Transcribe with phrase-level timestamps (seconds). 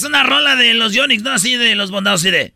[0.00, 1.30] Antes una rola de los Yonix, ¿no?
[1.30, 2.54] Así de los bondados, así de...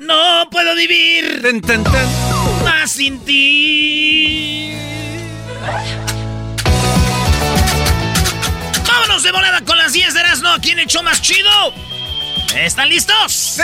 [0.00, 2.64] No puedo vivir Ten, ten, ten.
[2.64, 4.76] más sin ti.
[8.86, 10.50] Vámonos de volada con las 10 de Erasmo.
[10.62, 11.50] ¿Quién echó más chido?
[12.54, 13.32] ¿Están listos?
[13.32, 13.62] ¡Sí!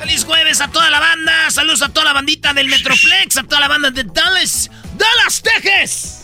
[0.00, 1.48] Feliz jueves a toda la banda.
[1.50, 4.68] Saludos a toda la bandita del Metroplex, a toda la banda de Dallas.
[4.96, 6.21] ¡Dallas, Texas!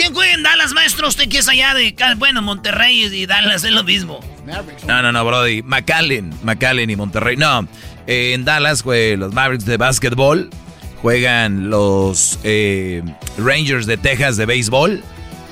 [0.00, 1.08] ¿Quién juega en Dallas, maestro?
[1.08, 1.94] Usted que es allá de...
[2.16, 4.18] Bueno, Monterrey y Dallas es lo mismo.
[4.86, 5.62] No, no, no, Brody.
[5.62, 6.32] McAllen.
[6.42, 7.36] McAllen y Monterrey.
[7.36, 7.68] No.
[8.06, 10.48] eh, en Dallas, güey, los Mavericks de básquetbol.
[11.02, 13.02] Juegan los eh,
[13.36, 15.02] Rangers de Texas de béisbol.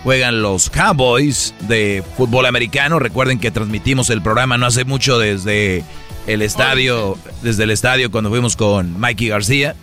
[0.03, 2.99] Juegan los Cowboys de fútbol americano.
[2.99, 5.85] Recuerden que transmitimos el programa no hace mucho desde
[6.27, 9.77] el estadio, desde el estadio cuando fuimos con Mikey García.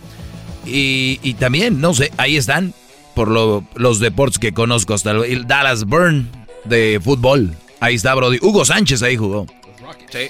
[0.66, 2.74] Y, y también, no sé, ahí están
[3.16, 6.28] por lo- los deportes que conozco hasta el, el Dallas Burn
[6.64, 7.54] de fútbol.
[7.80, 8.38] Ahí está, Brody.
[8.42, 9.46] Hugo Sánchez ahí jugó.
[10.12, 10.28] Sí.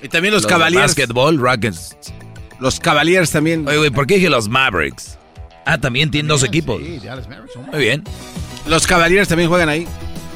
[0.00, 0.94] Y también los, de Cavaliers.
[0.96, 1.96] Basketball, Rockets.
[2.60, 3.66] Los Cavaliers también.
[3.66, 5.18] Oye, güey, ¿por qué dije los Mavericks?
[5.66, 6.80] Ah, también tienen dos equipos.
[6.80, 8.04] Muy bien.
[8.66, 9.86] Los Cavaliers también juegan ahí.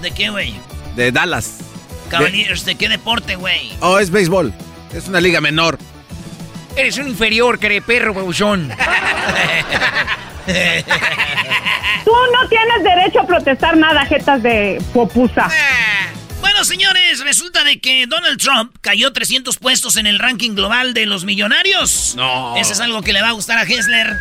[0.02, 0.54] ¿De qué, güey?
[0.96, 1.58] De Dallas.
[2.10, 3.70] Cavaliers, ¿de qué deporte, güey?
[3.80, 4.52] Oh, es béisbol.
[4.92, 5.78] Es una liga menor.
[6.76, 8.72] Eres un inferior, perro, babuchón.
[12.04, 15.48] Tú no tienes derecho a protestar nada, jetas de popusa.
[16.40, 21.06] Bueno, señores, resulta de que Donald Trump cayó 300 puestos en el ranking global de
[21.06, 22.14] los millonarios.
[22.16, 22.56] No.
[22.56, 24.16] Eso es algo que le va a gustar a Hessler.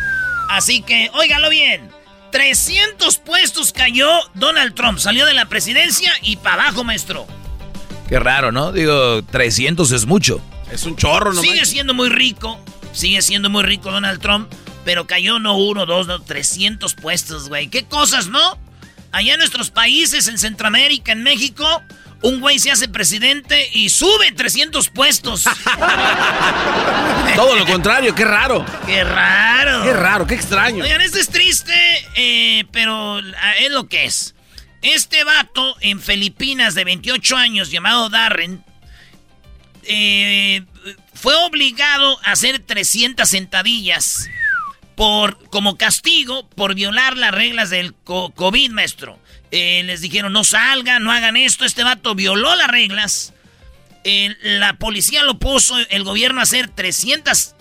[0.50, 1.88] Así que, óigalo bien.
[2.30, 4.98] 300 puestos cayó Donald Trump.
[4.98, 7.26] Salió de la presidencia y para abajo, maestro.
[8.08, 8.72] Qué raro, ¿no?
[8.72, 10.40] Digo, 300 es mucho.
[10.70, 12.58] Es un chorro, no Sigue siendo muy rico.
[12.92, 14.52] Sigue siendo muy rico Donald Trump.
[14.88, 17.68] Pero cayó no uno, dos, no, 300 puestos, güey.
[17.68, 18.58] ¿Qué cosas, no?
[19.12, 21.82] Allá en nuestros países, en Centroamérica, en México,
[22.22, 25.44] un güey se hace presidente y sube 300 puestos.
[27.36, 28.64] Todo lo contrario, qué raro.
[28.86, 29.82] ¡Qué raro!
[29.82, 30.82] Qué raro, qué extraño.
[30.82, 31.74] Oigan, esto es triste,
[32.16, 34.34] eh, pero ah, es lo que es.
[34.80, 38.64] Este vato en Filipinas de 28 años llamado Darren
[39.82, 40.62] eh,
[41.12, 44.30] fue obligado a hacer 300 sentadillas
[44.98, 49.16] por, como castigo por violar las reglas del co- COVID, maestro.
[49.52, 51.64] Eh, les dijeron no salgan, no hagan esto.
[51.64, 53.32] Este vato violó las reglas.
[54.02, 57.54] Eh, la policía lo puso, el gobierno a hacer 300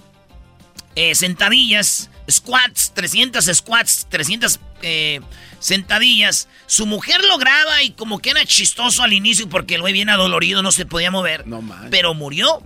[0.95, 5.21] eh, sentadillas, squats, 300 squats, 300 eh,
[5.59, 6.49] sentadillas.
[6.65, 10.09] Su mujer lo graba y como que era chistoso al inicio porque el güey bien
[10.09, 11.45] adolorido, no se podía mover.
[11.45, 11.61] No
[11.91, 12.63] pero murió.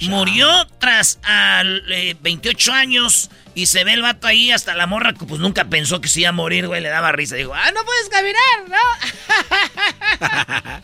[0.00, 1.62] Murió tras a
[2.22, 6.00] 28 años Y se ve el vato ahí, hasta la morra, que pues nunca pensó
[6.00, 6.80] que se iba a morir, güey.
[6.80, 7.34] Le daba risa.
[7.34, 8.68] Dijo, ah, no puedes caminar,
[10.68, 10.80] ¿no?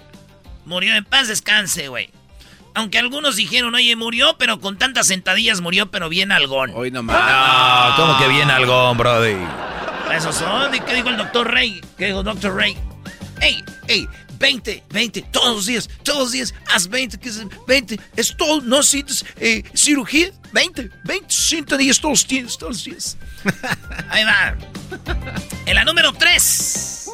[0.65, 2.11] murió en paz, descanse, güey.
[2.75, 6.73] Aunque algunos dijeron, oye, murió, pero con tantas sentadillas murió, pero bien algón.
[6.75, 9.37] Hoy no No, ¿cómo que bien algón, brody?
[10.13, 10.75] Eso son.
[10.75, 11.81] ¿Y qué dijo el doctor Rey?
[11.97, 12.77] ¿Qué dijo el doctor Rey?
[13.41, 14.09] ¡Ey, ey!
[14.45, 18.61] 20, 20, todos los días, todos los días, haz 20, que es 20, es todo,
[18.61, 23.17] no necesitas eh, cirugía, 20, 20, 100 días, todos los días, todos los días.
[24.11, 24.55] Ahí va.
[25.65, 27.09] En la número 3,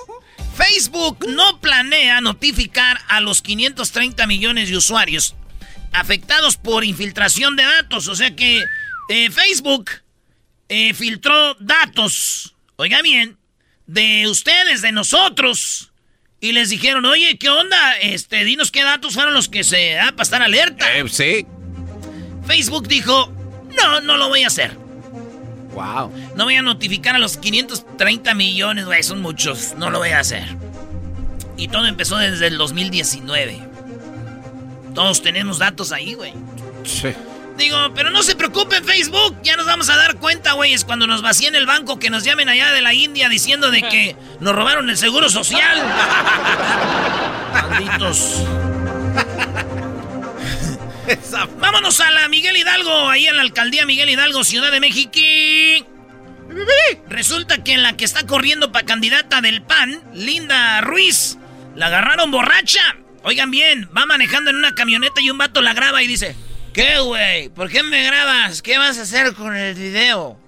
[0.57, 5.37] Facebook no planea notificar a los 530 millones de usuarios
[5.93, 8.65] afectados por infiltración de datos, o sea que
[9.09, 9.89] eh, Facebook
[10.69, 13.39] eh, filtró datos, oiga bien,
[13.87, 15.90] de ustedes, de nosotros
[16.41, 17.99] y les dijeron, oye, ¿qué onda?
[18.01, 20.97] Este, dinos qué datos fueron los que se da para estar alerta.
[20.97, 21.47] Eh, sí.
[22.47, 23.33] Facebook dijo,
[23.77, 24.77] no, no lo voy a hacer.
[25.75, 26.13] Wow.
[26.37, 29.75] No voy a notificar a los 530 millones, güey, son muchos.
[29.77, 30.45] No lo voy a hacer.
[31.57, 33.61] Y todo empezó desde el 2019.
[34.95, 36.33] Todos tenemos datos ahí, güey.
[36.85, 37.09] Sí.
[37.61, 39.37] Digo, pero no se preocupen, Facebook.
[39.43, 40.73] Ya nos vamos a dar cuenta, güey.
[40.73, 43.83] Es cuando nos vacíen el banco que nos llamen allá de la India diciendo de
[43.83, 45.79] que nos robaron el seguro social.
[47.53, 48.47] Malditos.
[51.61, 55.21] Vámonos a la Miguel Hidalgo, ahí en la alcaldía Miguel Hidalgo, Ciudad de México.
[57.11, 61.37] Resulta que en la que está corriendo para candidata del PAN, Linda Ruiz,
[61.77, 62.97] la agarraron borracha.
[63.23, 66.35] Oigan bien, va manejando en una camioneta y un vato la graba y dice,
[66.73, 67.49] ¿qué, güey?
[67.49, 68.63] ¿Por qué me grabas?
[68.63, 70.39] ¿Qué vas a hacer con el video?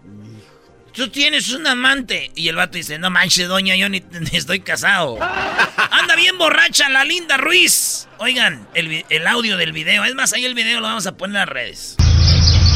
[0.93, 2.31] Tú tienes un amante.
[2.35, 5.19] Y el vato dice, no manches, doña, yo ni, ni estoy casado.
[5.91, 8.09] Anda bien borracha la Linda Ruiz.
[8.19, 10.05] Oigan, el, audio del video.
[10.05, 11.97] Es más, ahí el video lo vamos a poner en las redes.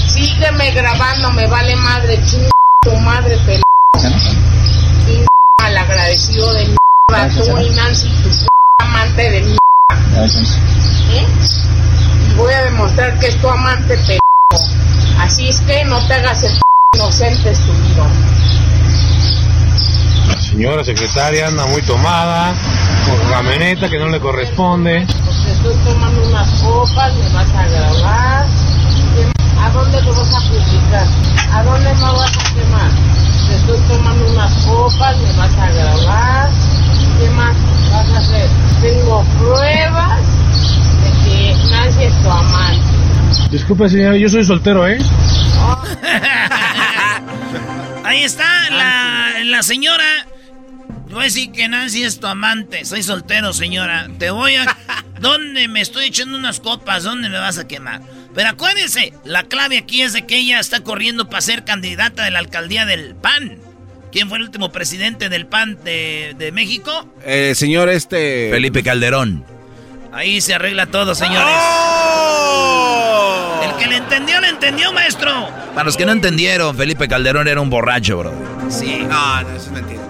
[0.09, 2.49] Sígueme grabando, me vale madre, ching
[2.83, 3.61] tu madre, pel...
[4.01, 5.27] Ching
[5.63, 8.47] al agradecido de mierda, tú y Nancy, tu p-
[8.79, 9.59] amante de mierda.
[11.13, 11.27] ¿Eh?
[12.37, 14.19] Voy a demostrar que es tu amante, pel...
[15.19, 16.61] Así es que no te hagas el p-
[16.97, 18.07] inocente, estúpido.
[20.29, 22.55] La señora secretaria anda muy tomada,
[23.07, 25.07] con camioneta que no le corresponde.
[25.07, 28.47] Te estoy tomando unas copas, me vas a grabar.
[29.15, 31.07] ¿Qué- ¿A dónde lo vas a publicar?
[31.53, 32.91] ¿A dónde me vas a quemar?
[33.49, 36.51] Te estoy tomando unas copas, me vas a grabar.
[37.19, 37.57] ¿Qué más
[37.91, 38.49] vas a hacer?
[38.83, 40.21] Tengo pruebas
[41.87, 43.51] que Nancy es tu amante.
[43.51, 44.99] Disculpe señora, yo soy soltero, ¿eh?
[48.05, 50.05] Ahí está la, la señora.
[51.09, 52.85] Voy a decir que Nancy es tu amante.
[52.85, 54.09] Soy soltero, señora.
[54.19, 54.77] Te voy a...
[55.21, 57.05] ¿Dónde me estoy echando unas copas?
[57.05, 58.03] ¿Dónde me vas a quemar?
[58.35, 62.31] Pero acuérdense, la clave aquí es de que ella está corriendo para ser candidata de
[62.33, 63.59] la alcaldía del PAN.
[64.13, 67.09] ¿Quién fue el último presidente del PAN de, de México?
[67.25, 68.51] El señor este...
[68.51, 69.56] Felipe Calderón.
[70.17, 71.55] Ahí se arregla todo, señores.
[73.63, 75.51] El que le entendió, le entendió, maestro.
[75.75, 78.33] Para los que no entendieron, Felipe Calderón era un borracho, bro.
[78.71, 79.01] Sí.
[79.01, 80.01] No, no, eso es mentira.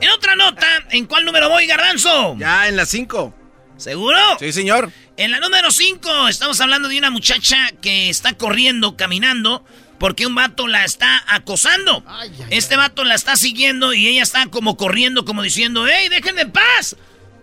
[0.00, 2.36] En otra nota, ¿en cuál número voy, Garbanzo?
[2.38, 3.34] Ya en las 5.
[3.78, 4.16] ¿Seguro?
[4.38, 4.92] Sí, señor.
[5.16, 9.64] En la número 5 estamos hablando de una muchacha que está corriendo, caminando,
[9.98, 12.04] porque un vato la está acosando.
[12.50, 16.52] Este vato la está siguiendo y ella está como corriendo, como diciendo, ¡Ey, déjenme en
[16.52, 16.94] paz!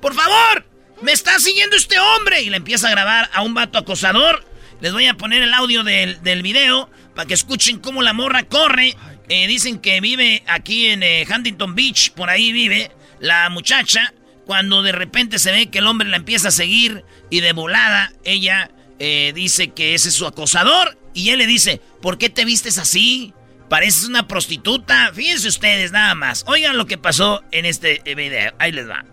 [0.01, 0.76] ¡Por favor!
[1.01, 2.41] ¡Me está siguiendo este hombre!
[2.41, 4.43] Y le empieza a grabar a un vato acosador.
[4.81, 8.43] Les voy a poner el audio del, del video para que escuchen cómo la morra
[8.43, 8.95] corre.
[9.29, 14.13] Eh, dicen que vive aquí en eh, Huntington Beach, por ahí vive la muchacha.
[14.45, 18.13] Cuando de repente se ve que el hombre la empieza a seguir y de volada
[18.23, 20.97] ella eh, dice que ese es su acosador.
[21.13, 23.33] Y él le dice, ¿por qué te vistes así?
[23.69, 25.11] Pareces una prostituta.
[25.13, 26.43] Fíjense ustedes nada más.
[26.47, 28.53] Oigan lo que pasó en este video.
[28.59, 29.03] Ahí les va.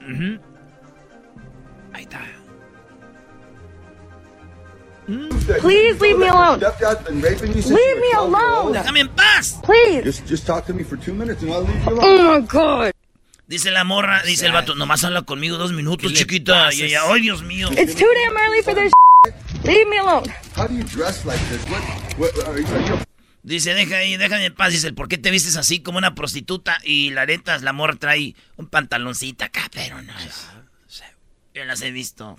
[0.00, 0.40] Ujú.
[1.98, 2.20] Ahí está.
[5.60, 6.60] Please leave me alone.
[6.60, 8.72] Leave me alone.
[8.72, 9.58] Déjame en paz.
[9.64, 10.04] Please.
[10.04, 12.04] Just, just talk to me for two minutes and I'll leave you alone.
[12.04, 12.92] Oh my god.
[13.48, 16.72] Dice la morra, dice el vato, nomás habla conmigo dos minutos, chiquita.
[16.72, 17.68] Y ella, ay, Dios mío.
[17.72, 18.92] It's too damn early for this.
[19.64, 20.30] Leave me alone.
[20.54, 21.64] How do you dress like this?
[21.70, 21.80] What,
[22.18, 22.98] what, are, you- are you
[23.42, 24.72] Dice, deja ahí, déjame en paz.
[24.72, 26.78] Dice, ¿por qué te vistes así como una prostituta?
[26.84, 30.46] Y la neta, la morra trae un pantaloncito acá, pero no es.
[31.58, 32.38] Yo las he visto.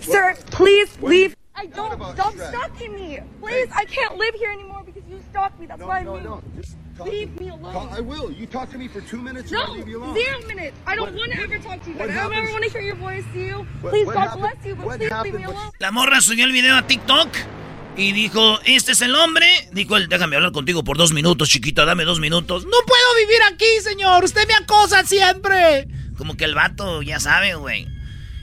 [0.00, 1.34] Sir, please leave.
[1.56, 2.00] I don't.
[2.14, 3.18] Stop stalking me.
[3.40, 5.66] Please, I can't live here anymore because you stalked me.
[5.66, 6.24] That's No, why I no, moved.
[6.24, 6.42] no.
[6.56, 7.72] Just talk Leave me alone.
[7.72, 8.30] Talk- I will.
[8.30, 10.14] You talk to me for two minutes and No, I'll leave you alone.
[10.14, 10.76] zero minutes.
[10.86, 11.96] I don't want to ever talk to you.
[12.00, 13.66] I don't ever want to hear your voice, do you?
[13.80, 15.70] Please, what God happened- bless you, but please leave me alone.
[15.80, 17.28] La morra subió el video a TikTok
[17.98, 19.46] Y dijo, este es el hombre.
[19.72, 22.64] Dijo él, déjame hablar contigo por dos minutos, chiquita, dame dos minutos.
[22.64, 24.22] No puedo vivir aquí, señor.
[24.22, 25.88] Usted me acosa siempre.
[26.16, 27.88] Como que el vato ya sabe, güey.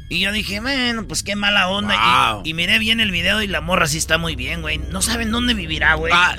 [0.09, 2.41] Y yo dije, bueno, pues qué mala onda.
[2.43, 4.77] Y, y miré bien el video y la morra sí está muy bien, güey.
[4.77, 6.13] No saben dónde vivirá, güey.
[6.13, 6.35] Ah,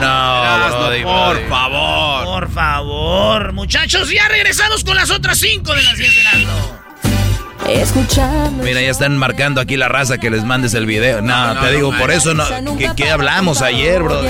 [0.00, 2.24] No, por favor.
[2.24, 6.82] Por favor, muchachos, ya regresamos con las otras cinco de las 10 de Erasmo.
[7.68, 8.64] Escuchando.
[8.64, 11.22] Mira, ya están marcando aquí la raza que les mandes el video.
[11.22, 12.44] No, no, te no, digo, no, por eso no.
[12.76, 14.20] ¿Qué, qué hablamos ayer, bro?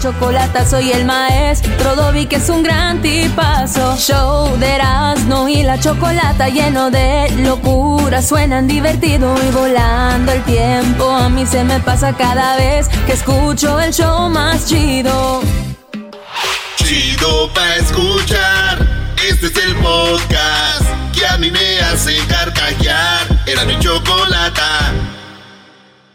[0.00, 3.96] Chocolate, soy el maestro Dobby, que es un gran tipazo.
[3.96, 8.20] Show de Erasmo y la chocolata lleno de locura.
[8.20, 11.10] Suenan divertido y volando el tiempo.
[11.10, 15.42] A mí se me pasa cada vez que escucho el show más chido.
[16.76, 18.86] Chido pa' escuchar.
[19.26, 23.26] Este es el podcast que a mí me hace carcajear.
[23.46, 24.92] Era mi chocolata.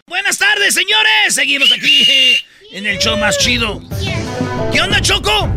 [0.07, 1.33] Buenas tardes, señores.
[1.35, 2.37] Seguimos aquí eh,
[2.73, 3.81] en el show más chido.
[4.71, 5.47] ¿Qué onda, Choco?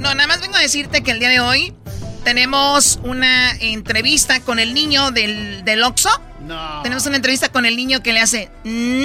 [0.00, 1.74] No, nada más vengo a decirte que el día de hoy
[2.24, 6.10] tenemos una entrevista con el niño del, del Oxxo.
[6.40, 6.82] No.
[6.82, 8.50] Tenemos una entrevista con el niño que le hace...
[8.64, 9.04] "Mm".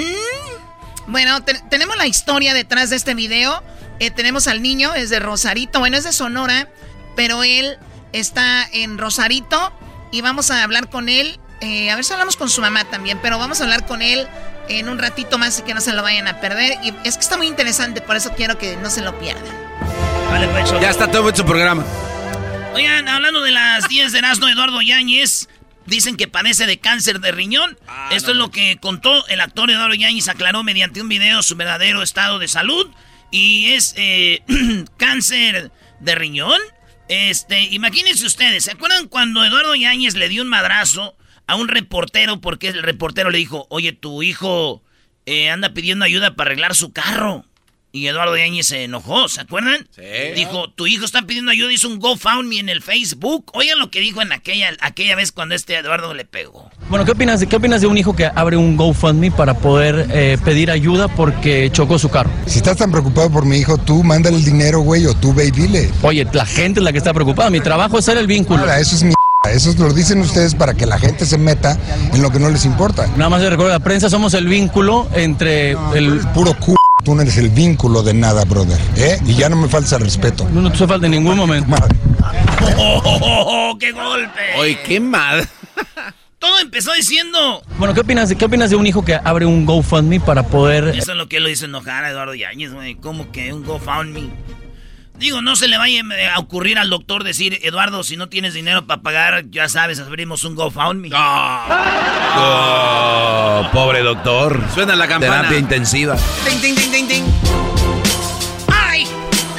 [1.06, 3.62] Bueno, te- tenemos la historia detrás de este video.
[3.98, 6.68] Eh, tenemos al niño, es de Rosarito, bueno, es de Sonora,
[7.16, 7.78] pero él
[8.12, 9.72] está en Rosarito
[10.12, 11.38] y vamos a hablar con él.
[11.60, 14.26] eh, a ver si hablamos con su mamá también, pero vamos a hablar con él
[14.68, 16.78] en un ratito más y que no se lo vayan a perder.
[16.82, 19.44] Y es que está muy interesante, por eso quiero que no se lo pierdan.
[20.30, 20.70] Vale, pues.
[20.80, 21.84] Ya está todo en su programa.
[22.74, 25.48] Oigan, hablando de las 10 de Erasmo, Eduardo Yáñez,
[25.86, 27.76] dicen que padece de cáncer de riñón.
[28.12, 32.02] Esto es lo que contó el actor Eduardo Yáñez, aclaró mediante un video su verdadero
[32.02, 32.88] estado de salud.
[33.32, 34.42] Y es eh,
[34.96, 36.60] cáncer de riñón.
[37.10, 41.16] Este, imagínense ustedes, ¿se acuerdan cuando Eduardo Yáñez le dio un madrazo
[41.48, 44.84] a un reportero porque el reportero le dijo, oye, tu hijo
[45.26, 47.44] eh, anda pidiendo ayuda para arreglar su carro?
[47.92, 49.88] Y Eduardo Yáñez se enojó, ¿se acuerdan?
[49.96, 50.02] Sí.
[50.36, 53.50] Dijo, tu hijo está pidiendo ayuda, hizo un GoFundMe en el Facebook.
[53.52, 56.70] Oigan lo que dijo en aquella, aquella vez cuando este Eduardo le pegó.
[56.88, 60.06] Bueno, ¿qué opinas, de, ¿qué opinas de un hijo que abre un GoFundMe para poder
[60.12, 62.30] eh, pedir ayuda porque chocó su carro?
[62.46, 65.46] Si estás tan preocupado por mi hijo, tú mándale el dinero, güey, o tú ve
[65.46, 65.90] y dile.
[66.02, 67.50] Oye, la gente es la que está preocupada.
[67.50, 68.60] Mi trabajo es ser el vínculo.
[68.60, 69.12] Ahora, eso es mi...
[69.50, 71.78] Eso lo dicen ustedes para que la gente se meta
[72.12, 73.06] en lo que no les importa.
[73.16, 76.20] Nada más de recuerdo, la prensa somos el vínculo entre el...
[76.34, 76.74] Puro c...
[77.04, 78.78] Tú no eres el vínculo de nada, brother.
[78.96, 79.18] ¿Eh?
[79.26, 80.48] Y ya no me falta el respeto.
[80.50, 81.68] No, no te hace falta en ningún momento.
[81.68, 81.96] Madre.
[82.76, 84.40] ¡Oh, oh, oh, qué golpe!
[84.58, 85.48] Oye, qué mal.
[86.38, 87.62] Todo empezó diciendo...
[87.78, 90.88] Bueno, ¿qué opinas, de, ¿qué opinas de un hijo que abre un GoFundMe para poder...
[90.88, 92.94] Eso es lo que lo hizo enojar a Eduardo Yáñez, güey.
[92.94, 94.30] ¿Cómo que un GoFundMe?
[95.20, 96.02] Digo, no se le vaya
[96.34, 100.44] a ocurrir al doctor decir, Eduardo, si no tienes dinero para pagar, ya sabes, abrimos
[100.44, 101.10] un GoFundMe.
[102.36, 104.58] Oh, pobre doctor.
[104.72, 105.40] Suena la campana.
[105.40, 106.16] Terapia intensiva.
[106.48, 107.24] Ding, ding, ding, ding, ding.
[108.72, 109.06] ¡Ay!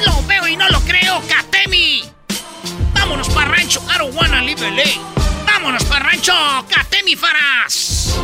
[0.04, 2.02] Lo veo y no lo creo, Katemi.
[2.92, 4.82] Vámonos para rancho, I don't wanna live LA.
[5.46, 6.34] Vámonos para rancho,
[6.74, 8.18] Katemi Faras.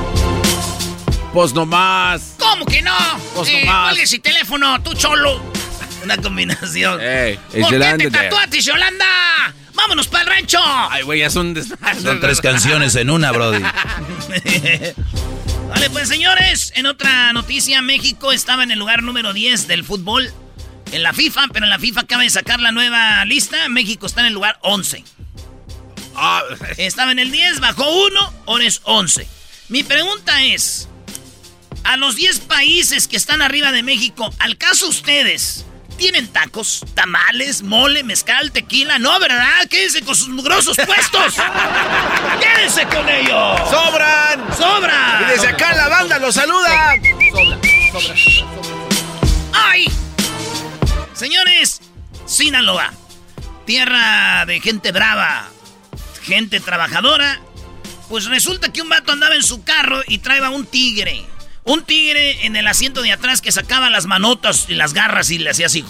[1.33, 2.35] Pues nomás.
[2.37, 2.97] ¿Cómo que no?
[3.37, 3.85] Pues eh, nomás.
[3.85, 5.58] cuelgue ese teléfono, tú cholo.
[6.09, 6.99] Una combinación.
[7.03, 9.05] Ey, ¿Por qué te tatuaste, Yolanda?
[9.75, 10.59] ¡Vámonos para el rancho!
[10.63, 11.55] Ay, güey, ya es un.
[12.03, 13.63] Son tres canciones en una, Brody.
[15.69, 20.33] vale, pues señores, en otra noticia, México estaba en el lugar número 10 del fútbol
[20.93, 23.69] en la FIFA, pero en la FIFA acaba de sacar la nueva lista.
[23.69, 25.05] México está en el lugar 11.
[26.17, 26.41] Ah,
[26.79, 29.29] Estaba en el 10, bajó uno, ahora es 11.
[29.69, 30.89] Mi pregunta es,
[31.85, 35.67] a los 10 países que están arriba de México, ¿al caso ustedes
[35.99, 38.99] tienen tacos, tamales, mole, mezcal, tequila?
[38.99, 39.67] No, ¿verdad?
[39.69, 41.35] Quédense con sus mugrosos puestos.
[42.41, 43.61] Quédense con ellos.
[43.69, 44.57] ¡Sobran!
[44.57, 45.21] ¡Sobra!
[45.23, 46.95] Y desde acá la banda los saluda.
[49.53, 49.87] ¡Ay!
[51.13, 51.81] Señores,
[52.25, 52.93] Sinaloa,
[53.67, 55.49] tierra de gente brava,
[56.23, 57.41] gente trabajadora.
[58.09, 61.27] Pues resulta que un vato andaba en su carro y traía un tigre.
[61.69, 65.37] Un tigre en el asiento de atrás que sacaba las manotas y las garras y
[65.37, 65.85] le hacía así.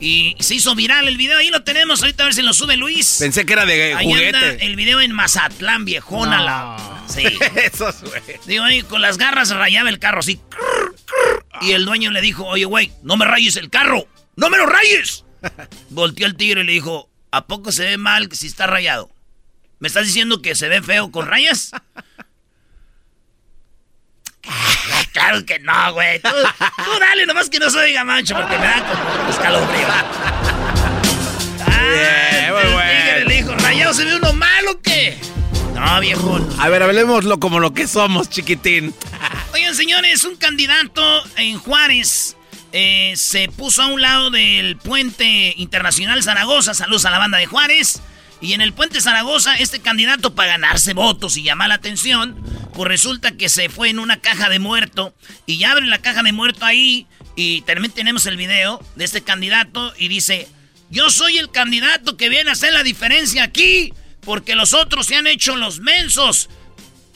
[0.00, 1.38] Y se hizo viral el video.
[1.38, 2.02] Ahí lo tenemos.
[2.02, 3.18] Ahorita a ver si lo sube Luis.
[3.20, 6.38] Pensé que era de Ahí anda el video en Mazatlán, viejona.
[6.38, 6.44] No.
[6.44, 7.04] La...
[7.06, 7.22] Sí.
[7.54, 8.40] Eso, güey.
[8.44, 10.40] Digo, ahí con las garras rayaba el carro así.
[11.60, 14.08] Y el dueño le dijo, oye, güey, no me rayes el carro.
[14.34, 15.24] ¡No me lo rayes!
[15.90, 19.10] Volteó el tigre y le dijo, ¿a poco se ve mal si está rayado?
[19.78, 21.70] ¿Me estás diciendo que se ve feo con rayas?
[25.12, 26.20] Claro que no, güey.
[26.20, 29.86] Tú, tú dale, nomás que no se oiga mancho porque me da como escalofrío.
[31.66, 32.90] Ah, muy el bueno.
[32.92, 35.18] tigre le dijo, ¿rayado se ve uno mal o qué?
[35.74, 36.40] No, viejo.
[36.58, 38.94] A ver, hablemoslo como lo que somos, chiquitín.
[39.52, 41.02] Oigan, señores, un candidato
[41.36, 42.36] en Juárez
[42.72, 46.74] eh, se puso a un lado del puente internacional Zaragoza.
[46.74, 48.00] Saludos a la banda de Juárez.
[48.42, 52.36] Y en el puente Zaragoza, este candidato para ganarse votos y llamar la atención,
[52.74, 55.14] pues resulta que se fue en una caja de muerto.
[55.46, 57.06] Y ya abren la caja de muerto ahí.
[57.36, 59.94] Y también tenemos el video de este candidato.
[59.96, 60.48] Y dice:
[60.90, 63.94] Yo soy el candidato que viene a hacer la diferencia aquí.
[64.22, 66.50] Porque los otros se han hecho los mensos.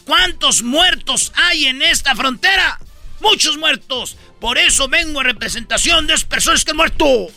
[0.05, 2.79] ¿Cuántos muertos hay en esta frontera?
[3.21, 4.17] Muchos muertos.
[4.41, 7.29] Por eso vengo a representación de esas personas que han muerto.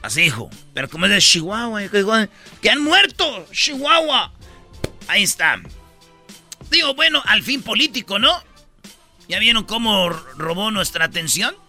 [0.00, 0.48] Así dijo.
[0.74, 1.82] Pero como es de Chihuahua,
[2.60, 3.46] que han muerto.
[3.52, 4.32] Chihuahua.
[5.08, 5.60] Ahí está.
[6.70, 8.42] Digo, bueno, al fin político, ¿no?
[9.28, 11.54] ¿Ya vieron cómo robó nuestra atención?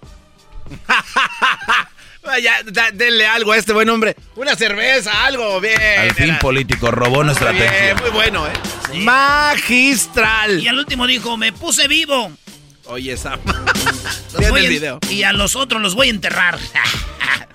[2.41, 4.15] Ya, da- denle algo a este buen hombre.
[4.37, 5.77] Una cerveza, algo, bien.
[5.99, 7.99] Al fin político robó nuestra Muy bien, atención.
[8.01, 8.53] muy bueno, ¿eh?
[8.99, 10.61] Magistral.
[10.61, 12.31] Y al último dijo, me puse vivo.
[12.85, 13.35] Oye, esa.
[13.45, 14.99] Los Vean voy el a- video.
[15.09, 16.57] Y a los otros los voy a enterrar.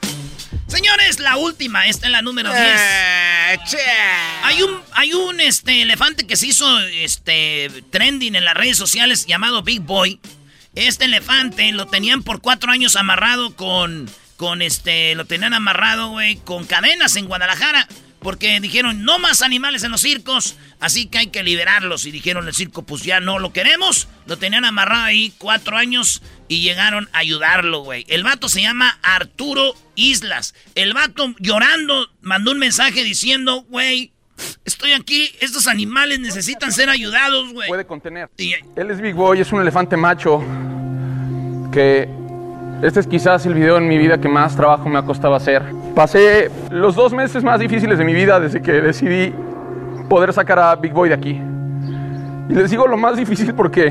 [0.69, 2.63] Señores, la última, esta es la número 10.
[2.63, 3.59] Eh,
[4.45, 9.27] Hay un, hay un este, elefante que se hizo este, trending en las redes sociales
[9.27, 10.21] llamado Big Boy.
[10.75, 16.37] Este elefante lo tenían por cuatro años amarrado con, con este, lo tenían amarrado, güey,
[16.37, 17.89] con cadenas en Guadalajara.
[18.21, 22.05] Porque dijeron, no más animales en los circos, así que hay que liberarlos.
[22.05, 24.09] Y dijeron el circo, pues ya no lo queremos.
[24.27, 28.05] Lo tenían amarrado ahí cuatro años y llegaron a ayudarlo, güey.
[28.09, 30.55] El vato se llama Arturo Islas.
[30.75, 34.11] El vato llorando mandó un mensaje diciendo, güey,
[34.65, 37.69] estoy aquí, estos animales necesitan ser ayudados, güey.
[37.69, 38.29] puede contener.
[38.37, 40.43] Y- Él es Big Boy, es un elefante macho
[41.73, 42.09] que
[42.83, 45.63] este es quizás el video en mi vida que más trabajo me ha costado hacer.
[45.99, 49.35] Pasé los dos meses más difíciles de mi vida desde que decidí
[50.09, 51.31] poder sacar a Big Boy de aquí.
[52.49, 53.91] Y les digo lo más difícil porque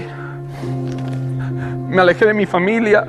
[1.89, 3.03] me alejé de mi familia,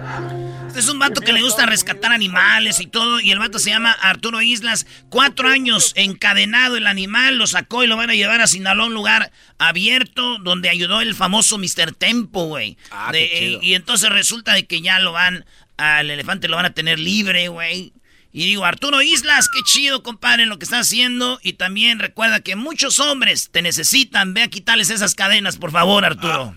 [0.67, 3.21] Este es un vato que le gusta rescatar animales y todo.
[3.21, 4.85] Y el vato se llama Arturo Islas.
[5.11, 7.39] Cuatro años encadenado el animal.
[7.39, 11.15] Lo sacó y lo van a llevar a Sinaloa, un lugar abierto donde ayudó el
[11.15, 11.95] famoso Mr.
[11.97, 12.77] Tempo, güey.
[12.91, 13.61] Ah, chido.
[13.63, 15.45] y entonces resulta de que ya lo van,
[15.77, 17.93] al elefante lo van a tener libre, güey.
[18.31, 21.41] Y digo, Arturo Islas, qué chido, compadre, lo que estás haciendo.
[21.43, 24.35] Y también recuerda que muchos hombres te necesitan.
[24.35, 26.55] Ve a quitarles esas cadenas, por favor, Arturo.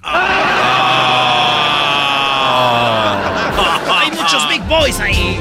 [3.89, 5.37] Hay muchos big boys ahí.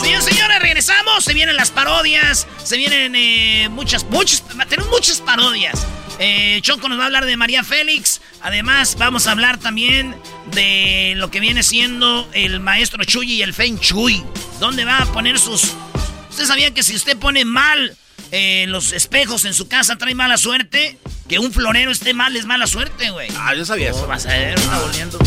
[0.00, 1.24] Señores, señores, regresamos.
[1.24, 2.46] Se vienen las parodias.
[2.62, 4.44] Se vienen eh, muchas, muchas.
[4.68, 5.84] Tenemos muchas parodias.
[6.18, 8.20] Eh, Choco nos va a hablar de María Félix.
[8.42, 10.14] Además, vamos a hablar también
[10.52, 14.22] de lo que viene siendo el maestro Chuy y el Feng Chuy.
[14.60, 15.72] ¿Dónde va a poner sus.
[16.30, 17.96] ¿Usted sabía que si usted pone mal
[18.32, 20.98] eh, los espejos en su casa trae mala suerte?
[21.28, 23.28] Que un florero esté mal es mala suerte, güey.
[23.38, 24.08] Ah, yo sabía ¿Cómo eso.
[24.08, 24.58] vas a ver?
[24.82, 25.18] Volviendo.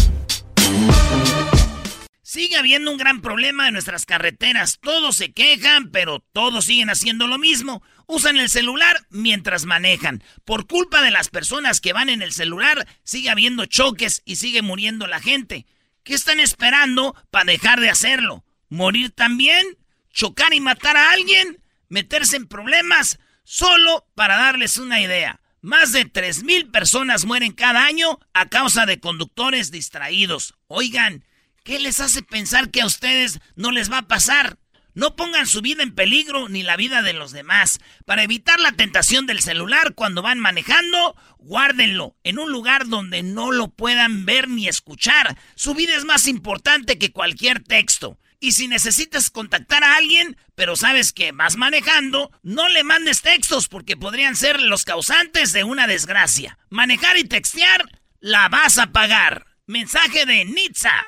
[2.38, 4.78] Sigue habiendo un gran problema en nuestras carreteras.
[4.80, 7.82] Todos se quejan, pero todos siguen haciendo lo mismo.
[8.06, 10.23] Usan el celular mientras manejan.
[10.45, 14.62] Por culpa de las personas que van en el celular, sigue habiendo choques y sigue
[14.62, 15.65] muriendo la gente.
[16.04, 18.45] ¿Qué están esperando para dejar de hacerlo?
[18.69, 19.65] ¿Morir también?
[20.13, 21.60] ¿Chocar y matar a alguien?
[21.89, 23.17] ¿Meterse en problemas?
[23.45, 25.41] Solo para darles una idea.
[25.62, 30.54] Más de 3.000 personas mueren cada año a causa de conductores distraídos.
[30.67, 31.23] Oigan,
[31.67, 34.58] ¿qué les hace pensar que a ustedes no les va a pasar?
[34.93, 37.80] No pongan su vida en peligro ni la vida de los demás.
[38.06, 43.51] Para evitar la tentación del celular cuando van manejando, guárdenlo en un lugar donde no
[43.51, 45.38] lo puedan ver ni escuchar.
[45.56, 48.17] Su vida es más importante que cualquier texto.
[48.39, 53.67] Y si necesitas contactar a alguien, pero sabes que vas manejando, no le mandes textos
[53.67, 56.58] porque podrían ser los causantes de una desgracia.
[56.69, 57.84] Manejar y textear,
[58.21, 59.45] la vas a pagar.
[59.65, 61.08] Mensaje de Nitza.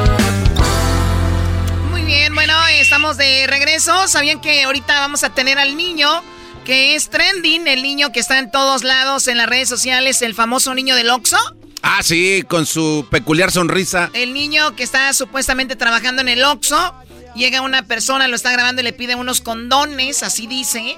[2.11, 4.05] Bien, bueno, estamos de regreso.
[4.09, 6.21] ¿Sabían que ahorita vamos a tener al niño
[6.65, 10.35] que es trending, el niño que está en todos lados en las redes sociales, el
[10.35, 11.37] famoso niño del Oxxo.
[11.81, 14.09] Ah, sí, con su peculiar sonrisa.
[14.13, 16.93] El niño que está supuestamente trabajando en el Oxxo,
[17.33, 20.97] llega una persona, lo está grabando y le pide unos condones, así dice.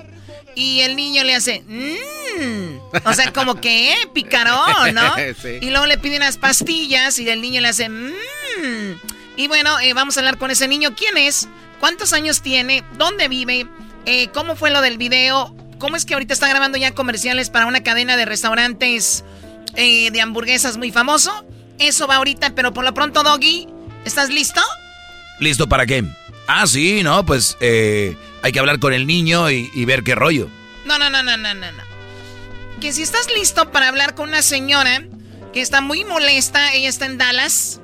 [0.55, 2.79] Y el niño le hace, mmm.
[3.05, 5.13] O sea, como que, eh, picarón, ¿no?
[5.39, 5.59] Sí.
[5.61, 8.13] Y luego le pide unas pastillas y el niño le hace, mmm.
[9.35, 10.95] Y bueno, eh, vamos a hablar con ese niño.
[10.95, 11.47] ¿Quién es?
[11.79, 12.83] ¿Cuántos años tiene?
[12.97, 13.67] ¿Dónde vive?
[14.05, 15.55] Eh, ¿Cómo fue lo del video?
[15.79, 19.23] ¿Cómo es que ahorita está grabando ya comerciales para una cadena de restaurantes
[19.75, 21.45] eh, de hamburguesas muy famoso?
[21.79, 23.67] Eso va ahorita, pero por lo pronto, Doggy,
[24.05, 24.61] ¿estás listo?
[25.39, 26.05] ¿Listo para qué?
[26.47, 30.15] Ah, sí, no, pues eh, hay que hablar con el niño y, y ver qué
[30.15, 30.49] rollo.
[30.85, 31.83] No, no, no, no, no, no, no.
[32.79, 35.03] Que si estás listo para hablar con una señora
[35.53, 37.79] que está muy molesta, ella está en Dallas.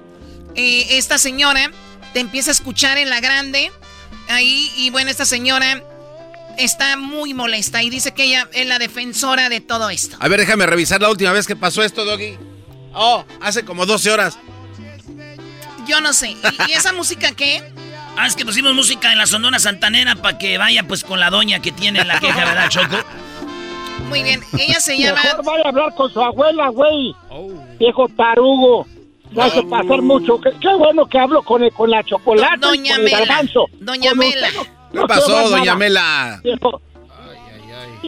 [0.55, 1.71] Eh, esta señora
[2.13, 3.71] te empieza a escuchar en la grande.
[4.27, 5.83] Ahí, y bueno, esta señora
[6.57, 10.17] está muy molesta y dice que ella es la defensora de todo esto.
[10.19, 12.37] A ver, déjame revisar la última vez que pasó esto, Doggy.
[12.93, 14.37] Oh, hace como 12 horas.
[15.87, 16.31] Yo no sé.
[16.31, 16.37] ¿Y,
[16.69, 17.63] y esa música qué?
[18.17, 21.29] Ah, es que pusimos música en la Sonora Santanera para que vaya pues con la
[21.29, 22.97] doña que tiene la queja, ¿verdad, Choco?
[24.09, 25.21] Muy bien, ella se llama...
[25.23, 27.15] Mejor vaya a hablar con su abuela, güey.
[27.79, 28.87] Viejo tarugo.
[29.31, 30.39] No hace pasar mucho.
[30.41, 33.19] Qué, qué bueno que hablo con, el- con la chocolate y Doña con el Mela.
[33.25, 33.65] garbanzo.
[33.79, 34.47] Doña Con Mela.
[34.47, 34.61] usted
[34.91, 35.75] ¿Qué no pasó, se va doña nada.
[35.77, 36.39] Mela?
[36.43, 36.81] Viejo,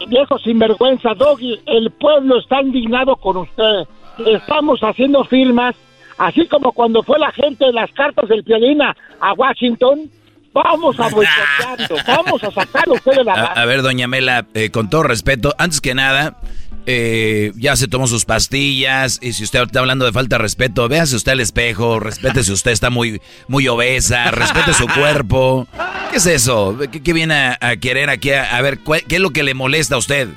[0.08, 1.60] viejo sinvergüenza, Doggy.
[1.66, 3.88] El pueblo está indignado con usted.
[4.26, 5.76] Estamos haciendo firmas,
[6.18, 10.10] así como cuando fue la gente de las cartas del Piolina a Washington.
[10.54, 11.96] Vamos a boicotearlo.
[12.08, 15.54] Vamos a sacarlo usted de la A, a ver, doña Mela, eh, con todo respeto,
[15.58, 16.38] antes que nada,
[16.86, 20.88] eh, ya se tomó sus pastillas y si usted está hablando de falta de respeto,
[20.88, 25.68] véase usted al espejo, respétese usted, está muy, muy obesa, respete su cuerpo.
[26.12, 26.76] ¿Qué es eso?
[26.92, 28.32] ¿Qué, qué viene a, a querer aquí?
[28.32, 30.28] A, a ver, ¿cuál- ¿qué es lo que le molesta a usted?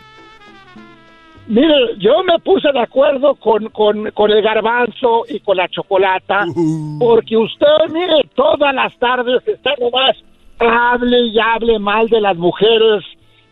[1.47, 6.47] Mire, yo me puse de acuerdo con, con, con el garbanzo y con la chocolata,
[6.99, 10.17] porque usted, mire, todas las tardes está nomás
[10.59, 13.05] hable y hable mal de las mujeres,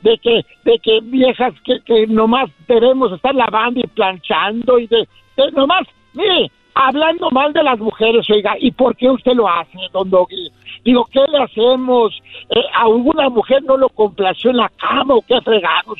[0.02, 5.08] de que, de que viejas que, que nomás debemos estar lavando y planchando y de,
[5.36, 9.78] de nomás, mire, hablando mal de las mujeres, oiga, ¿y por qué usted lo hace,
[9.92, 10.50] don Doggy?
[10.84, 12.12] Digo, ¿qué le hacemos?
[12.50, 15.98] Eh, ¿A alguna mujer no lo complació en la cama o qué fregados?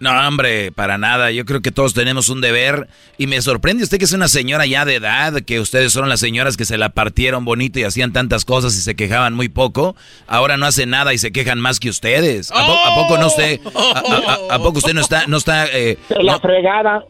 [0.00, 1.30] No, hombre, para nada.
[1.30, 2.88] Yo creo que todos tenemos un deber.
[3.18, 6.20] Y me sorprende usted que es una señora ya de edad, que ustedes son las
[6.20, 9.94] señoras que se la partieron bonito y hacían tantas cosas y se quejaban muy poco.
[10.26, 12.50] Ahora no hacen nada y se quejan más que ustedes.
[12.50, 13.60] ¿A, po- a poco no usted?
[13.74, 15.66] A, a- a- a poco usted no está, no está?
[15.72, 17.04] eh, la no- fregada.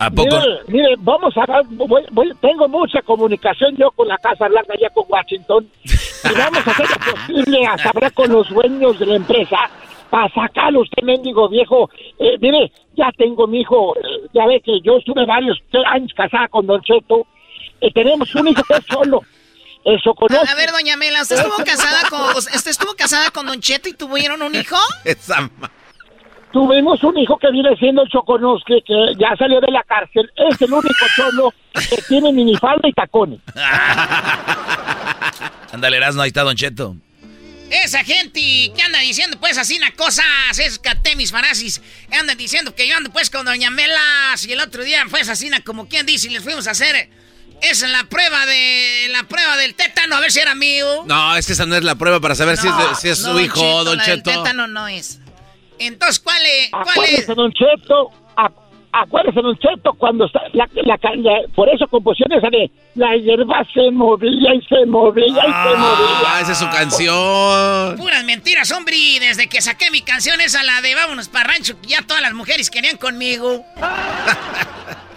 [0.00, 0.34] ¿A poco?
[0.34, 4.88] Mire, mire, vamos a voy- voy- tengo mucha comunicación yo con la Casa Blanca, ya
[4.90, 9.16] con Washington, y vamos a hacer lo posible hasta hablar con los dueños de la
[9.16, 9.58] empresa
[10.08, 11.90] para sacarlo usted, mendigo viejo.
[12.18, 16.48] Eh, mire, ya tengo mi hijo, eh, ya ve que yo estuve varios años casada
[16.48, 17.26] con Don Cheto,
[17.82, 19.20] y tenemos un hijo que es solo.
[19.84, 20.46] Eso conozco.
[20.50, 23.94] A ver, doña Mela, ¿usted estuvo casada con, usted estuvo casada con Don Cheto y
[23.94, 24.76] tuvieron un hijo?
[25.04, 25.48] Esa
[26.52, 30.28] Tuvimos un hijo que viene siendo el Choconosque, que ya salió de la cárcel.
[30.50, 33.38] Es el único cholo que tiene minifalda y tacones.
[35.72, 36.96] Ándale, Erasmo, ahí está Don Cheto.
[37.70, 38.40] Esa gente
[38.74, 40.80] que anda diciendo pues así una cosa, es
[41.16, 41.80] mis farasis,
[42.18, 45.48] andan diciendo que yo ando pues con Doña Melas y el otro día pues así
[45.64, 47.08] como quien dice y les fuimos a hacer
[47.62, 51.04] es la prueba de la prueba del tétano a ver si era mío.
[51.06, 53.20] No, es que esa no es la prueba para saber si es, de- si es
[53.20, 54.42] No, su hijo, Don la del Cheto.
[54.42, 55.20] tétano no es.
[55.80, 56.70] Entonces, ¿cuál es?
[56.70, 56.94] ¿Cuál es?
[56.94, 58.10] Acuérdese, Don Cheto,
[58.92, 63.64] acuérdese, Don Cheto, cuando está, la, la, la- por eso composición esa de la hierba
[63.72, 66.20] se movía y se movía y se movía.
[66.26, 67.96] Ah, esa es su canción.
[67.96, 71.74] Puras mentiras, hombre, y desde que saqué mi canción esa la de Vámonos para rancho,
[71.86, 73.64] ya todas las mujeres querían conmigo.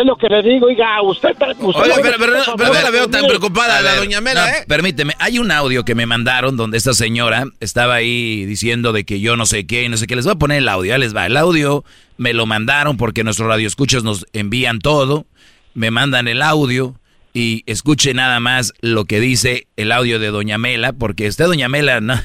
[0.00, 1.30] Es lo que le digo, oiga, usted...
[1.30, 4.20] usted lo- pero, pero no- pero no la veo tan preocupada A la ver, doña
[4.20, 4.64] Mela, no, ¿eh?
[4.66, 9.20] Permíteme, hay un audio que me mandaron donde esta señora estaba ahí diciendo de que
[9.20, 10.16] yo no sé qué, y no sé qué.
[10.16, 11.26] Les voy a poner el audio, ya les va.
[11.26, 11.84] El audio
[12.16, 15.26] me lo mandaron porque nuestros radioescuchas nos envían todo.
[15.74, 16.94] Me mandan el audio
[17.32, 21.68] y escuche nada más lo que dice el audio de Doña Mela, porque usted, Doña
[21.68, 22.20] Mela, no,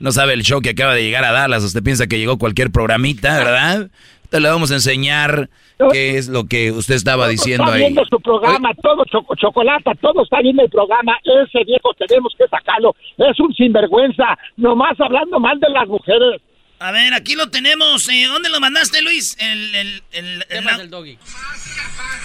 [0.00, 1.62] no sabe el show que acaba de llegar a Dallas.
[1.64, 3.88] Usted piensa que llegó cualquier programita, ¿verdad?
[4.28, 5.48] Entonces le vamos a enseñar
[5.90, 7.80] qué es lo que usted estaba diciendo está ahí.
[7.80, 11.16] viendo su programa, todo choco, chocolate, todo está viendo el programa.
[11.24, 12.94] Ese viejo tenemos que sacarlo.
[13.16, 16.42] Es un sinvergüenza, nomás hablando mal de las mujeres.
[16.78, 18.06] A ver, aquí lo tenemos.
[18.10, 19.34] eh, ¿Dónde lo mandaste, Luis?
[19.40, 21.18] El, el, el, el- el doggy?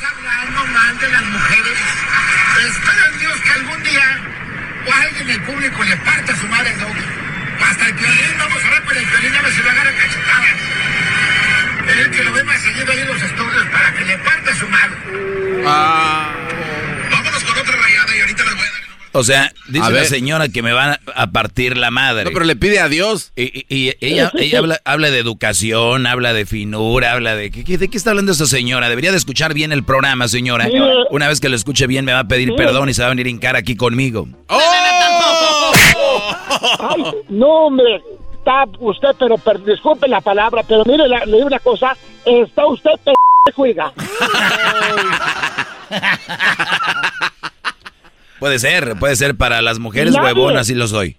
[0.04, 1.80] hablando mal de las mujeres.
[2.68, 4.22] Espero en Dios que algún día
[4.88, 7.06] o alguien del público le parte a su madre al doggy.
[7.64, 10.60] Hasta el violín, vamos a ver con el violín, a ver si lo agarra cachetadas.
[11.88, 14.68] El que lo ve más seguido ahí en los estudios para que le parte su
[14.68, 14.96] mano.
[17.12, 18.84] Vámonos con otra rayada y ahorita les voy a dar.
[19.16, 20.06] O sea, dice A la ver.
[20.08, 22.24] señora que me van a partir la madre.
[22.26, 23.32] No, pero le pide a Dios.
[23.36, 27.52] Y, y- y ella, ella habla, habla de educación, habla de finura, habla de...
[27.52, 28.90] ¿qué, qué- ¿De qué está hablando esta señora?
[28.90, 30.66] Debería de escuchar bien el programa, señora.
[30.66, 30.74] Sí.
[31.12, 32.56] Una vez que lo escuche bien me va a pedir Sí.
[32.58, 34.28] perdón y se va a venir en cara aquí conmigo.
[36.80, 38.02] Ay, no, hombre,
[38.44, 42.66] está usted, pero per- disculpe la palabra, pero mire, la- le digo una cosa, está
[42.68, 42.92] usted
[43.56, 43.92] oiga.
[48.40, 50.34] Puede ser, puede ser para las mujeres Nadie.
[50.34, 51.16] huevonas, sí lo soy.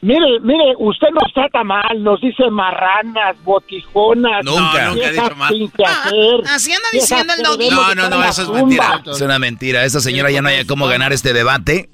[0.00, 4.42] Mire, mire, usted nos trata mal, nos dice marranas, botijonas.
[4.42, 4.84] Nunca.
[4.86, 5.52] No, nunca he dicho mal.
[5.52, 8.62] sin que hacer, Así anda diciendo el debemos No, no, no, eso es tumba.
[8.62, 9.02] mentira.
[9.06, 9.84] Es una mentira.
[9.84, 11.90] Esta señora ya no haya cómo ganar este debate.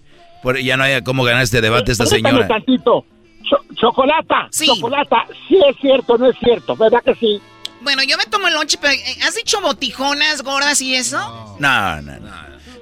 [0.62, 2.46] Ya no haya cómo ganar este debate esta señora.
[2.46, 3.04] tantito.
[3.48, 7.40] Cho- chocolata, chocolata, sí es cierto, no es cierto, ¿verdad que sí?
[7.82, 11.18] Bueno, yo me tomo el lonche, pero eh, ¿has dicho botijonas, gordas y eso?
[11.60, 12.30] No, no, no.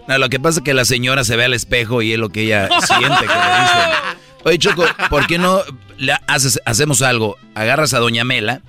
[0.09, 2.29] No, lo que pasa es que la señora se ve al espejo y es lo
[2.31, 3.90] que ella siente que le dicen.
[4.44, 5.61] Oye, Choco, ¿por qué no
[5.98, 7.37] le haces, hacemos algo?
[7.55, 8.61] Agarras a Doña Mela,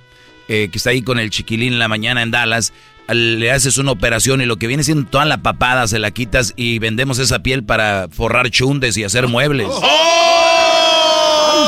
[0.48, 2.72] eh, que está ahí con el chiquilín en la mañana en Dallas,
[3.08, 6.10] al- le haces una operación y lo que viene siendo toda la papada se la
[6.10, 9.68] quitas y vendemos esa piel para forrar chundes y hacer muebles.
[9.82, 9.90] Ay,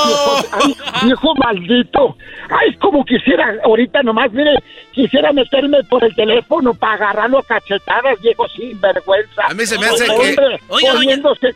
[0.09, 2.17] viejo, ay, viejo maldito.
[2.51, 4.53] Ay, como quisiera, ahorita nomás, mire,
[4.93, 9.43] quisiera meterme por el teléfono para agarrarlo a cachetadas, viejo sin vergüenza.
[9.49, 11.47] A mí se me hace que- Hombre, doña- poniéndose,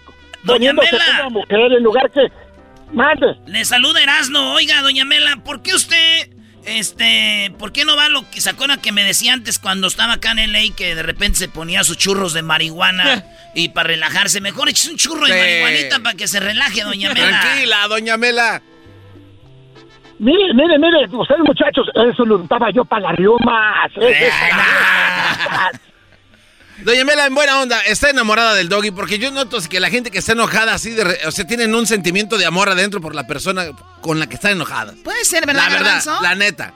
[0.45, 1.05] Doña poniéndose Mela.
[1.25, 2.21] como mujer en lugar que...
[2.93, 3.37] Mande.
[3.47, 4.53] Le saluda Erasno.
[4.55, 6.29] Oiga, doña Mela, ¿por qué usted,
[6.65, 10.15] este, por qué no va lo que se acuerda que me decía antes cuando estaba
[10.15, 14.41] acá en LA que de repente se ponía sus churros de marihuana y para relajarse?
[14.41, 17.41] Mejor eches un churro de marihuanita para que se relaje, doña Mela.
[17.41, 18.63] Tranquila, doña Mela.
[20.19, 23.91] Mire, mire, mire, ustedes muchachos, eso lo untaba yo para las riomas.
[23.97, 25.81] eso es para las riomas.
[26.85, 30.11] Doña Mela, en buena onda, está enamorada del doggy porque yo noto que la gente
[30.11, 33.15] que está enojada así, de re- o sea, tienen un sentimiento de amor adentro por
[33.15, 33.67] la persona
[34.01, 34.95] con la que están enojadas.
[35.05, 36.23] Puede ser, ¿verdad, La verdad, Garbanzo?
[36.23, 36.73] la neta.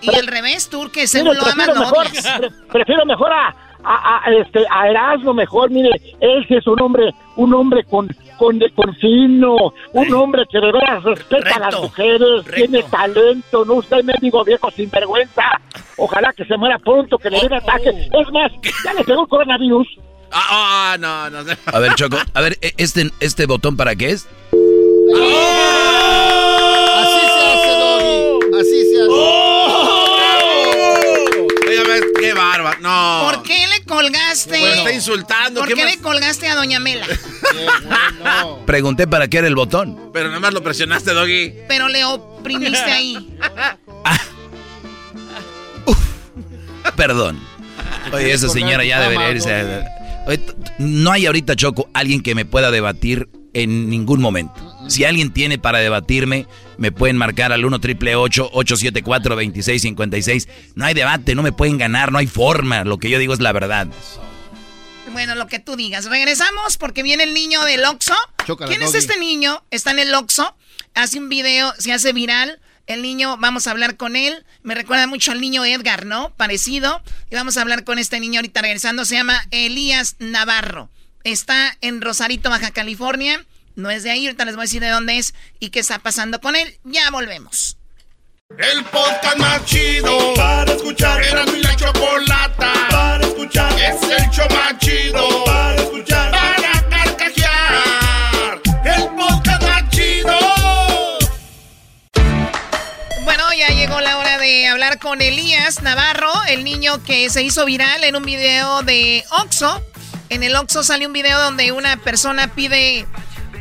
[0.00, 4.22] Y al revés, tú, que Mire, según lo amas, mejor, pre- prefiero mejor a, a,
[4.24, 5.90] a, este, a Erasmo mejor, mire,
[6.20, 10.72] él sí es un hombre, un hombre con, con, con fino, un hombre que de
[10.72, 15.60] veras respeta a las Recto, mujeres, tiene talento, no usted mendigo viejo sinvergüenza,
[15.96, 18.50] ojalá que se muera pronto, que le den ataque, es más,
[18.84, 19.86] ya le pegó el coronavirus.
[20.36, 21.52] Ah, ah, no, no.
[21.66, 24.28] A ver, Choco, a ver, ¿e- ¿este, este botón para qué es?
[26.98, 28.56] Así se hace, Doggy.
[28.60, 29.10] Así se hace.
[31.68, 32.76] Oye, a ver, qué barba.
[32.80, 33.30] No.
[33.32, 34.58] ¿Por qué le colgaste?
[34.58, 35.60] Bueno, está insultando.
[35.60, 37.06] ¿Por ¿qué qué le colgaste a Doña Mela?
[38.66, 40.10] Pregunté para qué era el botón.
[40.12, 41.54] Pero nada más lo presionaste, doggy.
[41.68, 43.36] Pero le oprimiste ahí.
[46.96, 47.40] Perdón.
[48.12, 49.84] Oye, esa señora ya debería irse.
[50.26, 50.40] Oye,
[50.78, 54.73] no hay ahorita, Choco, alguien que me pueda debatir en ningún momento.
[54.88, 60.94] Si alguien tiene para debatirme, me pueden marcar al 1 triple 874 2656 No hay
[60.94, 62.84] debate, no me pueden ganar, no hay forma.
[62.84, 63.88] Lo que yo digo es la verdad.
[65.12, 66.06] Bueno, lo que tú digas.
[66.06, 68.14] Regresamos porque viene el niño del Oxxo.
[68.44, 68.98] ¿Quién es Doggy.
[68.98, 69.62] este niño?
[69.70, 70.56] Está en el Oxxo.
[70.94, 72.60] Hace un video, se hace viral.
[72.86, 74.44] El niño, vamos a hablar con él.
[74.62, 76.34] Me recuerda mucho al niño Edgar, ¿no?
[76.36, 77.00] Parecido.
[77.30, 79.04] Y vamos a hablar con este niño ahorita regresando.
[79.04, 80.90] Se llama Elías Navarro.
[81.22, 83.46] Está en Rosarito, Baja California.
[83.76, 85.98] No es de ahí, ahorita les voy a decir de dónde es y qué está
[85.98, 86.78] pasando con él.
[86.84, 87.76] Ya volvemos.
[88.56, 91.20] El podcast más chido para escuchar.
[91.24, 93.72] Era mi la chocolata para escuchar.
[93.72, 96.30] Es el show más chido para escuchar.
[96.30, 98.60] Para carcajear.
[98.84, 100.38] El podcast más chido.
[103.24, 107.64] Bueno, ya llegó la hora de hablar con Elías Navarro, el niño que se hizo
[107.64, 109.82] viral en un video de Oxo.
[110.28, 113.06] En el Oxo sale un video donde una persona pide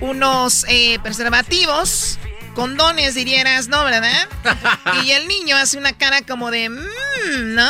[0.04, 2.20] unos eh, preservativos,
[2.56, 3.84] condones dirías, ¿no?
[3.86, 4.28] ¿Verdad?
[5.06, 7.70] y el niño hace una cara como de, "Mm", ¿no?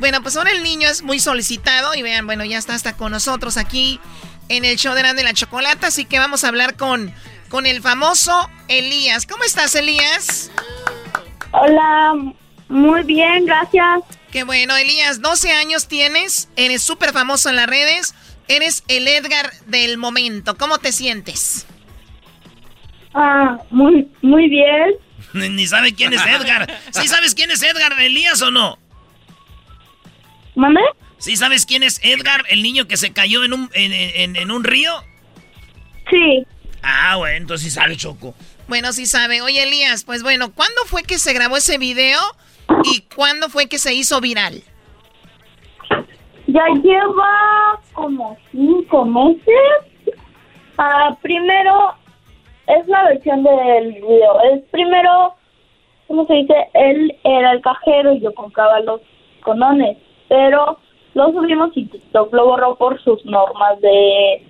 [0.00, 3.12] Bueno, pues ahora el niño es muy solicitado y vean, bueno, ya está hasta con
[3.12, 4.00] nosotros aquí
[4.48, 7.12] en el show de Grande la Chocolata, así que vamos a hablar con,
[7.48, 9.26] con el famoso Elías.
[9.26, 10.50] ¿Cómo estás, Elías?
[11.52, 12.12] Hola,
[12.68, 14.00] muy bien, gracias.
[14.32, 18.14] Qué bueno, Elías, 12 años tienes, eres súper famoso en las redes,
[18.48, 20.56] eres el Edgar del momento.
[20.56, 21.66] ¿Cómo te sientes?
[23.14, 24.94] Ah, muy, muy bien.
[25.34, 26.68] Ni ni sabe quién es Edgar.
[26.90, 28.78] ¿Sí sabes quién es Edgar Elías o no?
[30.54, 30.80] ¿Mame?
[31.18, 34.50] ¿Sí sabes quién es Edgar, el niño que se cayó en un, en, en- en
[34.50, 34.92] un río?
[36.10, 36.44] Sí.
[36.82, 38.34] Ah, bueno, entonces sí sabe Choco.
[38.68, 39.40] Bueno, sí sabe.
[39.42, 42.20] Oye, Elías, pues bueno, ¿cuándo fue que se grabó ese video
[42.84, 44.62] y cuándo fue que se hizo viral?
[46.48, 50.14] Ya lleva como cinco meses.
[50.78, 51.92] Ah, primero,
[52.66, 54.40] es la versión del video.
[54.52, 55.34] Es primero,
[56.06, 56.54] ¿cómo se dice?
[56.72, 59.02] Él era el cajero y yo compraba los
[59.42, 59.98] conones.
[60.28, 60.78] Pero
[61.12, 64.42] lo subimos y TikTok lo borró por sus normas de...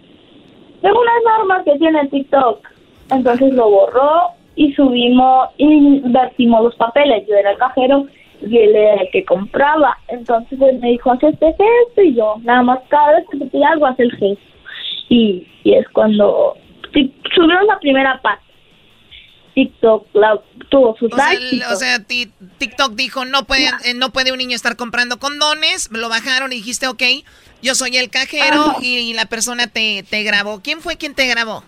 [0.83, 2.65] De unas normas que tiene TikTok.
[3.11, 7.27] Entonces lo borró y subimos, invertimos los papeles.
[7.27, 8.07] Yo era el cajero
[8.41, 9.97] y él era el que compraba.
[10.09, 13.47] Entonces él me dijo, haz este gesto y yo, nada más cada vez que te
[13.47, 14.43] pide algo, hace el gesto.
[15.09, 16.57] Y, y es cuando
[17.35, 18.45] subimos la primera parte.
[19.55, 21.65] TikTok la, tuvo sus O likes.
[21.73, 25.91] o sea, ti- TikTok dijo, no puede, eh, no puede un niño estar comprando condones,
[25.91, 27.03] lo bajaron y dijiste, ok,
[27.61, 30.61] yo soy el cajero y, la persona te, te grabó.
[30.63, 31.65] ¿Quién fue quien te grabó?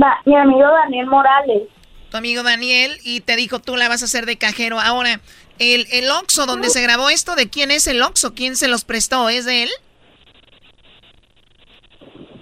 [0.00, 1.62] Va, mi amigo Daniel Morales.
[2.10, 4.80] Tu amigo Daniel y te dijo, tú la vas a hacer de cajero.
[4.80, 5.20] Ahora,
[5.58, 8.34] el, el Oxxo donde se grabó esto, ¿de quién es el Oxxo?
[8.34, 9.28] ¿Quién se los prestó?
[9.28, 9.70] ¿Es de él?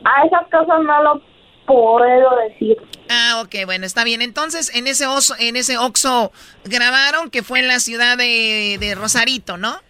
[0.05, 1.23] A esas cosas no lo
[1.67, 2.77] puedo decir.
[3.09, 4.23] Ah, ok, bueno, está bien.
[4.23, 6.33] Entonces, en ese oso, en ese Oxxo
[6.65, 9.81] grabaron que fue en la ciudad de, de Rosarito, ¿no?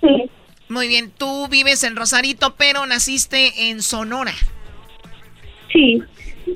[0.00, 0.30] Sí.
[0.68, 4.32] Muy bien, tú vives en Rosarito, pero naciste en Sonora.
[5.70, 6.02] Sí.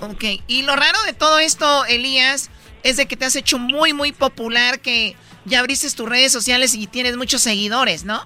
[0.01, 2.51] Ok, y lo raro de todo esto, Elías,
[2.83, 6.75] es de que te has hecho muy, muy popular, que ya abriste tus redes sociales
[6.75, 8.21] y tienes muchos seguidores, ¿no?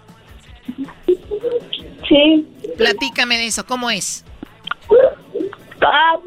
[2.09, 2.46] Sí.
[2.77, 4.25] Platícame de eso, ¿cómo es?
[5.83, 6.18] Ah,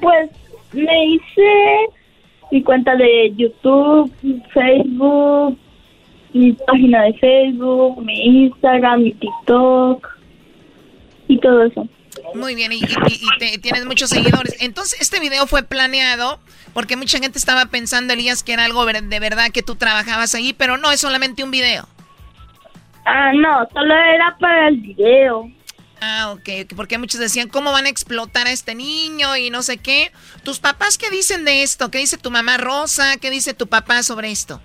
[0.00, 0.30] pues
[0.72, 1.88] me hice
[2.50, 4.12] mi cuenta de YouTube,
[4.52, 5.58] Facebook,
[6.32, 10.08] mi página de Facebook, mi Instagram, mi TikTok
[11.28, 11.88] y todo eso.
[12.34, 12.80] Muy bien, y, y-
[13.20, 14.56] y te- tienes muchos seguidores.
[14.60, 16.40] Entonces, este video fue planeado
[16.72, 20.52] porque mucha gente estaba pensando, Elías, que era algo de verdad que tú trabajabas ahí,
[20.52, 21.86] pero no, es solamente un video.
[23.04, 25.50] Ah, no, solo era para el video.
[26.00, 29.78] Ah, ok, porque muchos decían, ¿cómo van a explotar a este niño y no sé
[29.78, 30.10] qué?
[30.42, 31.90] ¿Tus papás qué dicen de esto?
[31.90, 33.16] ¿Qué dice tu mamá Rosa?
[33.18, 34.60] ¿Qué dice tu papá sobre esto?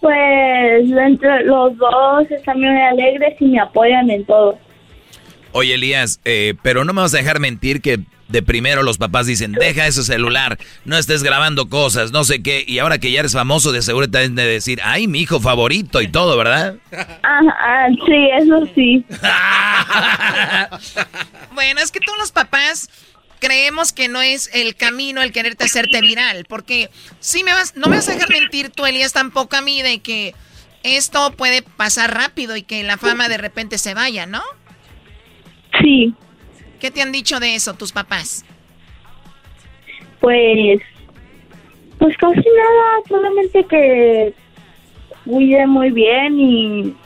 [0.00, 4.58] Pues entre los dos están muy alegres y me apoyan en todo.
[5.52, 9.26] Oye, Elías, eh, pero no me vas a dejar mentir que de primero los papás
[9.26, 13.20] dicen, deja ese celular, no estés grabando cosas, no sé qué, y ahora que ya
[13.20, 16.76] eres famoso, de seguro te de decir, ay, mi hijo favorito y todo, ¿verdad?
[16.92, 19.04] Ajá, sí, eso sí.
[21.54, 22.88] Bueno, es que todos los papás
[23.40, 27.88] creemos que no es el camino el quererte hacerte viral, porque sí me vas, no
[27.88, 30.34] me vas a dejar mentir tú, Elías, tampoco a mí de que
[30.82, 34.42] esto puede pasar rápido y que la fama de repente se vaya, ¿no?
[35.80, 36.14] Sí.
[36.80, 38.44] ¿Qué te han dicho de eso tus papás?
[40.20, 40.80] Pues,
[41.98, 44.34] pues casi nada, solamente que
[45.24, 46.96] cuide muy bien y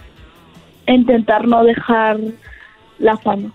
[0.87, 2.19] intentar no dejar
[2.99, 3.53] la fama.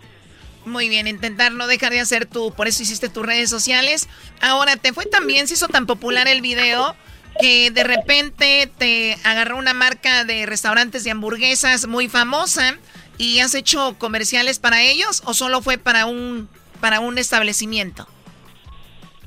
[0.65, 4.10] Muy bien, intentar no dejar de hacer tú, por eso hiciste tus redes sociales.
[4.41, 6.96] Ahora, te fue tan bien, se hizo tan popular el video
[7.39, 12.78] que de repente te agarró una marca de restaurantes de hamburguesas muy famosa
[13.17, 16.49] y has hecho comerciales para ellos o solo fue para un
[16.80, 18.08] para un establecimiento.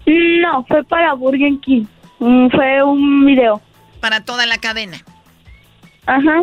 [0.06, 1.84] No, fue para Burger King.
[2.18, 3.60] Mm, Fue un video.
[4.00, 5.04] Para toda la cadena.
[6.06, 6.42] Ajá.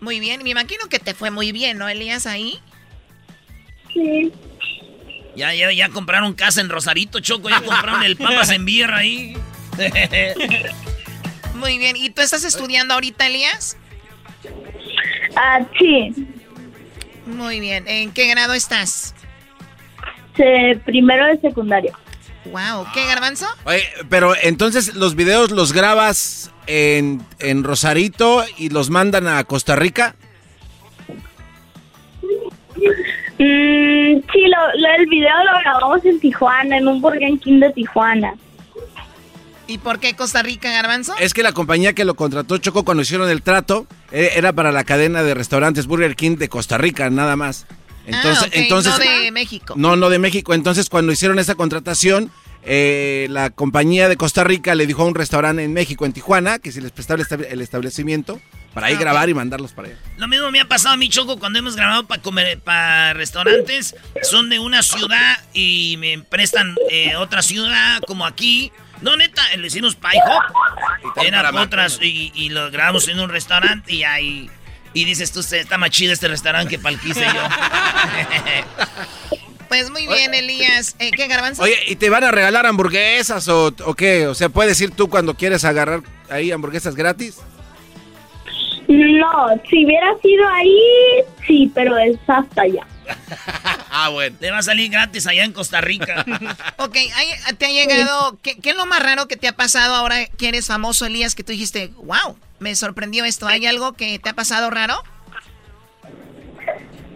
[0.00, 2.58] Muy bien, me imagino que te fue muy bien, ¿no, Elías, ahí?
[3.92, 4.32] Sí.
[5.36, 9.36] Ya, ya, ya compraron casa en Rosarito, Choco, ya compraron el papas en birra ahí.
[11.54, 13.76] Muy bien, ¿y tú estás estudiando ahorita, Elías?
[15.36, 16.12] Ah, sí.
[17.36, 19.14] Muy bien, ¿en qué grado estás?
[20.84, 21.92] Primero de secundaria.
[22.46, 23.46] Wow, ¿qué garbanzo?
[23.64, 29.76] Oye, pero entonces los videos los grabas en, en Rosarito y los mandan a Costa
[29.76, 30.14] Rica.
[33.38, 37.70] Mm, sí, lo, lo- el video lo grabamos en Tijuana, en un Burger King de
[37.72, 38.34] Tijuana.
[39.70, 41.14] ¿Y por qué Costa Rica, garbanzo?
[41.20, 44.72] Es que la compañía que lo contrató Choco cuando hicieron el trato eh, era para
[44.72, 47.66] la cadena de restaurantes Burger King de Costa Rica, nada más.
[48.06, 49.74] Entonces, ah, ok, entonces no de México.
[49.76, 50.54] No, no de México.
[50.54, 52.32] Entonces, cuando hicieron esa contratación,
[52.64, 56.58] eh, la compañía de Costa Rica le dijo a un restaurante en México, en Tijuana,
[56.58, 58.40] que si les prestaba el estab- el establecimiento
[58.74, 59.98] para ahí Ah, grabar y mandarlos para allá.
[60.16, 63.94] Lo mismo me ha pasado a mí, Choco, cuando hemos grabado para comer para restaurantes.
[64.22, 68.72] Son de una ciudad y me prestan eh, otra ciudad, como aquí.
[69.02, 71.22] No, neta, le hicimos pie hop.
[71.24, 74.50] Eran otras y, y lo grabamos en un restaurante y ahí...
[74.92, 77.40] Y dices tú, está más chido este restaurante que hice yo.
[79.70, 80.96] Pues muy bien, Elías.
[80.98, 81.62] Eh, ¿Qué garbanzo?
[81.62, 84.26] Oye, ¿y te van a regalar hamburguesas o, o qué?
[84.26, 87.38] O sea, ¿puedes ir tú cuando quieres agarrar ahí hamburguesas gratis?
[88.88, 92.84] No, si hubiera sido ahí, sí, pero es hasta allá.
[93.90, 94.36] ah, bueno.
[94.40, 96.24] Le va a salir gratis allá en Costa Rica.
[96.78, 96.96] ok,
[97.58, 98.38] ¿te ha llegado?
[98.42, 101.34] ¿qué, ¿qué, es lo más raro que te ha pasado ahora que eres famoso, Elías?
[101.34, 103.46] Que tú dijiste, wow, me sorprendió esto.
[103.46, 105.02] ¿Hay algo que te ha pasado raro?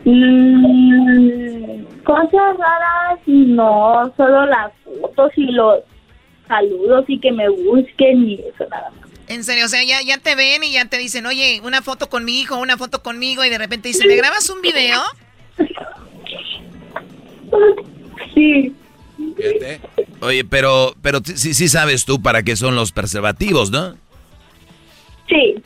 [0.05, 4.71] Mm, cosas raras, no, solo las
[5.01, 5.81] fotos y los
[6.47, 9.11] saludos y que me busquen y eso nada más.
[9.27, 12.11] En serio, o sea, ya, ya te ven y ya te dicen, oye, una foto
[12.11, 15.01] con mi hijo, una foto conmigo, y de repente dicen, ¿me grabas un video?
[18.35, 18.75] Sí.
[20.21, 23.97] Oye, pero, pero sí, sí sabes tú para qué son los preservativos, ¿no?
[25.29, 25.63] Sí.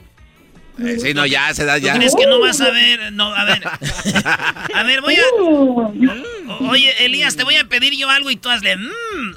[0.78, 1.94] Eh, sí, no, ya se da ya.
[1.94, 3.12] ¿Crees que no vas a ver?
[3.12, 3.62] No, a ver.
[4.74, 6.62] A ver, voy a.
[6.70, 8.76] Oye, Elías, te voy a pedir yo algo y tú hazle.
[8.76, 8.90] Mm.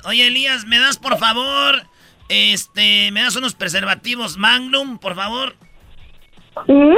[0.03, 1.87] Oye, Elías, ¿me das por favor?
[2.29, 5.55] Este, ¿me das unos preservativos Magnum, por favor?
[6.53, 6.91] ¿Cómo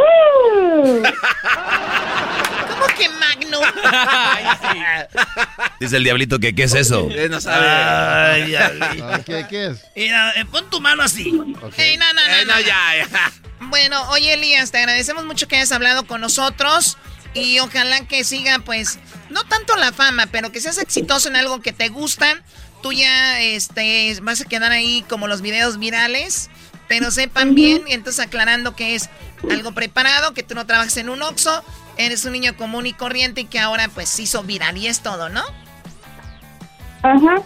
[2.98, 3.64] que Magnum?
[5.80, 7.08] Dice el diablito que qué es eso.
[7.30, 7.68] no sabe.
[7.68, 9.86] Ay, Ah, ¿Qué, qué es?
[9.96, 11.32] Mira, eh, pon tu mano así.
[11.78, 12.62] Ey, no, no, no, Eh, no, no.
[12.62, 13.32] ya, ya.
[13.62, 16.98] Bueno, oye Elías, te agradecemos mucho que hayas hablado con nosotros
[17.34, 19.00] y ojalá que siga, pues,
[19.30, 22.42] no tanto la fama, pero que seas exitoso en algo que te gusta.
[22.84, 26.50] Tú ya este, vas a quedar ahí como los videos virales,
[26.90, 29.10] pero sepan bien, y entonces aclarando que es
[29.52, 31.64] algo preparado, que tú no trabajas en un Oxxo,
[31.98, 35.02] eres un niño común y corriente y que ahora pues se hizo viral y es
[35.02, 35.44] todo, ¿no?
[37.04, 37.42] Ajá.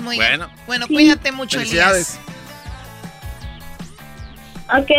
[0.00, 0.46] Muy Bueno.
[0.48, 0.64] bien.
[0.66, 1.60] Bueno, cuídate mucho.
[1.60, 2.18] Elías.
[4.72, 4.90] Ok.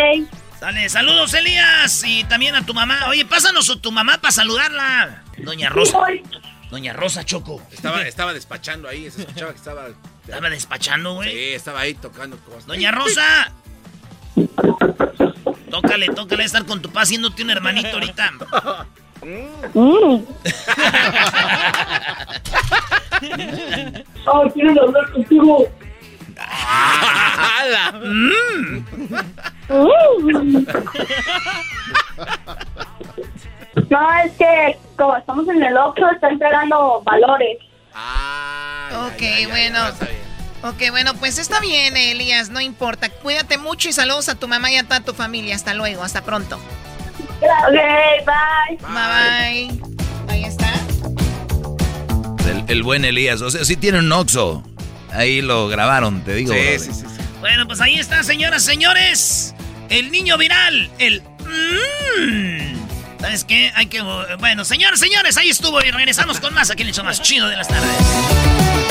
[0.60, 2.04] Dale, saludos, Elías.
[2.06, 3.08] Y también a tu mamá.
[3.08, 5.24] Oye, pásanos a tu mamá para saludarla.
[5.40, 5.98] Doña Rosa.
[6.70, 7.62] Doña Rosa Choco.
[7.72, 9.88] Estaba, estaba despachando ahí, se escuchaba que estaba...
[10.26, 11.32] Estaba despachando, güey.
[11.32, 12.66] Sí, estaba ahí tocando cosas.
[12.68, 13.52] Doña Rosa.
[15.72, 18.32] Tócale, tócale estar con tu papá haciéndote un hermanito ahorita.
[19.24, 20.24] Mm.
[24.26, 25.68] Oh, quieren hablar contigo.
[28.02, 28.86] Mm.
[33.90, 37.58] No, es que como estamos en el Oxxo, está entregando valores.
[39.06, 39.80] Ok, bueno.
[40.64, 43.10] Ok, bueno, pues está bien, Elías, no importa.
[43.10, 45.56] Cuídate mucho y saludos a tu mamá y a toda tu familia.
[45.56, 46.58] Hasta luego, hasta pronto.
[47.42, 47.74] Ok,
[48.26, 48.78] bye.
[48.78, 49.82] Bye bye.
[50.30, 50.72] Ahí está.
[52.48, 53.42] El, el buen Elías.
[53.42, 54.64] O sea, sí tiene un Oxxo.
[55.12, 56.54] Ahí lo grabaron, te digo.
[56.54, 57.06] Sí, sí, sí, sí.
[57.40, 59.56] Bueno, pues ahí está, señoras, señores.
[59.90, 60.92] El niño viral.
[61.00, 61.24] El.
[62.20, 63.20] mm.
[63.20, 63.72] ¿Sabes qué?
[63.76, 64.02] Hay que.
[64.40, 67.48] Bueno, señores, señores, ahí estuvo y regresamos con más aquí en el show más chido
[67.48, 68.91] de las tardes.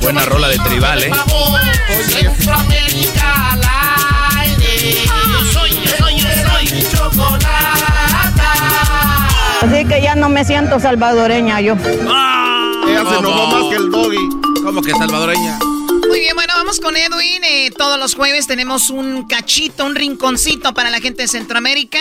[0.00, 1.10] Buena rola de tribal, ¿eh?
[2.08, 3.62] Centroamérica al
[4.38, 5.04] aire.
[5.04, 6.64] Yo soy, yo soy, yo soy.
[6.72, 8.52] Mi chocolata.
[9.62, 11.74] Así que ya no me siento salvadoreña yo.
[11.74, 14.28] Ella se enojó más que el doggy.
[14.64, 15.58] ¿Cómo que salvadoreña?
[16.08, 17.42] Muy bien, bueno, vamos con Edwin.
[17.44, 21.98] Eh, todos los jueves tenemos un cachito, un rinconcito para la gente de Centroamérica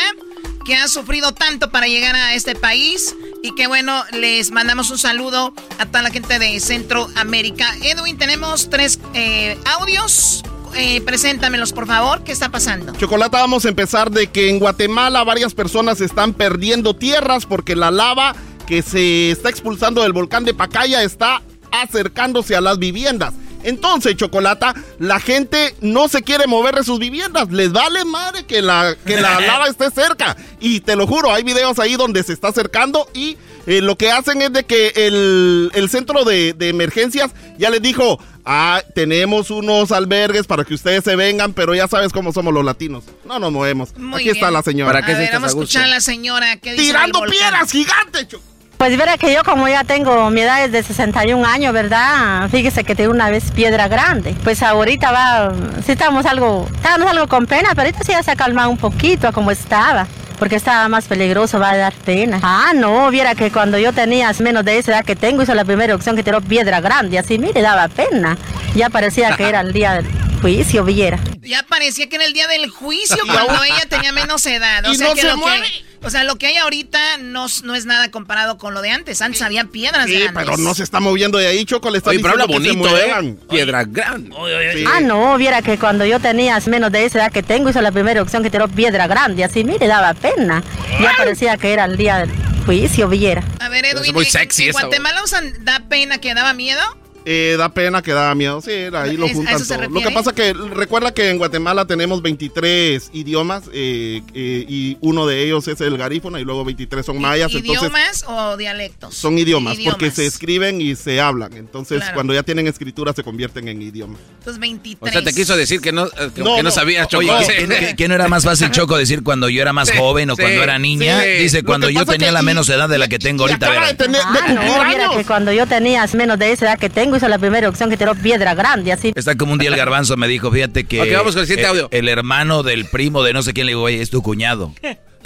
[0.66, 3.16] que ha sufrido tanto para llegar a este país.
[3.44, 7.76] Y que bueno, les mandamos un saludo a toda la gente de Centroamérica.
[7.82, 10.44] Edwin, tenemos tres eh, audios.
[10.78, 12.24] Eh, preséntamelos, por favor.
[12.24, 12.94] ¿Qué está pasando?
[12.98, 17.92] Chocolata, vamos a empezar de que en Guatemala varias personas están perdiendo tierras porque la
[17.92, 18.36] lava
[18.68, 21.42] que se está expulsando del volcán de Pacaya está
[21.72, 23.34] acercándose a las viviendas.
[23.66, 27.52] Entonces, Chocolata, la gente no se quiere mover de sus viviendas.
[27.52, 30.38] Les vale madre que la, que la lava esté cerca.
[30.60, 33.38] Y te lo juro, hay videos ahí donde se está acercando y
[33.68, 37.82] eh, lo que hacen es de que el, el centro de, de emergencias ya les
[37.82, 42.54] dijo, ah, tenemos unos albergues para que ustedes se vengan, pero ya sabes cómo somos
[42.54, 43.04] los latinos.
[43.26, 43.98] No nos movemos.
[43.98, 45.00] Muy Aquí está la señora.
[45.00, 46.58] a ver, vamos a escuchar a la señora.
[46.58, 48.55] ¿Qué dice Tirando piedras gigantes, Choco.
[48.78, 52.50] Pues verá que yo como ya tengo, mi edad es de 61 años, ¿verdad?
[52.50, 54.36] Fíjese que tengo una vez piedra grande.
[54.44, 55.54] Pues ahorita va,
[55.86, 58.78] sí estamos algo, estábamos algo con pena, pero ahorita sí ya se ha calmado un
[58.78, 60.08] poquito a como estaba.
[60.38, 62.42] Porque estaba más peligroso, va a dar pena.
[62.44, 65.64] Ah, no, viera que cuando yo tenía menos de esa edad que tengo, hizo la
[65.64, 68.38] primera opción que tiró piedra grande, así, mire, daba pena.
[68.76, 70.02] Ya parecía que era el día
[70.42, 71.20] juicio, viera.
[71.42, 74.86] Ya parecía que era el día del juicio cuando ella tenía menos edad.
[74.86, 75.68] O Y sea, no que se lo mueve.
[75.68, 78.92] que, o sea, lo que hay ahorita no, no es nada comparado con lo de
[78.92, 79.22] antes.
[79.22, 80.44] Antes había piedras Sí, grandes.
[80.46, 81.90] pero no se está moviendo de ahí, Choco.
[81.90, 83.08] Le está Oye, pero habla bonito, ¿eh?
[83.08, 83.36] muevan.
[83.50, 84.32] Piedra grande.
[84.74, 84.86] Sí.
[84.88, 87.92] Ah, no, viera que cuando yo tenía menos de esa edad que tengo, hizo la
[87.92, 90.64] primera opción que tiró piedra grande, así, mire, daba pena.
[91.02, 92.32] Ya parecía que era el día del
[92.66, 93.44] juicio, viera.
[93.60, 96.82] A ver, Edwin, muy ¿en- sexy ¿en Guatemala usan, da pena que daba miedo?
[97.28, 98.62] Eh, da pena que da miedo.
[98.62, 99.90] Sí, ahí lo ¿Es- a juntan todo.
[99.90, 105.26] Lo que pasa que recuerda que en Guatemala tenemos 23 idiomas eh, eh, y uno
[105.26, 107.52] de ellos es el garífono y luego 23 son mayas.
[107.52, 109.16] Entonces ¿Idiomas o dialectos?
[109.16, 109.96] son idiomas, Idiomas.
[109.96, 111.54] porque se escriben y se hablan.
[111.54, 112.14] Entonces Claro.
[112.14, 114.20] cuando ya tienen escritura se convierten en idiomas.
[114.40, 115.10] Entonces 23.
[115.10, 116.72] O sea, te quiso decir que no, eh, que, No, que no no.
[116.72, 117.26] sabías, Choco.
[117.26, 117.68] Oye, Sí.
[117.68, 120.30] ¿que, que- que no era más fácil, Choco, decir cuando yo era más Sí, joven
[120.30, 121.22] o sí, cuando era niña?
[121.24, 121.30] sí.
[121.44, 123.72] Dice, cuando yo tenía la y- menos edad de la que tengo ahorita.
[123.88, 127.15] de tener- Ah, no, viera que cuando yo tenía menos de esa edad que tengo,
[127.16, 129.14] hizo la primera opción que tiró piedra grande, así.
[129.16, 131.02] Está como un día el garbanzo me dijo, fíjate que...
[131.02, 131.88] Ok, vamos con el siguiente eh, audio.
[131.92, 134.74] El hermano del primo de no sé quién le digo, oye, es tu cuñado.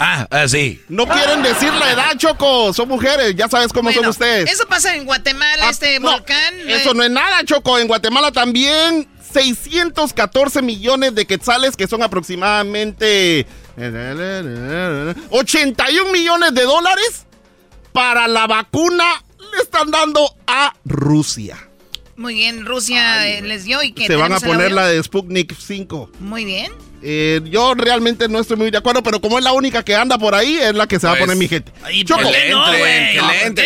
[0.02, 0.80] Ah, así.
[0.88, 2.72] No quieren decir la edad, Choco.
[2.72, 4.50] Son mujeres, ya sabes cómo son ustedes.
[4.50, 6.54] Eso pasa en Guatemala, Ah, este no, volcán.
[6.66, 7.78] Eso no es nada, Choco.
[7.78, 13.46] En Guatemala también 614 millones de quetzales, que son aproximadamente
[15.30, 17.26] 81 millones de dólares
[17.92, 19.04] para la vacuna
[19.38, 21.69] le están dando a Rusia.
[22.20, 25.56] Muy bien, Rusia eh, les dio y que Se van a poner la de Sputnik
[25.58, 26.10] 5.
[26.20, 26.70] Muy bien.
[27.02, 30.18] Eh, yo realmente no estoy muy de acuerdo, pero como es la única que anda
[30.18, 31.72] por ahí, es la que se va a Pues, poner mi gente.
[31.82, 32.04] ahí.
[32.04, 32.50] Choco, que le.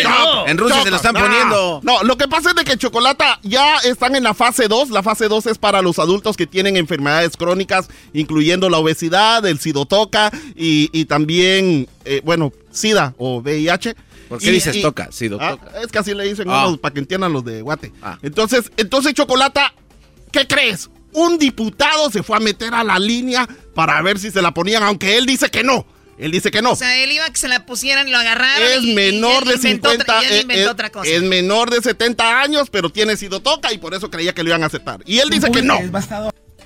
[0.04, 1.20] Choco, En Rusia se lo están no.
[1.20, 1.80] poniendo.
[1.82, 4.90] No, lo que pasa es de que Chocolata ya están en la fase 2.
[4.90, 9.58] La fase 2 es para los adultos que tienen enfermedades crónicas, incluyendo la obesidad, el
[9.58, 13.96] sidotoca y, y también, eh, bueno, SIDA o VIH.
[14.28, 15.10] ¿Por qué Y- dices y- toca?
[15.12, 15.58] Sidotoca.
[15.74, 16.66] Ah, es que así le dicen Ah.
[16.66, 17.92] unos para que entiendan los de Guate.
[18.22, 19.74] Entonces, entonces, Chocolata,
[20.32, 20.88] ¿qué crees?
[21.12, 24.82] Un diputado se fue a meter a la línea para ver si se la ponían,
[24.82, 25.86] aunque él dice que no.
[26.16, 26.72] Él dice que no.
[26.72, 28.62] O sea, él iba a que se la pusieran y lo agarraron.
[28.68, 30.90] es y- y menor él de inventó 50 otra- y él eh, inventó eh, otra
[30.90, 31.10] cosa.
[31.10, 34.50] es menor de 70 años, pero tiene sido toca y por eso creía que lo
[34.50, 35.00] iban a aceptar.
[35.06, 35.76] Y él dice que no.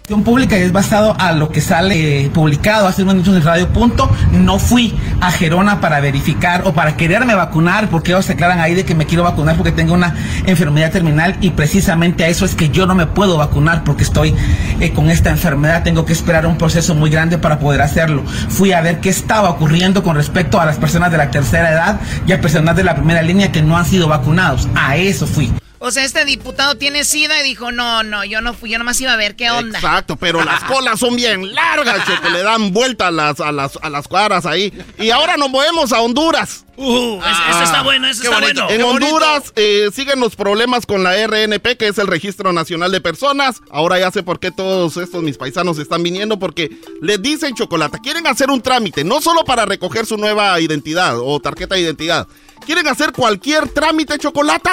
[0.08, 3.68] Pública y es basado a lo que sale eh, publicado hace unos minutos en Radio
[3.68, 4.10] Punto.
[4.32, 8.86] No fui a Gerona para verificar o para quererme vacunar porque ellos declaran ahí de
[8.86, 10.14] que me quiero vacunar porque tengo una
[10.46, 14.34] enfermedad terminal y precisamente a eso es que yo no me puedo vacunar porque estoy
[14.80, 15.82] eh, con esta enfermedad.
[15.82, 18.24] Tengo que esperar un proceso muy grande para poder hacerlo.
[18.48, 22.00] Fui a ver qué estaba ocurriendo con respecto a las personas de la tercera edad
[22.26, 24.68] y a personas de la primera línea que no han sido vacunados.
[24.74, 25.52] A eso fui.
[25.80, 29.00] O sea, este diputado tiene sida y dijo, no, no, yo no fui, yo nomás
[29.00, 29.78] iba a ver qué onda.
[29.78, 33.78] Exacto, pero las colas son bien largas, Choco, le dan vuelta a las, a las,
[33.80, 34.72] a las cuadras ahí.
[34.98, 36.64] Y ahora nos movemos a Honduras.
[36.76, 38.64] Uh, ese- ese está bueno, ese Qué está bonito.
[38.64, 38.84] bueno.
[38.84, 38.88] En.
[38.88, 43.60] Honduras eh, siguen los problemas con la RNP, que es el Registro Nacional de Personas.
[43.70, 46.70] Ahora ya sé por qué todos estos mis paisanos están viniendo, porque
[47.02, 51.38] les dicen chocolate, quieren hacer un trámite, no solo para recoger su nueva identidad o
[51.40, 52.26] tarjeta de identidad,
[52.66, 54.70] quieren hacer cualquier trámite chocolate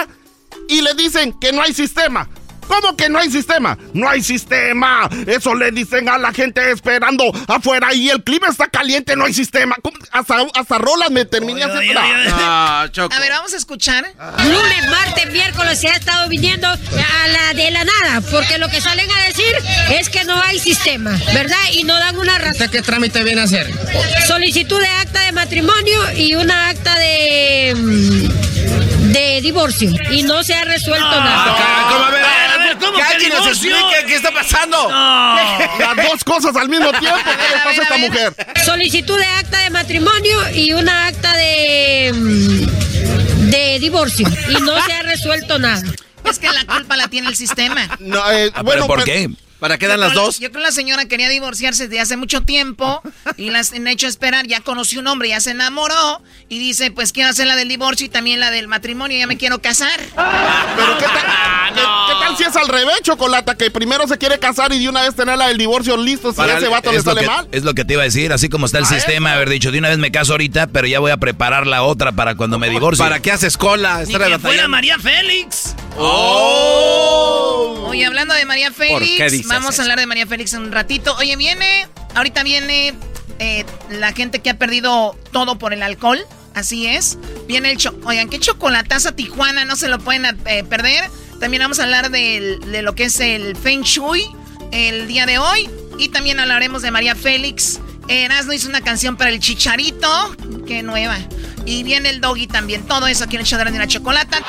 [0.67, 2.27] y les dicen que no hay sistema.
[2.67, 3.77] ¿Cómo que no hay sistema?
[3.93, 5.09] No hay sistema.
[5.27, 9.33] Eso le dicen a la gente esperando afuera y el clima está caliente, no hay
[9.33, 9.75] sistema.
[9.81, 9.97] ¿Cómo?
[10.11, 12.01] Hasta, hasta rolas me terminé haciendo.
[12.01, 13.13] Ah, Choco.
[13.15, 14.05] A ver, vamos a escuchar.
[14.43, 18.81] Lunes, martes, miércoles se ha estado viniendo a la de la nada, porque lo que
[18.81, 19.53] salen a decir
[19.91, 21.57] es que no hay sistema, ¿verdad?
[21.73, 22.69] Y no dan una razón.
[22.69, 23.71] qué trámite viene a hacer?
[24.27, 28.84] Solicitud de acta de matrimonio y una acta de mm,
[29.19, 31.55] de divorcio y no se ha resuelto nada.
[31.89, 32.03] ¿Cómo?
[32.05, 34.89] A ver, A ver, ¿cómo que alguien nos explique qué está pasando.
[35.79, 37.17] Las dos cosas al mismo tiempo.
[37.23, 38.33] ¿Qué le pasa a esta mujer?
[38.65, 44.91] Solicitud de acta de matrimonio y una acta de mm, de divorcio y no se
[44.93, 45.81] ha resuelto nada.
[46.29, 47.87] Es que la culpa la tiene el sistema.
[47.99, 49.29] No, eh, Ah, bueno, ¿Pero por pero- qué?
[49.59, 50.39] ¿Para qué dan Yo las creo- dos?
[50.39, 53.01] Yo creo que la señora quería divorciarse desde hace mucho tiempo
[53.37, 54.45] y las han hecho esperar.
[54.47, 58.05] Ya conoció un hombre, ya se enamoró y dice, pues quiero hacer la del divorcio
[58.05, 59.97] y también la del matrimonio, ya me quiero casar.
[59.99, 63.55] Pero ¿qué tal, qué, qué tal si es al revés, Chocolata?
[63.55, 66.37] Que primero se quiere casar y de una vez tener la del divorcio listo si
[66.37, 67.47] Para- ese vato le es lo sale que- mal.
[67.51, 69.79] Es lo que te iba a decir, así como está el sistema, haber dicho, de
[69.79, 72.69] una vez me caso ahorita, pero ya voy a preparar la otra para cuando me
[72.69, 73.03] divorcie.
[73.03, 74.03] ¿Para qué haces cola?
[74.05, 75.75] Ni que fuera María Félix.
[75.97, 77.85] ¡Oh!
[77.87, 80.71] Oye, hablando de María ¿Por qué Félix, vamos a hablar de María Félix en un
[80.71, 81.15] ratito.
[81.17, 82.93] Oye, viene, ahorita viene
[83.39, 86.19] eh, la gente que ha perdido todo por el alcohol.
[86.53, 87.17] Así es.
[87.47, 91.09] Viene el cho Oigan, qué chocolatazo Tijuana, no se lo pueden eh, perder.
[91.39, 94.25] También vamos a hablar del- de, lo que es el Feng Shui
[94.71, 95.69] el día de hoy.
[95.99, 97.79] Y también hablaremos de María Félix.
[98.07, 100.35] Erasmo hizo una canción para el Chicharito.
[100.67, 101.17] Qué nueva.
[101.65, 102.85] Y viene el Doggy también.
[102.85, 104.39] Todo eso aquí en el show de la chocolata.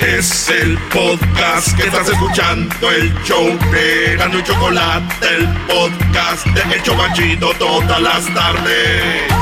[0.00, 6.74] Es el podcast que estás escuchando, el show de Gano y Chocolate, el podcast de
[6.74, 9.32] El Chobachito todas las tardes.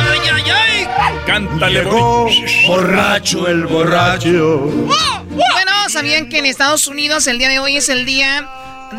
[0.00, 0.88] ¡Ay, ay, ay!
[1.26, 1.82] Cántale,
[2.68, 4.60] borracho el borracho.
[5.30, 8.48] Bueno, ¿sabían que en Estados Unidos el día de hoy es el día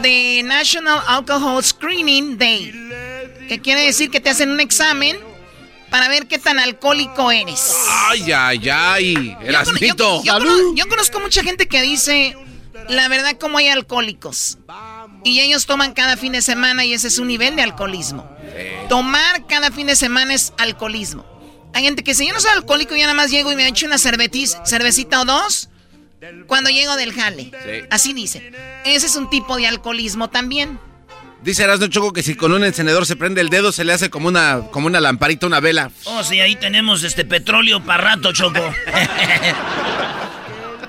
[0.02, 2.72] de National Alcohol Screening Day?
[3.48, 5.18] Que quiere decir que te hacen un examen
[5.90, 7.74] para ver qué tan alcohólico eres.
[8.10, 9.38] Ay, ay, ay.
[9.44, 10.24] Erasmito.
[10.24, 12.36] Yo, cono- yo conozco mucha gente que dice,
[12.90, 14.58] la verdad, cómo hay alcohólicos.
[15.24, 18.30] Y ellos toman cada fin de semana y ese es un nivel de alcoholismo.
[18.90, 21.26] Tomar cada fin de semana es alcoholismo.
[21.74, 23.86] Hay gente que dice, yo no soy alcohólico, yo nada más llego y me echo
[23.86, 25.70] una cervecita o dos
[26.48, 27.52] cuando llego del jale.
[27.64, 27.88] Sí.
[27.90, 28.52] Así dice.
[28.86, 30.80] Ese es un tipo de alcoholismo también.
[31.46, 34.10] Dice Erasmo Choco que si con un encendedor se prende el dedo, se le hace
[34.10, 35.92] como una, como una lamparita, una vela.
[36.06, 38.60] Oh, sí, ahí tenemos este petróleo para rato, Choco.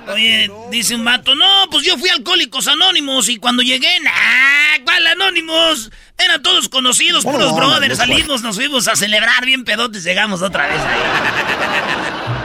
[0.09, 4.79] Oye, dice un vato, no, pues yo fui a Alcohólicos Anónimos y cuando llegué, ¡ah!
[4.85, 5.91] ¿Cuál Anónimos?
[6.17, 10.69] Eran todos conocidos, puros brothers, no, salimos, nos fuimos a celebrar bien pedotes, llegamos otra
[10.69, 11.01] vez ahí.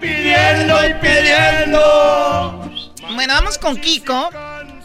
[0.00, 2.70] Pidiendo y pidiendo.
[3.14, 4.30] Bueno, vamos con Kiko.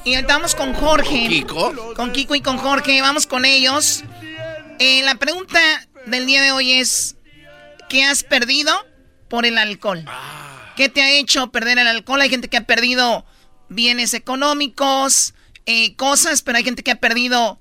[0.03, 1.27] Y ahorita vamos con Jorge.
[1.27, 1.93] ¿Kiko?
[1.95, 3.01] Con Kiko y con Jorge.
[3.01, 4.03] Vamos con ellos.
[4.79, 5.59] Eh, la pregunta
[6.05, 7.15] del día de hoy es:
[7.89, 8.73] ¿Qué has perdido
[9.27, 10.05] por el alcohol?
[10.75, 12.21] ¿Qué te ha hecho perder el alcohol?
[12.21, 13.25] Hay gente que ha perdido
[13.69, 15.33] bienes económicos,
[15.65, 17.59] eh, cosas, pero hay gente que ha perdido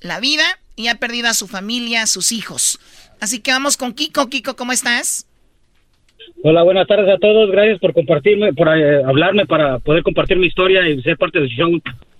[0.00, 2.80] la vida y ha perdido a su familia, a sus hijos.
[3.20, 4.28] Así que vamos con Kiko.
[4.28, 5.27] Kiko, ¿cómo estás?
[6.42, 7.50] Hola, buenas tardes a todos.
[7.50, 11.48] Gracias por compartirme, por eh, hablarme para poder compartir mi historia y ser parte del
[11.48, 11.70] show.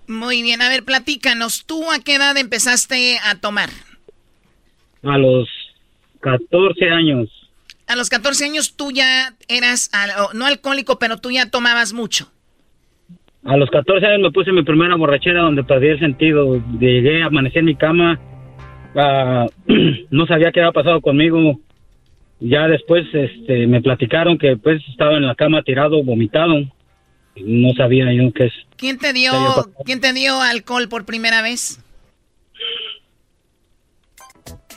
[0.08, 1.64] Muy bien, a ver, platícanos.
[1.66, 3.68] ¿Tú a qué edad empezaste a tomar?
[5.02, 5.48] A los
[6.20, 7.28] 14 años.
[7.86, 9.90] A los 14 años tú ya eras,
[10.34, 12.30] no alcohólico, pero tú ya tomabas mucho.
[13.44, 16.60] A los 14 años me puse mi primera borrachera donde perdí el sentido.
[16.78, 18.20] Llegué, amanecí en mi cama.
[18.96, 19.46] ah,
[20.10, 21.58] no sabía qué había pasado conmigo.
[22.40, 26.54] Ya después este, me platicaron que pues estaba en la cama tirado, vomitado.
[27.36, 28.52] No sabía yo qué es.
[28.76, 29.32] ¿Quién te dio.
[29.84, 31.80] ¿quién te dio alcohol por primera vez?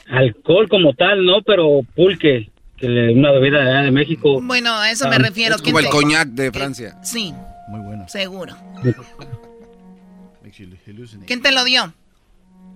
[0.10, 4.42] Alcohol como tal, no, pero pulque, que le- una bebida de México.
[4.42, 5.56] Bueno, a eso me Ah, refiero.
[5.56, 6.98] Es como ¿Quién el te- coñac de Francia.
[7.04, 7.34] Sí.
[7.70, 8.08] Muy bueno.
[8.10, 8.56] Seguro.
[11.26, 11.94] ¿Quién te lo dio?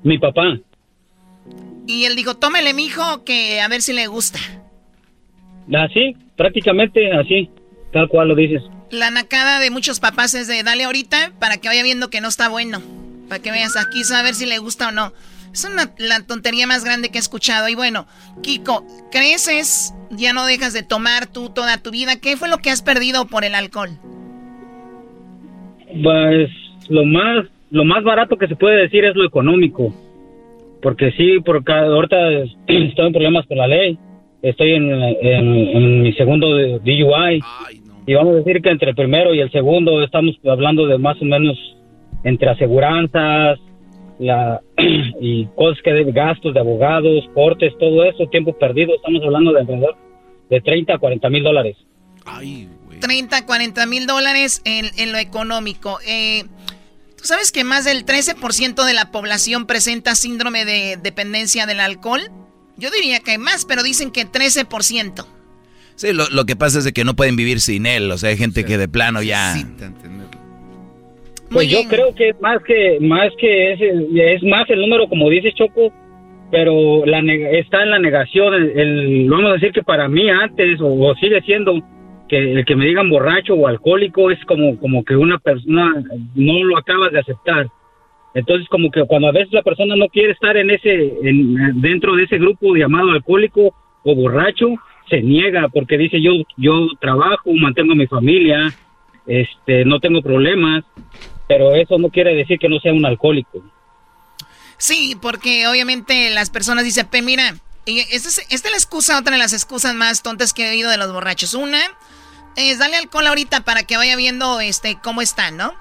[0.03, 0.57] Mi papá.
[1.87, 4.39] Y él dijo, tómele, mijo, que a ver si le gusta.
[5.73, 7.49] Así, prácticamente así,
[7.91, 8.61] tal cual lo dices.
[8.91, 12.27] La nacada de muchos papás es de dale ahorita para que vaya viendo que no
[12.27, 12.81] está bueno.
[13.27, 15.11] Para que veas aquí, a ver si le gusta o no.
[15.51, 17.69] Es una, la tontería más grande que he escuchado.
[17.69, 18.05] Y bueno,
[18.43, 22.19] Kiko, creces, ya no dejas de tomar tú toda tu vida.
[22.21, 23.91] ¿Qué fue lo que has perdido por el alcohol?
[26.03, 26.49] Pues
[26.89, 29.95] lo más, lo más barato que se puede decir es lo económico.
[30.81, 32.17] Porque sí, por cada, ahorita
[32.67, 33.97] estoy en problemas con la ley.
[34.41, 37.41] Estoy en, en- en mi segundo de- DUI.
[38.07, 41.19] Y vamos a decir que entre el primero y el segundo estamos hablando de más
[41.21, 41.57] o menos
[42.23, 43.59] entre aseguranzas
[44.19, 44.61] la,
[45.21, 48.93] y cosas que de gastos de abogados, cortes, todo eso, tiempo perdido.
[48.95, 49.95] Estamos hablando de alrededor
[50.49, 51.75] de 30 a 40 mil dólares.
[52.99, 55.97] 30, 40 mil dólares en, en lo económico.
[56.07, 56.43] Eh,
[57.17, 62.21] ¿Tú sabes que más del 13% de la población presenta síndrome de dependencia del alcohol?
[62.77, 65.25] Yo diría que hay más, pero dicen que 13%.
[65.95, 68.11] Sí, lo, lo que pasa es de que no pueden vivir sin él.
[68.11, 69.53] O sea, hay gente que de plano ya...
[71.51, 75.29] Pues yo creo que es más que más que es, es más el número como
[75.29, 75.93] dice Choco,
[76.51, 78.53] pero la neg- está en la negación.
[78.55, 81.73] El, el- vamos a decir que para mí antes o, o sigue siendo
[82.27, 86.03] que el que me digan borracho o alcohólico es como como que una persona
[86.33, 87.67] no lo acabas de aceptar.
[88.35, 92.15] Entonces como que cuando a veces la persona no quiere estar en ese en, dentro
[92.15, 93.73] de ese grupo llamado alcohólico
[94.03, 94.67] o borracho
[95.09, 98.71] se niega porque dice yo yo trabajo mantengo a mi familia
[99.25, 100.83] este no tengo problemas
[101.47, 103.63] pero eso no quiere decir que no sea un alcohólico.
[104.77, 107.55] Sí, porque obviamente las personas dicen, pe, mira,
[107.85, 110.89] esta es, esta es la excusa, otra de las excusas más tontas que he oído
[110.89, 111.53] de los borrachos.
[111.53, 111.79] Una
[112.55, 115.73] es dale alcohol ahorita para que vaya viendo este cómo están, ¿no?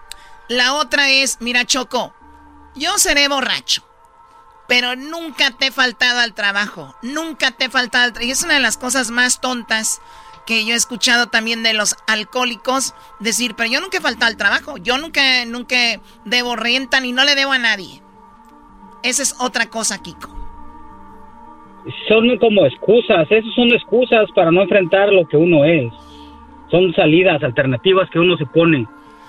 [0.49, 2.15] La otra es, mira, Choco,
[2.77, 3.83] yo seré borracho,
[4.69, 8.29] pero nunca te he faltado al trabajo, nunca te he faltado al trabajo.
[8.29, 10.01] Y es una de las cosas más tontas
[10.47, 14.37] que yo he escuchado también de los alcohólicos decir, pero yo nunca he faltado al
[14.37, 15.77] trabajo, yo nunca, nunca
[16.25, 18.03] debo renta ni no le debo a nadie.
[19.03, 20.35] Esa es otra cosa, Kiko.
[22.09, 25.93] Son como excusas, esas son excusas para no enfrentar lo que uno es.
[26.71, 28.87] Son salidas alternativas que uno se pone.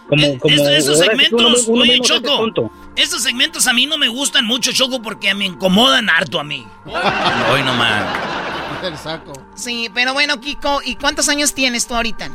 [0.07, 3.97] Como, como Esos, sí que uno- segmentos, uno oye Choco, estos segmentos a mí no
[3.97, 6.65] me gustan mucho, Choco, porque me incomodan harto a mí.
[6.85, 8.03] Hoy nomás.
[8.83, 9.33] El saco.
[9.55, 12.29] Sí, pero bueno, Kiko, ¿y cuántos años tienes tú ahorita?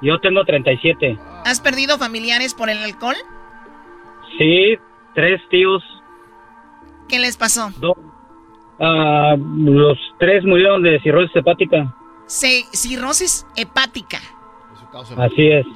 [0.00, 1.18] Yo tengo 37.
[1.44, 3.16] ¿Has perdido familiares por el alcohol?
[4.38, 4.76] Sí,
[5.14, 5.82] tres tíos.
[7.08, 7.72] ¿Qué les pasó?
[7.78, 7.96] Dos.
[8.78, 11.94] Ah, los tres murieron de cirrosis hepática.
[12.26, 14.20] Se, cirrosis hepática.
[15.16, 15.66] Así es.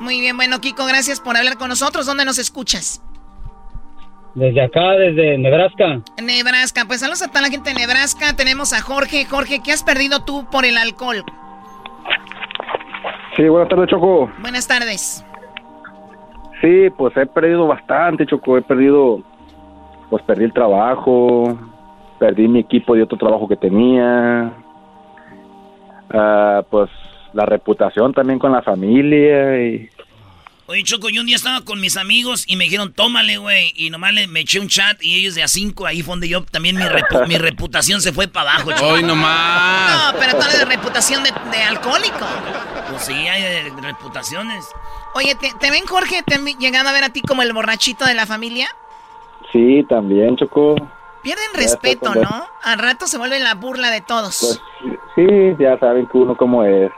[0.00, 2.06] Muy bien, bueno, Kiko, gracias por hablar con nosotros.
[2.06, 3.02] ¿Dónde nos escuchas?
[4.34, 6.00] Desde acá, desde Nebraska.
[6.22, 6.84] Nebraska.
[6.86, 8.36] Pues saludos a toda la gente de Nebraska.
[8.36, 9.24] Tenemos a Jorge.
[9.24, 11.24] Jorge, ¿qué has perdido tú por el alcohol?
[13.36, 14.30] Sí, buenas tardes, Choco.
[14.40, 15.24] Buenas tardes.
[16.60, 18.58] Sí, pues he perdido bastante, Choco.
[18.58, 19.22] He perdido,
[20.10, 21.58] pues perdí el trabajo,
[22.18, 24.52] perdí mi equipo de otro trabajo que tenía.
[26.10, 26.90] Ah, pues
[27.38, 29.88] la reputación también con la familia y
[30.70, 33.72] Oye, Choco, yo un día estaba con mis amigos y me dijeron, tómale, güey.
[33.74, 36.28] Y nomás le, me eché un chat y ellos de a cinco, ahí fue donde
[36.28, 38.86] yo también mi, repu- mi reputación se fue para abajo, Choco.
[38.88, 40.12] Hoy nomás.
[40.12, 42.26] No, pero tú eres de reputación de, de alcohólico.
[42.90, 44.66] Pues sí, hay de- de reputaciones.
[45.14, 46.22] Oye, ¿te, te ven, Jorge?
[46.26, 48.66] ¿Te han llegado a ver a ti como el borrachito de la familia?
[49.52, 50.74] sí, también, Choco.
[51.22, 52.14] Pierden Ya respeto.
[52.14, 52.46] ¿no?
[52.62, 54.60] Al rato se vuelve la burla de todos.
[54.82, 55.26] Pues sí,
[55.58, 56.90] ya saben que uno cómo es.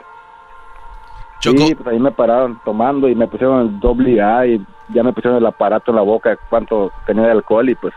[1.41, 5.13] Sí, pues ahí me pararon tomando y me pusieron el doble A y ya me
[5.13, 7.93] pusieron el aparato en la boca cuánto tenía de alcohol y pues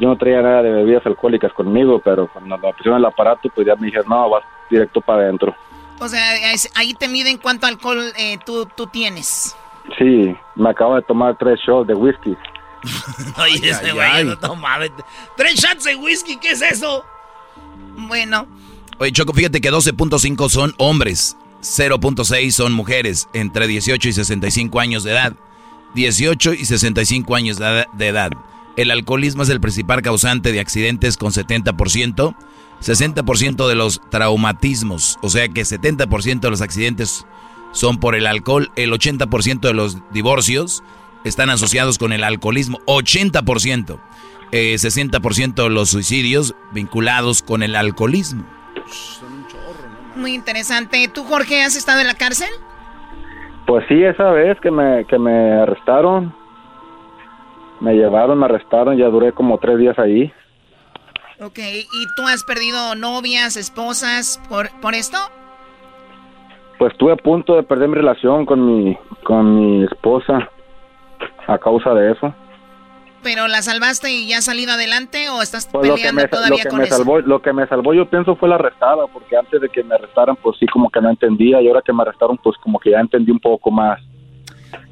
[0.00, 3.66] yo no traía nada de bebidas alcohólicas conmigo, pero cuando me pusieron el aparato pues
[3.66, 5.54] ya me dijeron, no, vas directo para adentro.
[5.98, 6.20] O sea,
[6.74, 9.56] ahí te miden cuánto alcohol eh, tú, tú tienes.
[9.98, 12.36] Sí, me acabo de tomar tres shots de whisky.
[13.42, 14.92] Oye, ese güey, no, mames.
[15.36, 17.04] Tres shots de whisky, ¿qué es eso?
[17.96, 18.46] Bueno.
[18.98, 21.36] Oye, Choco, fíjate que 12.5 son hombres,
[21.66, 25.34] 0.6 son mujeres entre 18 y 65 años de edad.
[25.94, 28.32] 18 y 65 años de edad-.
[28.76, 32.36] El alcoholismo es el principal causante de accidentes con 70%.
[32.80, 37.24] 60% de los traumatismos, o sea que 70% de los accidentes
[37.72, 38.70] son por el alcohol.
[38.76, 40.82] El 80% de los divorcios
[41.24, 42.78] están asociados con el alcoholismo.
[42.86, 43.98] 80%.
[44.52, 48.44] Eh, 60% de los suicidios vinculados con el alcoholismo.
[50.16, 51.08] Muy interesante.
[51.12, 52.48] ¿Tú, Jorge, has estado en la cárcel?
[53.66, 56.34] Pues sí, esa vez que me, que me arrestaron,
[57.80, 60.32] me llevaron, me arrestaron, ya duré como tres días ahí.
[61.40, 61.58] Ok.
[61.58, 65.18] ¿Y tú has perdido novias, esposas por, por esto?
[66.78, 70.48] Pues estuve a punto de perder mi relación con mi, con mi esposa
[71.46, 72.34] a causa de eso.
[73.26, 76.28] ¿Pero la salvaste y ya has salido adelante o estás Pues lo peleando me, lo
[76.28, 76.98] todavía que con me eso?
[76.98, 79.96] salvó, lo que me salvó yo pienso fue la arrestada, porque antes de que me
[79.96, 82.92] arrestaran pues sí como que no entendía y ahora que me arrestaron pues como que
[82.92, 84.00] ya entendí un poco más.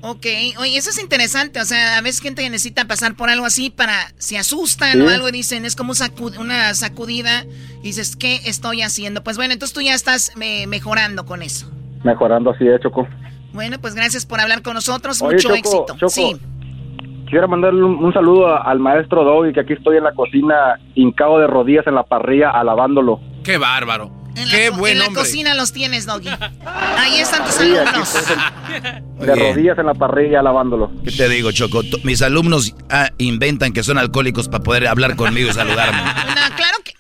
[0.01, 0.27] Ok,
[0.59, 1.61] oye, eso es interesante.
[1.61, 5.29] O sea, a veces gente necesita pasar por algo así para, se asustan o algo
[5.29, 5.93] y dicen, es como
[6.37, 7.45] una sacudida.
[7.83, 9.23] Y dices, ¿qué estoy haciendo?
[9.23, 11.71] Pues bueno, entonces tú ya estás eh, mejorando con eso.
[12.03, 13.07] Mejorando así de Choco.
[13.53, 15.23] Bueno, pues gracias por hablar con nosotros.
[15.23, 15.97] Mucho éxito.
[16.09, 16.37] sí.
[17.29, 21.47] Quiero mandarle un, saludo al maestro Doggy, que aquí estoy en la cocina, hincado de
[21.47, 23.21] rodillas en la parrilla, alabándolo.
[23.43, 24.11] ¡Qué bárbaro!
[24.37, 26.29] En ¡Qué la, buen En la cocina los tienes, Doggy.
[26.99, 28.15] Ahí están tus alumnos.
[29.21, 30.91] de rodillas en la parrilla, alabándolo.
[31.05, 31.83] ¿Qué te digo, Choco?
[32.03, 35.99] Mis alumnos ah, inventan que son alcohólicos para poder hablar conmigo y saludarme.
[36.35, 36.95] No, claro que...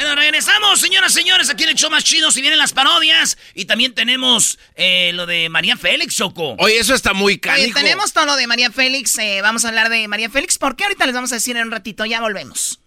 [0.00, 3.36] Bueno, regresamos, señoras y señores, aquí en el show más chido, si vienen las parodias.
[3.52, 6.56] Y también tenemos eh, lo de María Félix, Choco.
[6.58, 7.62] Oye, eso está muy caro.
[7.74, 11.04] tenemos todo lo de María Félix, eh, vamos a hablar de María Félix, porque ahorita
[11.04, 12.80] les vamos a decir en un ratito, ya volvemos.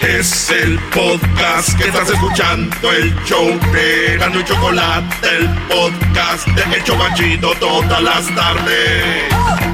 [0.00, 6.76] Es el podcast que estás escuchando, el show de Gano y Chocolate, el podcast de
[6.76, 9.73] El Chocachito todas las tardes.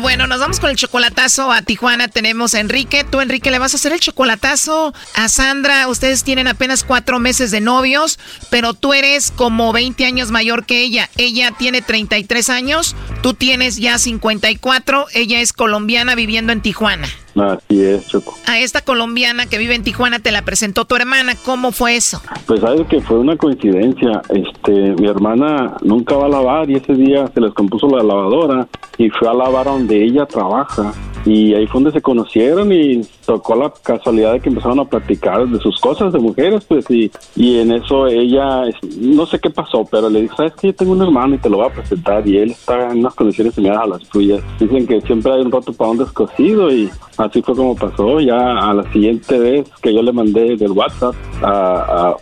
[0.00, 2.08] Bueno, nos vamos con el chocolatazo a Tijuana.
[2.08, 3.04] Tenemos a Enrique.
[3.04, 5.86] Tú, Enrique, le vas a hacer el chocolatazo a Sandra.
[5.86, 8.18] Ustedes tienen apenas cuatro meses de novios,
[8.48, 11.10] pero tú eres como 20 años mayor que ella.
[11.18, 15.08] Ella tiene 33 años, tú tienes ya 54.
[15.12, 17.08] Ella es colombiana viviendo en Tijuana.
[17.34, 18.34] Así es, Choco.
[18.46, 21.34] A esta colombiana que vive en Tijuana te la presentó tu hermana.
[21.44, 22.20] ¿Cómo fue eso?
[22.46, 24.22] Pues sabes que fue una coincidencia.
[24.28, 28.68] Este, mi hermana nunca va a lavar y ese día se les compuso la lavadora
[28.98, 30.92] y fue a lavar donde ella trabaja.
[31.24, 35.46] Y ahí fue donde se conocieron y tocó la casualidad de que empezaron a platicar
[35.46, 38.64] de sus cosas de mujeres, pues, y, y en eso ella,
[38.98, 41.48] no sé qué pasó, pero le dijo, sabes que yo tengo un hermano y te
[41.48, 44.42] lo voy a presentar y él está en unas condiciones similares a las tuyas.
[44.58, 46.90] Dicen que siempre hay un rato para un descosido y
[47.24, 48.20] así fue como pasó.
[48.20, 51.14] Ya a la siguiente vez que yo le mandé del WhatsApp,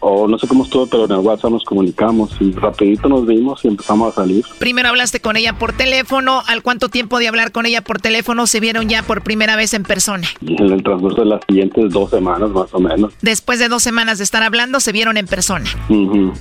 [0.01, 3.65] o no sé cómo estuvo, pero en el WhatsApp nos comunicamos y rapidito nos vimos
[3.65, 4.45] y empezamos a salir.
[4.59, 6.43] Primero hablaste con ella por teléfono.
[6.47, 9.75] ¿Al cuánto tiempo de hablar con ella por teléfono se vieron ya por primera vez
[9.75, 10.27] en persona?
[10.41, 13.13] En el transcurso de las siguientes dos semanas más o menos.
[13.23, 15.67] Después de dos semanas de estar hablando, se vieron en persona.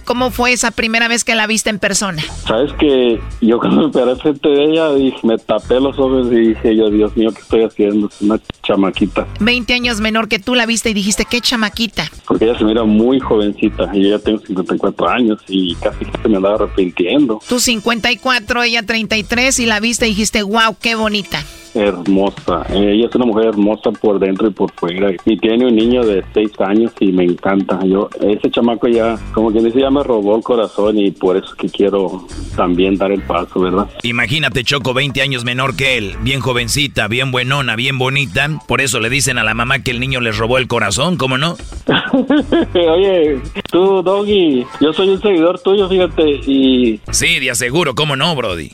[0.05, 2.21] ¿Cómo fue esa primera vez que la viste en persona?
[2.45, 6.49] Sabes que yo cuando me paré frente de ella, dije, me tapé los ojos y
[6.49, 8.07] dije, yo, Dios mío, ¿qué estoy haciendo?
[8.07, 9.27] Es una chamaquita.
[9.39, 12.09] 20 años menor que tú la viste y dijiste, ¿qué chamaquita?
[12.27, 16.21] Porque ella se mira muy jovencita y yo ya tengo 54 años y casi que
[16.21, 17.39] se me andaba arrepintiendo.
[17.47, 21.43] Tú 54, ella 33 y la viste y dijiste, wow, qué bonita
[21.73, 22.65] hermosa.
[22.69, 25.11] Ella es una mujer hermosa por dentro y por fuera.
[25.25, 27.79] Y tiene un niño de seis años y me encanta.
[27.85, 31.55] Yo, ese chamaco ya, como quien dice, ya me robó el corazón y por eso
[31.55, 33.87] que quiero también dar el paso, ¿verdad?
[34.03, 38.47] Imagínate, Choco, 20 años menor que él, bien jovencita, bien buenona, bien bonita.
[38.67, 41.37] Por eso le dicen a la mamá que el niño les robó el corazón, ¿cómo
[41.37, 41.55] no?
[42.73, 43.39] Oye,
[43.71, 46.99] tú, Doggy, yo soy un seguidor tuyo, fíjate, y...
[47.11, 48.71] Sí, de aseguro, ¿cómo no, Brody?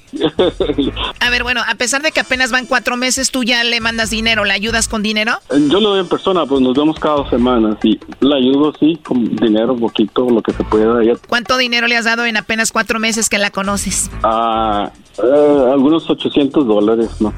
[1.19, 4.11] a ver, bueno, a pesar de que apenas van cuatro meses tú ya le mandas
[4.11, 5.33] dinero, ¿le ayudas con dinero?
[5.49, 8.99] Yo lo doy en persona, pues nos vemos cada dos semanas y le ayudo, sí,
[9.03, 11.01] con dinero, poquito, lo que se pueda.
[11.27, 14.11] ¿Cuánto dinero le has dado en apenas cuatro meses que la conoces?
[14.23, 17.33] Ah, eh, algunos 800 dólares, ¿no?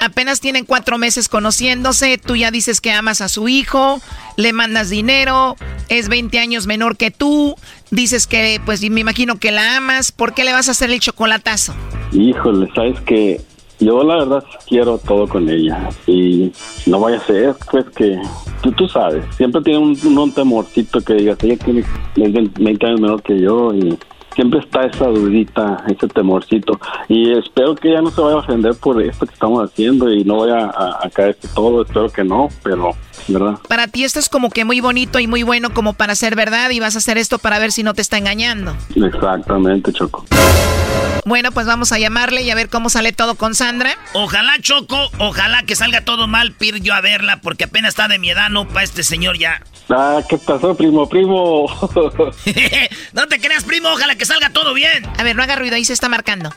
[0.00, 4.00] Apenas tienen cuatro meses conociéndose, tú ya dices que amas a su hijo,
[4.36, 5.56] le mandas dinero,
[5.88, 7.54] es 20 años menor que tú,
[7.90, 10.98] dices que, pues me imagino que la amas, ¿por qué le vas a hacer el
[10.98, 11.72] chocolatazo?
[12.12, 13.40] Híjole, sabes que
[13.84, 15.88] yo la verdad quiero todo con ella.
[16.06, 16.52] Y
[16.86, 18.20] no vaya a ser pues que
[18.62, 21.84] tú, tú sabes, siempre tiene un, un temorcito que digas, ella tiene
[22.16, 23.98] 20 años menor que yo y
[24.34, 26.78] siempre está esa dudita, ese temorcito.
[27.08, 30.24] Y espero que ella no se vaya a ofender por esto que estamos haciendo y
[30.24, 32.92] no vaya a, a caerse todo, espero que no, pero,
[33.28, 33.58] ¿verdad?
[33.68, 36.70] Para ti esto es como que muy bonito y muy bueno como para ser verdad
[36.70, 38.74] y vas a hacer esto para ver si no te está engañando.
[38.94, 40.24] Exactamente, Choco.
[41.24, 43.96] Bueno, pues vamos a llamarle y a ver cómo sale todo con Sandra.
[44.12, 48.18] Ojalá, Choco, ojalá que salga todo mal, pir yo a verla, porque apenas está de
[48.18, 49.62] mi edad, no para este señor ya.
[49.88, 51.66] Ah, ¿qué pasó, primo, primo?
[53.12, 55.04] no te creas, primo, ojalá que salga todo bien.
[55.18, 56.50] A ver, no haga ruido, ahí se está marcando.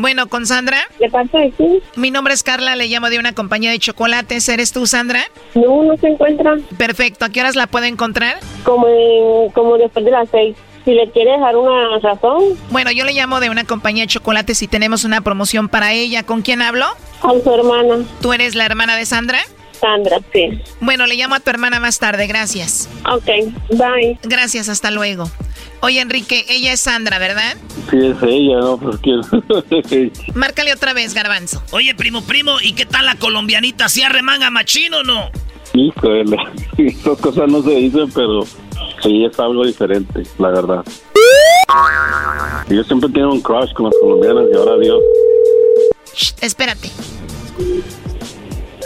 [0.00, 0.78] Bueno, con Sandra.
[0.98, 1.78] ¿De parte de quién?
[1.96, 4.48] Mi nombre es Carla, le llamo de una compañía de chocolates.
[4.48, 5.22] ¿Eres tú, Sandra?
[5.54, 6.56] No, no se encuentra.
[6.76, 7.24] Perfecto.
[7.26, 8.38] ¿A qué horas la puede encontrar?
[8.64, 10.56] Como, en- como después de las seis.
[10.84, 12.42] Si le quiere dejar una razón.
[12.70, 16.24] Bueno, yo le llamo de una compañía de chocolates y tenemos una promoción para ella.
[16.24, 16.86] ¿Con quién hablo?
[17.20, 18.04] Con su hermana.
[18.20, 19.38] ¿Tú eres la hermana de Sandra?
[19.84, 20.62] Sandra, sí.
[20.80, 22.88] Bueno, le llamo a tu hermana más tarde, gracias.
[23.12, 23.26] Ok,
[23.70, 24.18] bye.
[24.22, 25.30] Gracias, hasta luego.
[25.80, 27.54] Oye, Enrique, ella es Sandra, ¿verdad?
[27.90, 28.78] Sí, es ella, ¿no?
[28.78, 29.20] Pues quién.
[30.34, 31.62] Márcale otra vez, Garbanzo.
[31.72, 33.90] Oye, primo, primo, ¿y qué tal la colombianita?
[33.90, 35.30] ¿Sí arremanga machín o no?
[35.74, 36.34] Híjole,
[36.78, 38.46] esas cosas no se dicen, pero
[39.02, 40.84] sí es algo diferente, la verdad.
[42.70, 45.02] Yo siempre tengo un crush con las colombianas y ahora Dios.
[46.14, 46.88] Shh, espérate.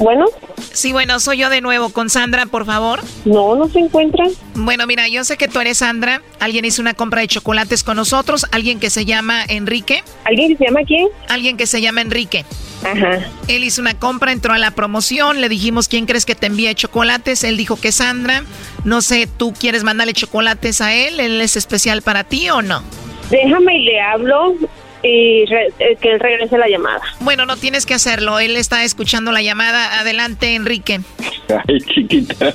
[0.00, 0.26] Bueno.
[0.72, 3.00] Sí, bueno, soy yo de nuevo con Sandra, por favor.
[3.24, 4.24] No, no se encuentra.
[4.54, 6.22] Bueno, mira, yo sé que tú eres Sandra.
[6.40, 8.46] Alguien hizo una compra de chocolates con nosotros.
[8.52, 10.02] Alguien que se llama Enrique.
[10.24, 11.08] ¿Alguien que se llama quién?
[11.28, 12.44] Alguien que se llama Enrique.
[12.84, 13.20] Ajá.
[13.48, 16.74] Él hizo una compra, entró a la promoción, le dijimos quién crees que te envía
[16.74, 18.44] chocolates, él dijo que Sandra.
[18.84, 21.18] No sé, ¿tú quieres mandarle chocolates a él?
[21.18, 22.82] ¿Él es especial para ti o no?
[23.30, 24.54] Déjame y le hablo
[25.02, 27.00] y re- eh, que él regrese la llamada.
[27.20, 30.00] Bueno, no tienes que hacerlo, él está escuchando la llamada.
[30.00, 31.00] Adelante, Enrique.
[31.48, 32.52] Ay, chiquita.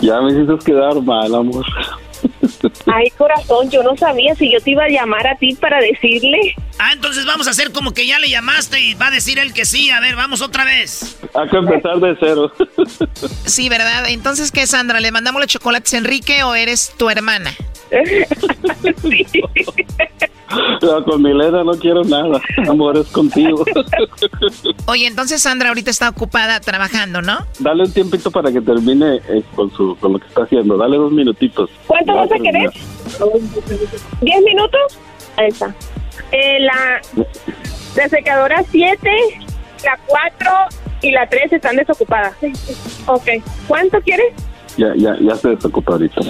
[0.00, 1.64] Ya me hiciste quedar mal, amor.
[2.86, 6.54] Ay, corazón, yo no sabía si yo te iba a llamar a ti para decirle.
[6.78, 9.52] Ah, entonces vamos a hacer como que ya le llamaste y va a decir él
[9.52, 9.90] que sí.
[9.90, 11.18] A ver, vamos otra vez.
[11.34, 12.50] Hay que empezar de cero.
[13.44, 14.08] Sí, ¿verdad?
[14.08, 15.00] Entonces, ¿qué, Sandra?
[15.00, 17.50] ¿Le mandamos los chocolates a Enrique o eres tu hermana?
[20.82, 22.40] No, con Milena no quiero nada.
[22.68, 23.64] Amor, es contigo.
[24.86, 27.38] Oye, entonces Sandra ahorita está ocupada trabajando, ¿no?
[27.58, 30.76] Dale un tiempito para que termine eh, con, su, con lo que está haciendo.
[30.76, 31.70] Dale dos minutitos.
[31.86, 32.70] ¿Cuánto vas a querer?
[34.20, 34.98] ¿Diez minutos?
[35.36, 35.74] Ahí está.
[36.32, 37.00] Eh, la,
[37.96, 39.10] la secadora 7,
[39.84, 40.50] la 4
[41.02, 42.34] y la 3 están desocupadas.
[43.06, 43.28] Ok.
[43.66, 44.32] ¿Cuánto quieres?
[44.76, 46.20] Ya, ya, ya se desocupa ahorita.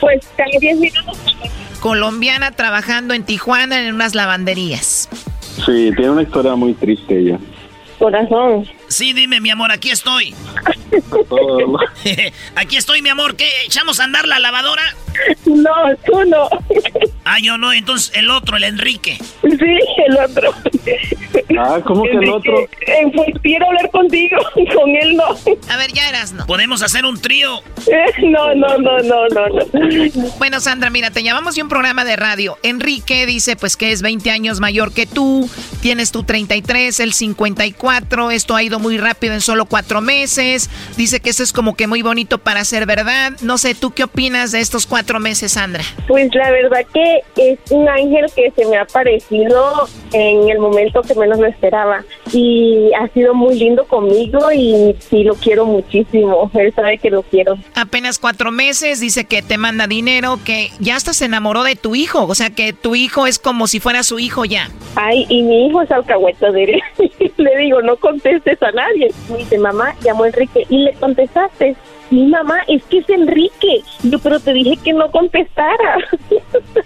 [0.00, 1.36] Pues dale 10 minutos.
[1.82, 5.08] Colombiana trabajando en Tijuana en unas lavanderías.
[5.66, 7.40] Sí, tiene una historia muy triste ella.
[7.98, 8.68] Corazón.
[8.86, 10.32] Sí, dime, mi amor, aquí estoy.
[12.54, 13.34] Aquí estoy, mi amor.
[13.34, 13.48] ¿Qué?
[13.66, 14.82] ¿Echamos a andar la lavadora?
[15.44, 15.72] No,
[16.06, 16.48] tú no.
[17.24, 17.72] Ah, yo no.
[17.72, 19.18] Entonces el otro, el Enrique.
[19.42, 20.54] Sí, el otro.
[21.58, 22.60] Ah, ¿cómo que el otro?
[22.60, 24.36] Eh, pues quiero hablar contigo,
[24.74, 25.24] con él no.
[25.72, 26.46] A ver, ya eras, ¿no?
[26.46, 27.58] Podemos hacer un trío.
[27.86, 30.28] Eh, No, no, no, no, no, no.
[30.38, 32.58] Bueno, Sandra, mira, te llamamos de un programa de radio.
[32.62, 35.48] Enrique dice pues que es 20 años mayor que tú,
[35.80, 41.20] tienes tu 33, el 54, esto ha ido muy rápido en solo cuatro meses, dice
[41.20, 43.32] que eso es como que muy bonito para ser verdad.
[43.42, 45.82] No sé, ¿tú qué opinas de estos cuatro meses, Sandra?
[46.06, 51.02] Pues la verdad que es un ángel que se me ha aparecido en el momento
[51.02, 52.04] que menos lo esperaba.
[52.32, 56.50] Y ha sido muy lindo conmigo y sí lo quiero muchísimo.
[56.54, 57.58] Él sabe que lo quiero.
[57.74, 61.94] Apenas cuatro meses, dice que te manda dinero, que ya hasta se enamoró de tu
[61.94, 64.70] hijo, o sea que tu hijo es como si fuera su hijo ya.
[64.94, 66.82] Ay, y mi hijo es alcahueta de él.
[67.36, 69.12] le digo, no contestes a nadie.
[69.30, 70.66] Me dice, mamá, llamó Enrique.
[70.68, 71.76] Y le contestaste.
[72.12, 73.82] Mi mamá, es que es Enrique.
[74.02, 75.96] Yo, pero te dije que no contestara.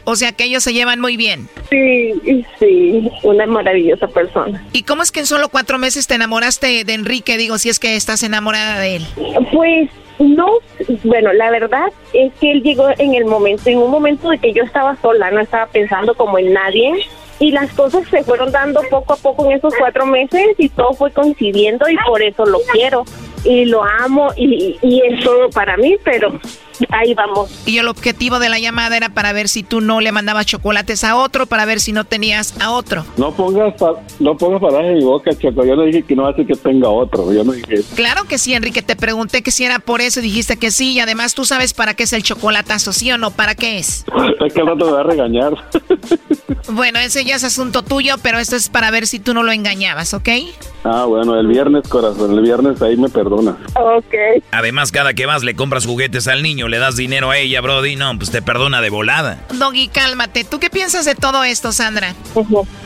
[0.05, 1.49] O sea que ellos se llevan muy bien.
[1.69, 4.65] sí, sí, una maravillosa persona.
[4.73, 7.37] ¿Y cómo es que en solo cuatro meses te enamoraste de Enrique?
[7.39, 9.07] Digo, si es que estás enamorada de él.
[9.53, 10.47] Pues no,
[11.03, 14.53] bueno, la verdad es que él llegó en el momento, en un momento de que
[14.53, 16.93] yo estaba sola, no estaba pensando como en nadie.
[17.41, 20.95] Y las cosas se fueron dando poco a poco en esos cuatro meses y todo
[20.95, 23.05] fue coincidiendo y por eso lo quiero
[23.47, 26.39] y lo amo y, y es todo para mí, pero
[26.91, 27.51] ahí vamos.
[27.67, 31.05] Y el objetivo de la llamada era para ver si tú no le mandabas chocolates
[31.05, 33.05] a otro, para ver si no tenías a otro.
[33.17, 35.65] No pongas, pa- no pongas palabras en mi boca, Choco.
[35.65, 37.33] Yo no dije que no hace que tenga otro.
[37.33, 37.95] Yo no dije eso.
[37.97, 38.83] Claro que sí, Enrique.
[38.83, 40.93] Te pregunté que si era por eso y dijiste que sí.
[40.93, 43.31] Y además tú sabes para qué es el chocolatazo, ¿sí o no?
[43.31, 44.05] ¿Para qué es?
[44.47, 45.53] Es que rato me va a regañar.
[46.69, 49.53] Bueno, ese ya es asunto tuyo, pero esto es para ver si tú no lo
[49.53, 50.29] engañabas, ¿ok?
[50.85, 52.33] Ah, bueno, el viernes, corazón.
[52.33, 53.57] El viernes ahí me perdona.
[53.75, 54.15] Ok.
[54.51, 57.97] Además, cada que vas le compras juguetes al niño, le das dinero a ella, Brody.
[57.97, 59.39] No, pues te perdona de volada.
[59.55, 60.45] Doggy, cálmate.
[60.45, 62.15] ¿Tú qué piensas de todo esto, Sandra?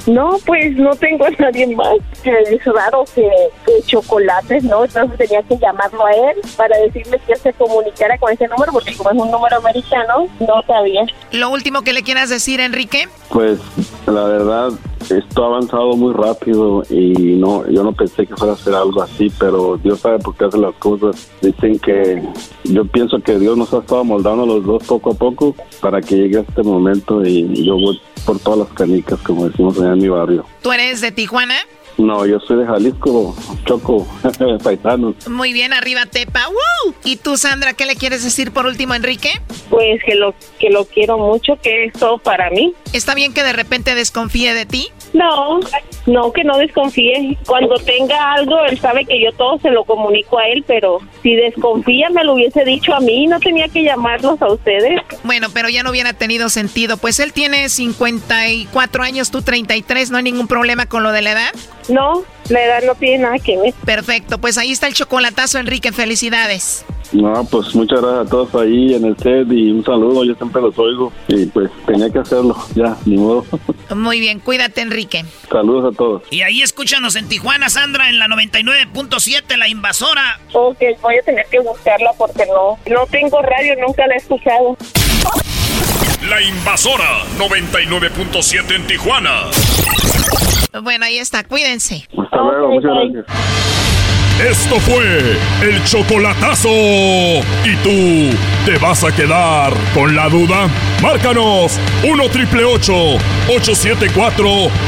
[0.06, 1.98] No, pues no tengo a nadie más.
[2.22, 3.28] Que Es raro que,
[3.66, 4.84] que chocolates, ¿no?
[4.84, 8.72] Entonces tenía que llamarlo a él para decirle que él se comunicara con ese número,
[8.72, 11.02] porque como es un número americano, no sabía.
[11.32, 13.08] Lo último que le quieras decir, Enrique.
[13.30, 13.58] Pues,
[14.06, 14.70] la verdad,
[15.10, 19.02] esto ha avanzado muy rápido y no, yo no pensé que fuera a ser algo
[19.02, 21.30] así, pero Dios sabe por qué hace las cosas.
[21.40, 22.22] Dicen que
[22.64, 26.16] yo pienso que Dios nos ha estado moldando los dos poco a poco para que
[26.16, 29.98] llegue a este momento y yo voy por todas las canicas, como decimos allá en
[29.98, 30.44] mi barrio.
[30.62, 31.56] ¿Tú eres de Tijuana?
[31.98, 33.34] No, yo soy de Jalisco,
[33.66, 34.06] Choco,
[34.62, 35.28] paisanos.
[35.28, 36.48] Muy bien, arriba Tepa.
[36.48, 36.94] ¡Woo!
[37.04, 39.30] ¿Y tú, Sandra, qué le quieres decir por último, Enrique?
[39.68, 42.74] Pues que lo que lo quiero mucho, que es todo para mí.
[42.92, 44.88] ¿Está bien que de repente desconfíe de ti?
[45.12, 45.60] No,
[46.06, 47.36] no, que no desconfíe.
[47.46, 51.34] Cuando tenga algo, él sabe que yo todo se lo comunico a él, pero si
[51.34, 55.00] desconfía me lo hubiese dicho a mí, no tenía que llamarlos a ustedes.
[55.24, 56.96] Bueno, pero ya no hubiera tenido sentido.
[56.96, 61.32] Pues él tiene 54 años, tú 33, ¿no hay ningún problema con lo de la
[61.32, 61.50] edad?
[61.90, 63.74] No, la edad no tiene nada que ver.
[63.84, 66.84] Perfecto, pues ahí está el chocolatazo, Enrique, felicidades.
[67.12, 70.62] No, pues muchas gracias a todos ahí en el set y un saludo, yo siempre
[70.62, 73.44] los oigo y pues tenía que hacerlo, ya, ni modo.
[73.96, 75.24] Muy bien, cuídate Enrique.
[75.50, 76.22] Saludos a todos.
[76.30, 80.38] Y ahí escúchanos en Tijuana, Sandra, en la 99.7, La Invasora.
[80.52, 84.76] Ok, voy a tener que buscarla porque no, no tengo radio, nunca la he escuchado.
[86.28, 89.50] La Invasora 99.7 en Tijuana.
[90.82, 92.06] Bueno, ahí está, cuídense.
[92.16, 93.26] Hasta luego, muchas gracias.
[94.40, 96.70] Esto fue el chocolatazo.
[96.70, 98.30] ¿Y tú
[98.64, 100.66] te vas a quedar con la duda?
[101.02, 104.46] Márcanos 1 triple 874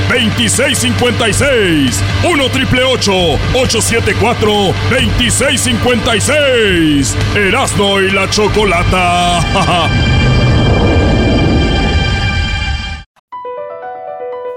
[0.08, 2.02] 2656.
[2.24, 4.52] 1 triple 874
[4.90, 7.14] 2656.
[7.36, 10.18] Erasno y la chocolata.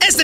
[0.00, 0.23] Este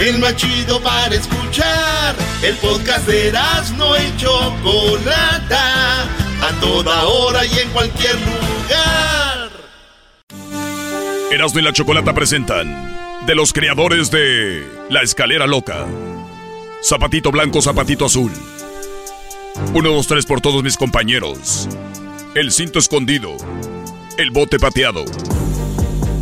[0.00, 2.16] El más chido para escuchar.
[2.42, 3.32] El podcast de
[3.76, 6.04] no y Chocolata.
[6.40, 9.50] A toda hora y en cualquier lugar.
[11.30, 15.86] Erasmo y la Chocolata presentan de los creadores de La Escalera Loca.
[16.82, 18.32] Zapatito blanco, zapatito azul.
[19.74, 21.68] Uno, dos, tres por todos mis compañeros.
[22.34, 23.36] El cinto escondido.
[24.16, 25.04] El bote pateado.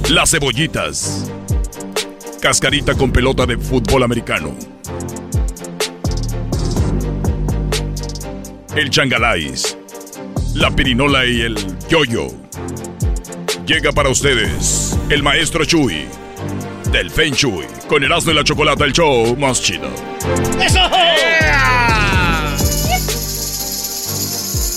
[0.09, 1.31] Las cebollitas.
[2.41, 4.55] Cascarita con pelota de fútbol americano.
[8.76, 9.76] El changalais.
[10.55, 11.57] La pirinola y el
[11.89, 12.28] yoyo.
[13.66, 16.07] Llega para ustedes el maestro Chuy.
[16.93, 17.66] Del Feng Shui.
[17.89, 19.91] Con Erasmo y la Chocolata, el show más chido.
[20.64, 20.80] ¡Eso!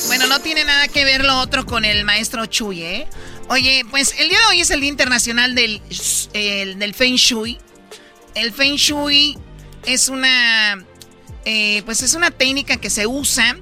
[0.07, 3.07] Bueno, no tiene nada que ver lo otro con el maestro Chuy, ¿eh?
[3.51, 5.81] Oye, pues el día de hoy es el Día Internacional del,
[6.31, 7.57] el- del Feng Shui.
[8.33, 9.37] El Feng Shui
[9.85, 10.85] es una,
[11.43, 13.57] eh, pues es una técnica que se usa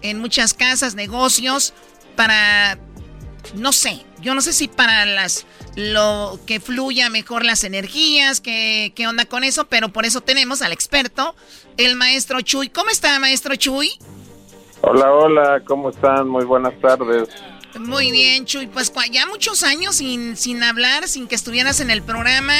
[0.00, 1.74] en muchas casas, negocios,
[2.16, 2.78] para,
[3.54, 5.44] no sé, yo no sé si para las,
[5.76, 10.62] lo que fluya mejor las energías, qué, qué onda con eso, pero por eso tenemos
[10.62, 11.36] al experto,
[11.76, 12.70] el maestro Chuy.
[12.70, 13.90] ¿Cómo está, maestro Chuy?
[14.80, 16.28] Hola, hola, ¿cómo están?
[16.28, 17.28] Muy buenas tardes.
[17.78, 18.66] Muy bien, Chuy.
[18.66, 22.54] Pues ya muchos años sin, sin hablar, sin que estuvieras en el programa.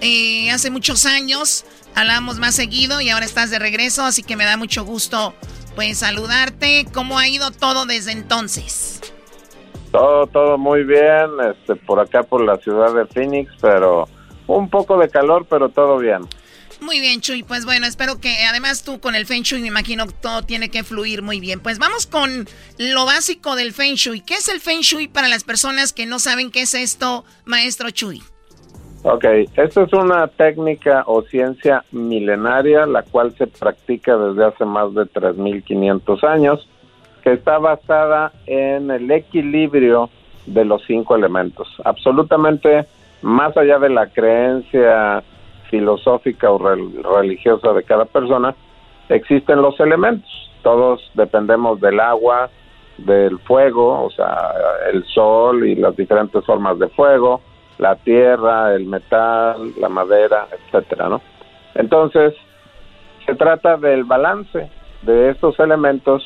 [0.00, 1.64] Eh, hace muchos años
[1.94, 5.34] hablábamos más seguido y ahora estás de regreso, así que me da mucho gusto
[5.74, 6.86] pues saludarte.
[6.92, 9.00] ¿Cómo ha ido todo desde entonces?
[9.90, 14.08] Todo, todo muy bien, este, por acá por la ciudad de Phoenix, pero
[14.46, 16.22] un poco de calor, pero todo bien.
[16.82, 17.44] Muy bien, Chuy.
[17.44, 20.68] Pues bueno, espero que además tú con el Feng Shui me imagino que todo tiene
[20.68, 21.60] que fluir muy bien.
[21.60, 22.46] Pues vamos con
[22.76, 24.20] lo básico del Feng Shui.
[24.20, 27.90] ¿Qué es el Feng Shui para las personas que no saben qué es esto, maestro
[27.90, 28.20] Chuy?
[29.04, 29.24] Ok,
[29.56, 35.02] esto es una técnica o ciencia milenaria, la cual se practica desde hace más de
[35.02, 36.68] 3.500 años,
[37.22, 40.10] que está basada en el equilibrio
[40.46, 41.68] de los cinco elementos.
[41.84, 42.86] Absolutamente
[43.22, 45.22] más allá de la creencia
[45.72, 48.54] filosófica o religiosa de cada persona,
[49.08, 50.30] existen los elementos.
[50.62, 52.50] Todos dependemos del agua,
[52.98, 54.52] del fuego, o sea,
[54.92, 57.40] el sol y las diferentes formas de fuego,
[57.78, 61.22] la tierra, el metal, la madera, etcétera, ¿no?
[61.74, 62.34] Entonces,
[63.24, 64.70] se trata del balance
[65.00, 66.22] de estos elementos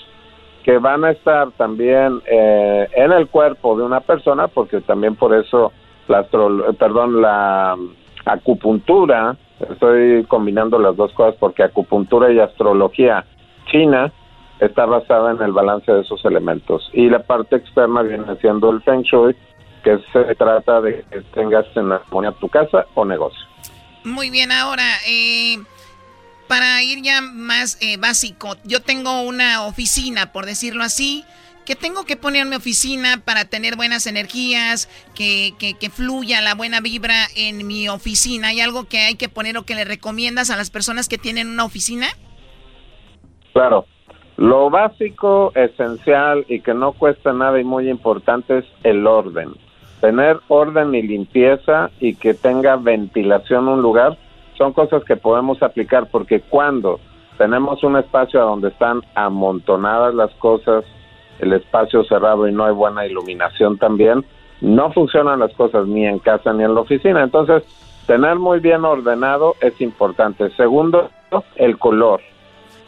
[0.64, 5.32] que van a estar también eh, en el cuerpo de una persona, porque también por
[5.32, 5.70] eso
[6.08, 7.76] la perdón, la
[8.26, 9.36] acupuntura,
[9.70, 13.24] estoy combinando las dos cosas porque acupuntura y astrología
[13.70, 14.12] china
[14.60, 18.82] está basada en el balance de esos elementos y la parte externa viene siendo el
[18.82, 19.34] feng shui,
[19.84, 23.40] que se trata de que tengas en armonía tu casa o negocio.
[24.04, 25.58] Muy bien, ahora eh,
[26.48, 31.24] para ir ya más eh, básico, yo tengo una oficina, por decirlo así,
[31.66, 36.54] ¿Qué tengo que poner en mi oficina para tener buenas energías, que, que, fluya la
[36.54, 38.48] buena vibra en mi oficina?
[38.48, 41.48] ¿Hay algo que hay que poner o que le recomiendas a las personas que tienen
[41.48, 42.06] una oficina?
[43.52, 43.84] Claro.
[44.36, 49.48] Lo básico, esencial y que no cuesta nada y muy importante es el orden.
[50.00, 54.16] Tener orden y limpieza y que tenga ventilación un lugar
[54.56, 57.00] son cosas que podemos aplicar porque cuando
[57.38, 60.84] tenemos un espacio donde están amontonadas las cosas,
[61.38, 64.24] el espacio cerrado y no hay buena iluminación también,
[64.60, 67.22] no funcionan las cosas ni en casa ni en la oficina.
[67.22, 67.62] Entonces,
[68.06, 70.50] tener muy bien ordenado es importante.
[70.56, 71.10] Segundo,
[71.56, 72.20] el color.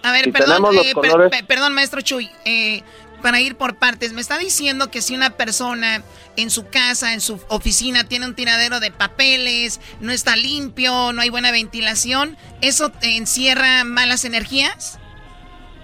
[0.03, 2.83] A ver, perdón, eh, perdón, maestro Chuy, eh,
[3.21, 6.03] para ir por partes, me está diciendo que si una persona
[6.37, 11.21] en su casa, en su oficina, tiene un tiradero de papeles, no está limpio, no
[11.21, 15.01] hay buena ventilación, ¿eso encierra malas energías?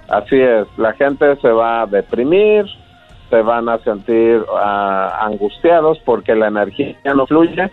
[0.09, 2.67] Así es, la gente se va a deprimir,
[3.31, 7.71] se van a sentir ah, angustiados porque la energía no fluye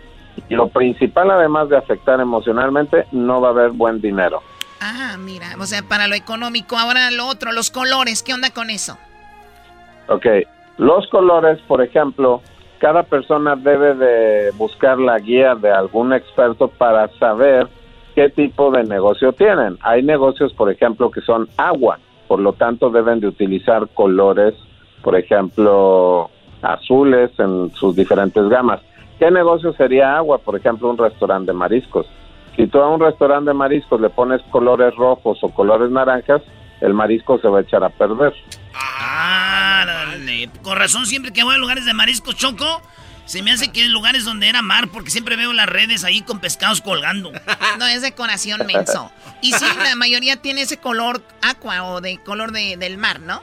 [0.48, 4.42] y lo principal además de afectar emocionalmente, no va a haber buen dinero.
[4.80, 8.70] Ah, mira, o sea, para lo económico, ahora lo otro, los colores, ¿qué onda con
[8.70, 8.98] eso?
[10.08, 10.26] Ok,
[10.78, 12.42] los colores, por ejemplo,
[12.78, 17.68] cada persona debe de buscar la guía de algún experto para saber
[18.16, 19.78] qué tipo de negocio tienen.
[19.82, 21.98] Hay negocios, por ejemplo, que son agua
[22.32, 24.54] por lo tanto deben de utilizar colores,
[25.02, 26.30] por ejemplo,
[26.62, 28.80] azules en sus diferentes gamas.
[29.18, 30.38] ¿Qué negocio sería agua?
[30.38, 32.06] Por ejemplo, un restaurante de mariscos.
[32.56, 36.40] Si tú a un restaurante de mariscos le pones colores rojos o colores naranjas,
[36.80, 38.32] el marisco se va a echar a perder.
[38.74, 39.84] Ah,
[40.62, 42.80] con razón siempre que voy a lugares de mariscos choco,
[43.24, 46.22] se me hace que en lugares donde era mar, porque siempre veo las redes ahí
[46.22, 47.30] con pescados colgando.
[47.78, 49.10] No, es decoración menso.
[49.40, 53.40] Y sí, la mayoría tiene ese color aqua o de color de, del mar, ¿no?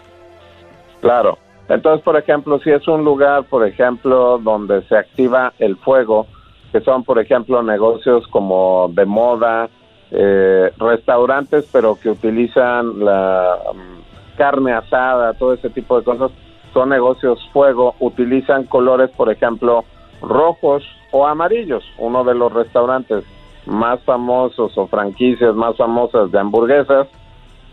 [1.01, 1.39] Claro.
[1.67, 6.27] Entonces, por ejemplo, si es un lugar, por ejemplo, donde se activa el fuego,
[6.71, 9.69] que son, por ejemplo, negocios como de moda,
[10.11, 16.31] eh, restaurantes, pero que utilizan la mm, carne asada, todo ese tipo de cosas,
[16.79, 19.83] son negocios fuego, utilizan colores, por ejemplo,
[20.21, 20.81] rojos
[21.11, 21.83] o amarillos.
[21.97, 23.25] Uno de los restaurantes
[23.65, 27.09] más famosos o franquicias más famosas de hamburguesas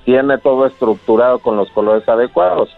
[0.05, 2.69] tiene todo estructurado con los colores adecuados.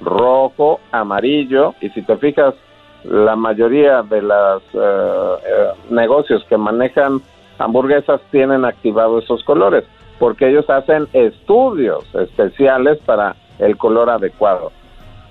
[0.00, 2.54] Rojo, amarillo, y si te fijas,
[3.02, 7.20] la mayoría de los eh, eh, negocios que manejan
[7.58, 9.82] hamburguesas tienen activados esos colores,
[10.20, 14.70] porque ellos hacen estudios especiales para el color adecuado.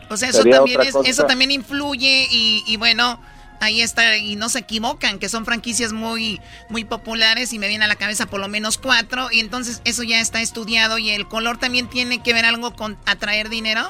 [0.10, 3.19] O sea, eso también, eso también influye y, bueno,
[3.60, 7.86] ahí está, y no se equivocan, que son franquicias muy, muy populares y me viene
[7.86, 11.27] a la cabeza por lo menos cuatro, y entonces eso ya está estudiado y el
[11.27, 13.82] color también tiene que ver algo con atraer dinero.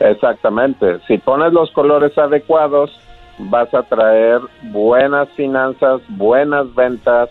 [0.00, 2.90] Exactamente, si pones los colores adecuados,
[3.38, 7.30] vas a traer buenas finanzas, buenas ventas,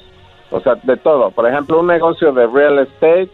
[0.51, 1.31] o sea, de todo.
[1.31, 3.29] Por ejemplo, un negocio de real estate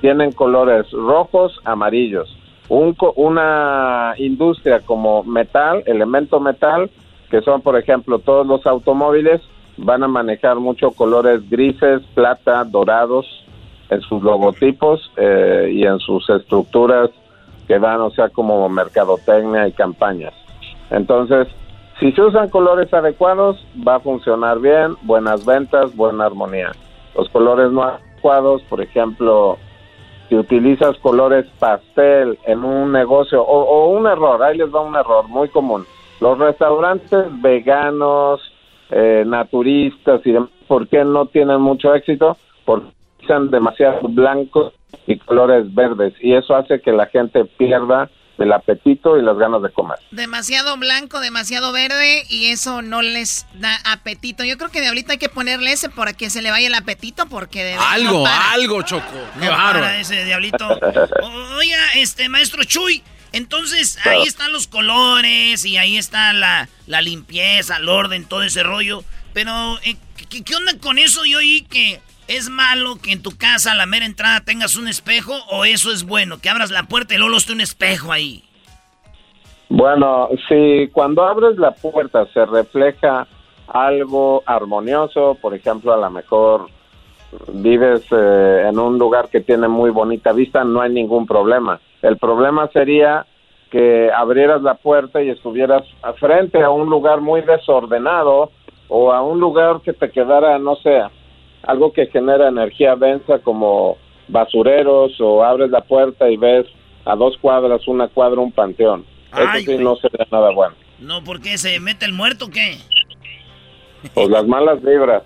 [0.00, 2.39] tienen colores rojos, amarillos
[2.70, 6.90] una industria como metal, elemento metal,
[7.30, 9.40] que son, por ejemplo, todos los automóviles,
[9.76, 13.26] van a manejar mucho colores grises, plata, dorados
[13.88, 17.10] en sus logotipos eh, y en sus estructuras
[17.66, 20.34] que van, o sea, como mercadotecnia y campañas.
[20.90, 21.48] Entonces,
[21.98, 26.72] si se usan colores adecuados, va a funcionar bien, buenas ventas, buena armonía.
[27.16, 29.58] Los colores no adecuados, por ejemplo,
[30.30, 35.26] si utilizas colores pastel en un negocio, o, un error, ahí les va un error
[35.26, 35.84] muy común.
[36.20, 38.40] Los restaurantes veganos,
[38.90, 42.36] eh, naturistas y demás, ¿por qué no tienen mucho éxito?
[42.64, 42.86] Porque
[43.24, 44.72] usan demasiado blancos
[45.08, 48.08] y colores verdes y eso hace que la gente pierda
[48.40, 49.98] el apetito y las ganas de comer.
[50.10, 54.44] Demasiado blanco, demasiado verde y eso no les da apetito.
[54.44, 56.74] Yo creo que de ahorita hay que ponerle ese para que se le vaya el
[56.74, 59.04] apetito porque de Algo, algo, Choco.
[59.38, 60.68] Qué No para ese diablito.
[61.56, 63.02] Oiga, este, maestro Chuy,
[63.32, 68.62] entonces ahí están los colores y ahí está la, la limpieza, el orden, todo ese
[68.62, 69.04] rollo.
[69.32, 69.96] Pero, eh,
[70.28, 71.24] ¿qué, qué onda con eso?
[71.24, 72.00] Yo oí que
[72.30, 75.90] es malo que en tu casa a la mera entrada tengas un espejo o eso
[75.90, 78.44] es bueno, que abras la puerta y luego esté un espejo ahí.
[79.68, 83.26] Bueno, si cuando abres la puerta se refleja
[83.66, 86.68] algo armonioso, por ejemplo, a lo mejor
[87.52, 91.80] vives eh, en un lugar que tiene muy bonita vista, no hay ningún problema.
[92.00, 93.26] El problema sería
[93.72, 95.82] que abrieras la puerta y estuvieras
[96.20, 98.52] frente a un lugar muy desordenado
[98.88, 101.02] o a un lugar que te quedara, no sé,
[101.62, 106.66] algo que genera energía densa como basureros o abres la puerta y ves
[107.04, 109.04] a dos cuadras, una cuadra, un panteón.
[109.32, 110.74] Ay, Eso sí no sería nada bueno.
[110.98, 112.78] No, ¿por qué se mete el muerto o qué?
[114.14, 115.22] Pues las malas vibras.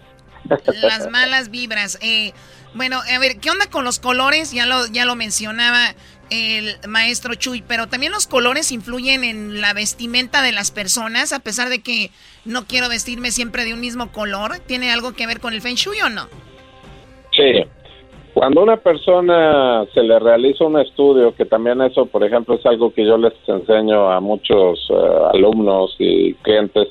[0.83, 1.99] Las malas vibras.
[2.03, 2.33] Eh,
[2.75, 4.53] bueno, a ver, ¿qué onda con los colores?
[4.53, 5.95] Ya lo, ya lo mencionaba
[6.31, 11.41] el maestro Chuy, pero también los colores influyen en la vestimenta de las personas, a
[11.41, 12.11] pesar de que
[12.45, 14.59] no quiero vestirme siempre de un mismo color.
[14.67, 16.27] ¿Tiene algo que ver con el Feng Shui o no?
[17.33, 17.65] Sí.
[18.35, 22.93] Cuando una persona se le realiza un estudio, que también eso, por ejemplo, es algo
[22.93, 24.95] que yo les enseño a muchos eh,
[25.33, 26.89] alumnos y clientes,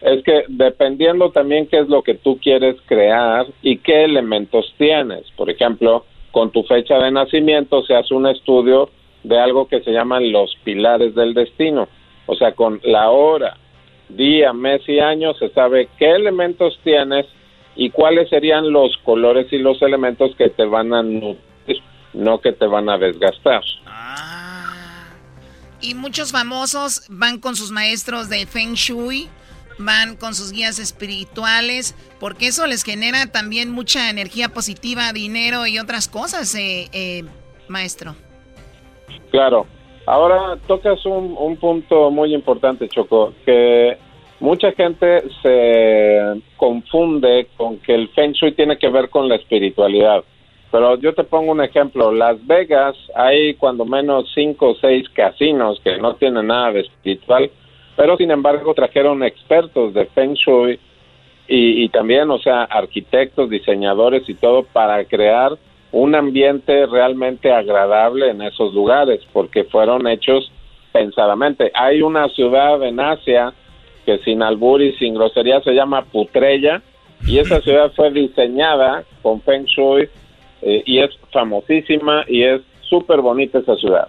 [0.00, 5.30] es que dependiendo también qué es lo que tú quieres crear y qué elementos tienes.
[5.36, 8.90] Por ejemplo, con tu fecha de nacimiento se hace un estudio
[9.22, 11.88] de algo que se llaman los pilares del destino.
[12.26, 13.56] O sea, con la hora,
[14.08, 17.26] día, mes y año se sabe qué elementos tienes
[17.76, 21.82] y cuáles serían los colores y los elementos que te van a nutrir,
[22.12, 23.62] no que te van a desgastar.
[25.80, 29.28] Y muchos famosos van con sus maestros de Feng Shui,
[29.78, 35.78] van con sus guías espirituales, porque eso les genera también mucha energía positiva, dinero y
[35.78, 37.24] otras cosas, eh, eh,
[37.68, 38.14] maestro.
[39.30, 39.66] Claro.
[40.06, 43.96] Ahora tocas un, un punto muy importante, Choco, que
[44.40, 50.24] mucha gente se confunde con que el Feng Shui tiene que ver con la espiritualidad.
[50.72, 52.10] Pero yo te pongo un ejemplo.
[52.12, 57.50] Las Vegas hay cuando menos cinco o seis casinos que no tienen nada de espiritual,
[57.96, 60.78] pero sin embargo trajeron expertos de Feng Shui
[61.48, 65.52] y, y también, o sea, arquitectos, diseñadores y todo para crear
[65.92, 70.50] un ambiente realmente agradable en esos lugares, porque fueron hechos
[70.92, 71.70] pensadamente.
[71.74, 73.52] Hay una ciudad en Asia
[74.06, 76.82] que sin albur y sin grosería se llama Putrella,
[77.26, 80.08] y esa ciudad fue diseñada con Feng Shui
[80.62, 84.08] eh, y es famosísima y es súper bonita esa ciudad.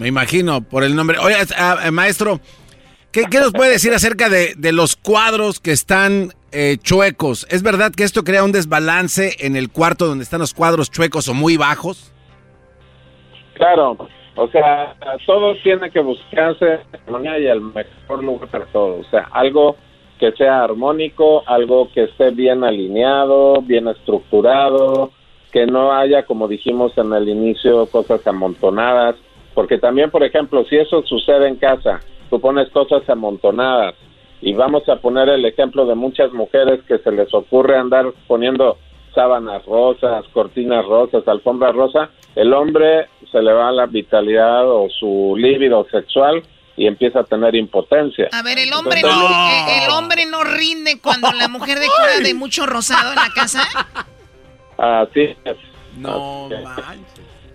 [0.00, 1.18] Me imagino por el nombre.
[1.18, 2.40] Oye, ah, eh, maestro,
[3.12, 7.46] ¿qué, qué nos puede decir acerca de, de los cuadros que están eh, chuecos?
[7.50, 11.28] ¿Es verdad que esto crea un desbalance en el cuarto donde están los cuadros chuecos
[11.28, 12.14] o muy bajos?
[13.52, 14.96] Claro, o sea,
[15.26, 19.00] todo tiene que buscarse y el mejor lugar para todo.
[19.00, 19.76] O sea, algo
[20.18, 25.10] que sea armónico, algo que esté bien alineado, bien estructurado,
[25.52, 29.16] que no haya, como dijimos en el inicio, cosas amontonadas.
[29.54, 33.94] Porque también, por ejemplo, si eso sucede en casa, tú pones cosas amontonadas
[34.40, 38.78] y vamos a poner el ejemplo de muchas mujeres que se les ocurre andar poniendo
[39.14, 45.34] sábanas rosas, cortinas rosas, alfombra rosa, el hombre se le va la vitalidad o su
[45.36, 46.42] líbido sexual
[46.76, 48.28] y empieza a tener impotencia.
[48.32, 52.34] A ver, el hombre no, eh, el hombre no rinde cuando la mujer decora de
[52.34, 53.62] mucho rosado en la casa.
[54.78, 55.56] Así es.
[55.96, 56.48] No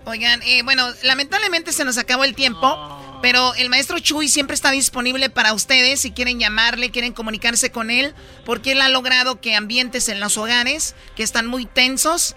[0.06, 4.70] Oigan, eh, bueno, lamentablemente se nos acabó el tiempo, pero el maestro Chuy siempre está
[4.70, 8.14] disponible para ustedes si quieren llamarle, quieren comunicarse con él,
[8.44, 12.36] porque él ha logrado que ambientes en los hogares que están muy tensos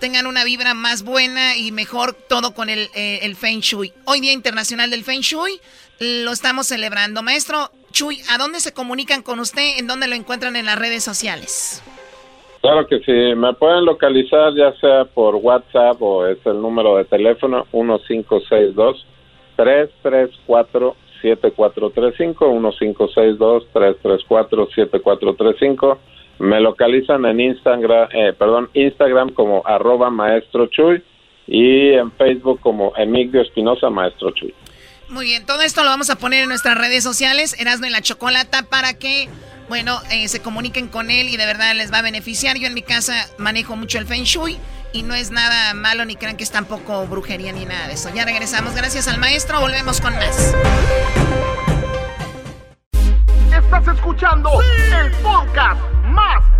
[0.00, 3.92] tengan una vibra más buena y mejor todo con el, eh, el Feng Shui.
[4.06, 5.60] Hoy Día Internacional del Feng Shui
[5.98, 7.22] lo estamos celebrando.
[7.22, 9.76] Maestro Chuy, ¿a dónde se comunican con usted?
[9.76, 11.82] ¿En dónde lo encuentran en las redes sociales?
[12.60, 17.06] Claro que sí, me pueden localizar ya sea por WhatsApp o es el número de
[17.06, 19.06] teléfono 1562
[19.56, 25.98] 334 7435 1562 334 7435
[26.40, 31.02] Me localizan en Instagram, eh, perdón, Instagram como arroba maestro Chuy
[31.46, 34.54] y en Facebook como Emilio Espinosa Maestro Chuy.
[35.10, 38.00] Muy bien, todo esto lo vamos a poner en nuestras redes sociales, Erasmo y la
[38.00, 39.28] Chocolata, para que,
[39.68, 42.56] bueno, eh, se comuniquen con él y de verdad les va a beneficiar.
[42.58, 44.56] Yo en mi casa manejo mucho el Feng Shui
[44.92, 48.08] y no es nada malo ni crean que es tampoco brujería ni nada de eso.
[48.14, 50.54] Ya regresamos, gracias al maestro, volvemos con más.
[53.52, 56.59] Estás escuchando el podcast más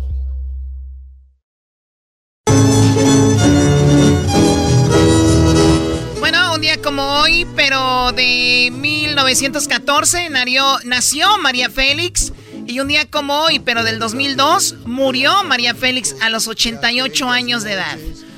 [6.81, 12.33] Como hoy, pero de 1914 nació, nació María Félix.
[12.67, 17.63] Y un día como hoy, pero del 2002, murió María Félix a los 88 años
[17.63, 17.97] de edad.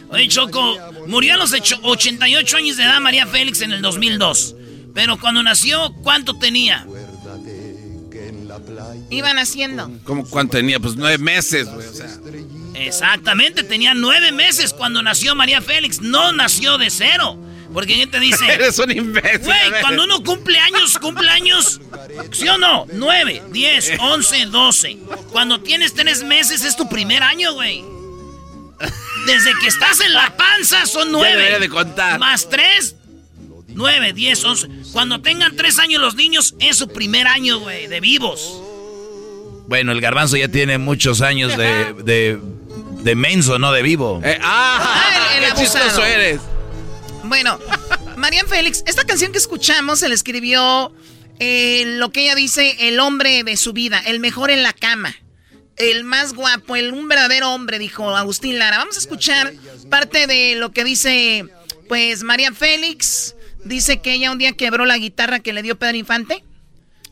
[0.09, 0.75] Oye, Choco,
[1.07, 4.55] murió a los ocho- 88 años de edad María Félix en el 2002.
[4.93, 6.85] Pero cuando nació, ¿cuánto tenía?
[9.09, 9.91] Iban haciendo.
[10.03, 10.79] ¿Cómo cuánto tenía?
[10.79, 11.87] Pues nueve meses, güey.
[11.87, 12.07] O sea,
[12.75, 16.01] Exactamente, tenía nueve meses cuando nació María Félix.
[16.01, 17.37] No nació de cero.
[17.73, 18.45] Porque ¿qué te dice?
[18.53, 19.39] Eres un imbécil.
[19.45, 21.81] Güey, cuando uno cumple años, cumple años.
[22.31, 22.85] ¿Sí o no?
[22.93, 24.97] 9, 10, 11, 12.
[25.31, 27.83] Cuando tienes tres meses es tu primer año, güey.
[29.25, 31.35] Desde que estás en la panza son Ya nueve.
[31.37, 32.19] debería de contar.
[32.19, 32.95] Más tres,
[33.69, 34.67] nueve, diez, once.
[34.91, 38.61] Cuando tengan tres años los niños es su primer año, güey, de vivos.
[39.67, 42.37] Bueno, el garbanzo ya tiene muchos años de, de,
[43.01, 44.21] de menso, no de vivo.
[44.41, 45.03] ¡Ah!
[45.37, 45.85] el ¡Qué abusado.
[45.85, 46.41] chistoso eres!
[47.33, 47.59] Bueno,
[48.15, 50.93] María Félix, esta canción que escuchamos se le escribió
[51.39, 55.15] eh, lo que ella dice, el hombre de su vida, el mejor en la cama,
[55.77, 58.77] el más guapo, el un verdadero hombre, dijo Agustín Lara.
[58.77, 59.51] Vamos a escuchar
[59.89, 61.47] parte de lo que dice,
[61.89, 63.33] pues María Félix.
[63.65, 66.43] Dice que ella un día quebró la guitarra que le dio Pedro Infante,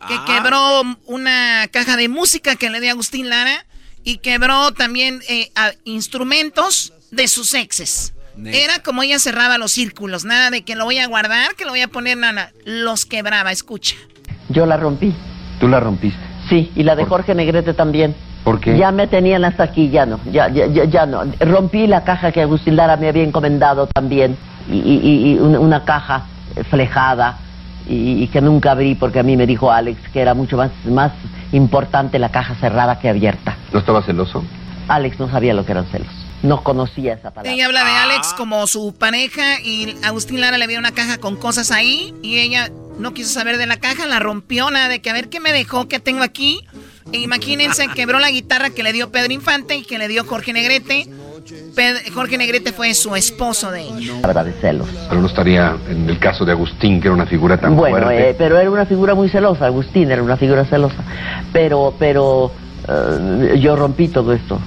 [0.08, 0.26] que Ah.
[0.28, 3.66] quebró una caja de música que le dio Agustín Lara
[4.04, 5.52] y quebró también eh,
[5.84, 8.14] instrumentos de sus exes.
[8.36, 8.58] Neta.
[8.58, 11.72] Era como ella cerraba los círculos, nada de que lo voy a guardar, que lo
[11.72, 13.96] voy a poner, nada, los quebraba, escucha.
[14.50, 15.14] Yo la rompí.
[15.60, 16.20] ¿Tú la rompiste?
[16.50, 18.16] Sí, y la de Jorge Negrete también.
[18.44, 18.76] ¿Por qué?
[18.78, 21.24] Ya me tenían hasta aquí, ya no, ya, ya, ya, ya no.
[21.40, 24.36] Rompí la caja que Agustín Lara me había encomendado también,
[24.70, 26.26] y, y- y una, una caja
[26.56, 27.38] eh, flejada,
[27.88, 30.72] y, y que nunca abrí porque a mí me dijo Alex que era mucho más,
[30.86, 31.12] más
[31.52, 33.58] importante la caja cerrada que abierta.
[33.72, 34.44] ¿No estaba celoso?
[34.88, 36.10] Alex no sabía lo que eran celos,
[36.44, 37.52] no conocía esa palabra.
[37.52, 41.36] Ella habla de Alex como su pareja y Agustín Lara le dio una caja con
[41.36, 45.10] cosas ahí y ella no quiso saber de la caja, la rompió, nada de que
[45.10, 46.62] a ver qué me dejó, qué tengo aquí.
[47.12, 50.54] E imagínense, quebró la guitarra que le dio Pedro Infante y que le dio Jorge
[50.54, 51.08] Negrete.
[52.14, 54.14] Jorge Negrete fue su esposo de ella.
[54.22, 54.88] Palabra de celos.
[55.10, 58.30] Pero no estaría en el caso de Agustín, que era una figura tan Bueno, fuerte.
[58.30, 61.04] eh, pero era una figura muy celosa, Agustín era una figura celosa.
[61.52, 62.52] Pero, pero
[62.88, 64.60] eh, yo rompí todo esto.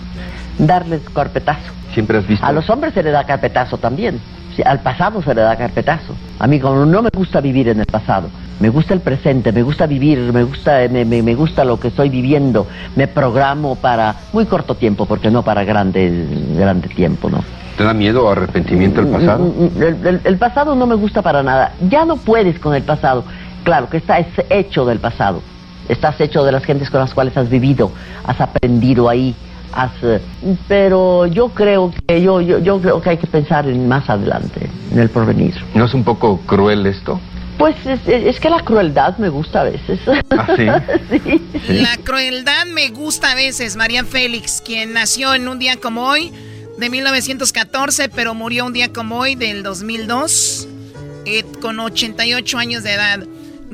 [0.58, 1.72] Darles carpetazo.
[1.92, 2.44] Siempre has visto...
[2.44, 4.20] A los hombres se le da carpetazo también.
[4.64, 6.14] Al pasado se le da carpetazo.
[6.38, 8.28] A mí como no me gusta vivir en el pasado,
[8.60, 11.88] me gusta el presente, me gusta vivir, me gusta, me, me- me gusta lo que
[11.88, 12.66] estoy viviendo.
[12.94, 16.26] Me programo para muy corto tiempo, porque no para grande,
[16.56, 17.42] grande tiempo, ¿no?
[17.76, 19.44] ¿Te da miedo o arrepentimiento el pasado?
[19.44, 21.72] Mm, mm, El, el- el pasado no me gusta para nada.
[21.90, 23.24] Ya no puedes con el pasado.
[23.64, 25.42] Claro que estás hecho del pasado.
[25.88, 27.90] Estás hecho de las gentes con las cuales has vivido,
[28.24, 29.34] has aprendido ahí,
[30.68, 34.68] pero yo creo que yo, yo, yo creo que hay que pensar en más adelante,
[34.92, 35.54] en el porvenir.
[35.74, 37.20] ¿No es un poco cruel esto?
[37.58, 40.00] Pues es, es que la crueldad me gusta a veces.
[40.30, 40.46] ¿Ah,
[41.10, 41.40] sí?
[41.66, 41.72] Sí.
[41.80, 43.76] La crueldad me gusta a veces.
[43.76, 46.32] María Félix, quien nació en un día como hoy,
[46.78, 50.68] de 1914, pero murió un día como hoy, del 2002,
[51.26, 53.20] eh, con 88 años de edad.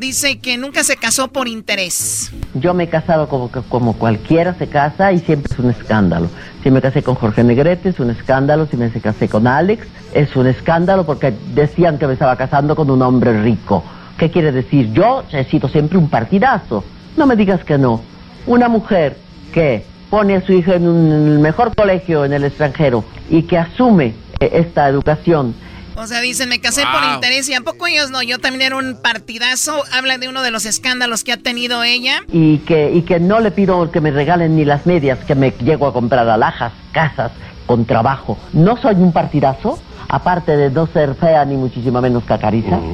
[0.00, 2.32] Dice que nunca se casó por interés.
[2.54, 6.30] Yo me he casado como, como cualquiera se casa y siempre es un escándalo.
[6.62, 10.34] Si me casé con Jorge Negrete es un escándalo, si me casé con Alex es
[10.36, 13.84] un escándalo porque decían que me estaba casando con un hombre rico.
[14.16, 14.90] ¿Qué quiere decir?
[14.94, 16.82] Yo he sido siempre un partidazo.
[17.18, 18.00] No me digas que no.
[18.46, 19.18] Una mujer
[19.52, 24.14] que pone a su hijo en un mejor colegio en el extranjero y que asume
[24.40, 25.54] eh, esta educación
[26.00, 28.76] O sea, dicen, me casé por interés y a poco ellos no, yo también era
[28.76, 29.82] un partidazo.
[29.92, 32.22] Habla de uno de los escándalos que ha tenido ella.
[32.32, 35.50] Y que, y que no le pido que me regalen ni las medias, que me
[35.50, 37.32] llego a comprar alhajas, casas,
[37.66, 38.38] con trabajo.
[38.54, 39.78] No soy un partidazo,
[40.08, 42.78] aparte de no ser fea ni muchísimo menos cacariza.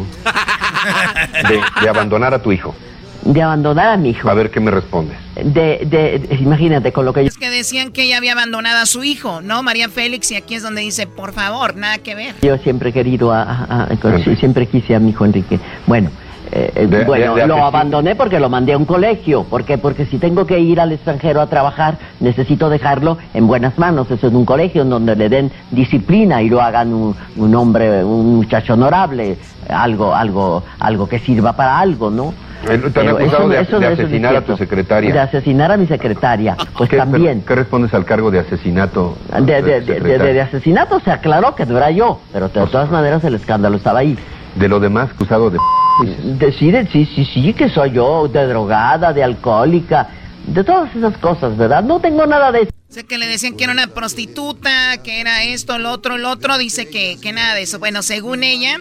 [1.49, 2.73] De, de abandonar a tu hijo.
[3.27, 4.29] De abandonar a mi hijo.
[4.31, 5.17] A ver qué me respondes.
[5.35, 7.29] De, de, imagínate con lo que yo...
[7.29, 9.63] Es que decían que ella había abandonado a su hijo, ¿no?
[9.63, 12.35] María Félix, y aquí es donde dice, por favor, nada que ver.
[12.43, 15.59] Yo siempre he querido, a, a- a- siempre quise a mi hijo Enrique.
[15.87, 16.11] Bueno,
[16.53, 19.43] eh, eh, De- bueno, de- de lo abandoné porque lo mandé a un colegio.
[19.45, 19.77] ¿Por qué?
[19.77, 24.09] Porque si tengo que ir al extranjero a trabajar, necesito dejarlo en buenas manos.
[24.11, 28.05] Eso en un colegio en donde le den disciplina y lo hagan un, un hombre,
[28.05, 29.37] un muchacho honorable,
[29.69, 32.33] algo, algo, algo que sirva para algo, ¿no?
[32.69, 35.13] Eh, Te han acusado de, asesinar a tu secretaria.
[35.13, 36.57] De asesinar a mi secretaria.
[36.77, 37.43] Pues ¿Qué, también.
[37.43, 39.17] ¿Qué respondes al cargo de asesinato?
[39.41, 40.33] De, de- tu de- de- secretaria?
[40.35, 44.01] de asesinato se aclaró que no era yo, pero de todas maneras el escándalo estaba
[44.01, 44.19] ahí.
[44.55, 45.59] De lo demás, acusado de...
[46.39, 50.09] De, sí, de- sí, sí, sí, que soy yo, de drogada, de alcohólica,
[50.47, 51.83] de todas esas cosas, ¿verdad?
[51.83, 52.71] No tengo nada de eso.
[52.89, 56.57] Sé que le decían que era una prostituta, que era esto, lo otro, lo otro.
[56.57, 57.79] Dice que, que nada de eso.
[57.79, 58.77] Bueno, según ella,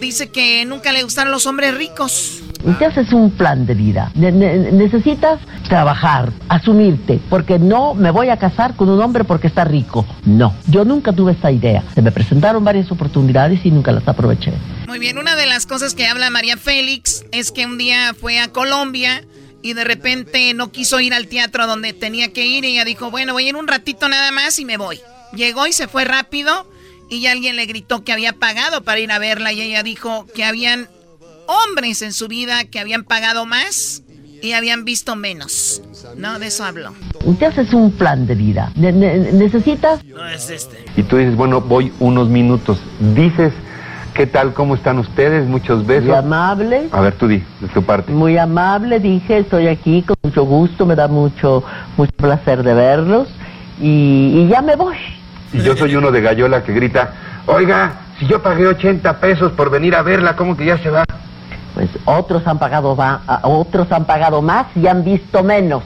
[0.00, 2.42] dice que nunca le gustaron los hombres ricos.
[2.78, 4.10] Te haces un plan de vida.
[4.14, 5.38] Ne- ne- necesitas
[5.68, 10.04] trabajar, asumirte, porque no me voy a casar con un hombre porque está rico.
[10.24, 11.82] No, yo nunca tuve esta idea.
[11.94, 14.52] Se me presentaron varias oportunidades y nunca las aproveché.
[14.86, 18.38] Muy bien, una de las cosas que habla María Félix es que un día fue
[18.40, 19.22] a Colombia
[19.62, 23.10] y de repente no quiso ir al teatro donde tenía que ir y ella dijo,
[23.10, 25.00] bueno, voy a ir un ratito nada más y me voy.
[25.34, 26.66] Llegó y se fue rápido
[27.10, 30.44] y alguien le gritó que había pagado para ir a verla y ella dijo que
[30.44, 30.88] habían
[31.46, 34.02] hombres en su vida que habían pagado más
[34.42, 35.82] y habían visto menos.
[36.16, 36.92] No, de eso habló.
[37.38, 38.70] Te haces un plan de vida.
[38.76, 40.84] Ne- ne- necesitas No es este.
[40.96, 42.78] Y tú dices, bueno, voy unos minutos.
[43.14, 43.52] Dices,
[44.12, 44.52] ¿qué tal?
[44.52, 45.46] ¿Cómo están ustedes?
[45.46, 46.04] Muchos besos.
[46.08, 46.88] Muy amable.
[46.92, 48.12] A ver, tú di, de tu parte.
[48.12, 51.64] Muy amable, dije, estoy aquí con mucho gusto, me da mucho,
[51.96, 53.28] mucho placer de verlos
[53.80, 54.96] y, y ya me voy.
[55.54, 57.14] Y yo soy uno de Gallola que grita,
[57.46, 61.04] oiga, si yo pagué 80 pesos por venir a verla, ¿cómo que ya se va?
[61.74, 65.82] Pues otros han pagado va- a- otros han pagado más y han visto menos.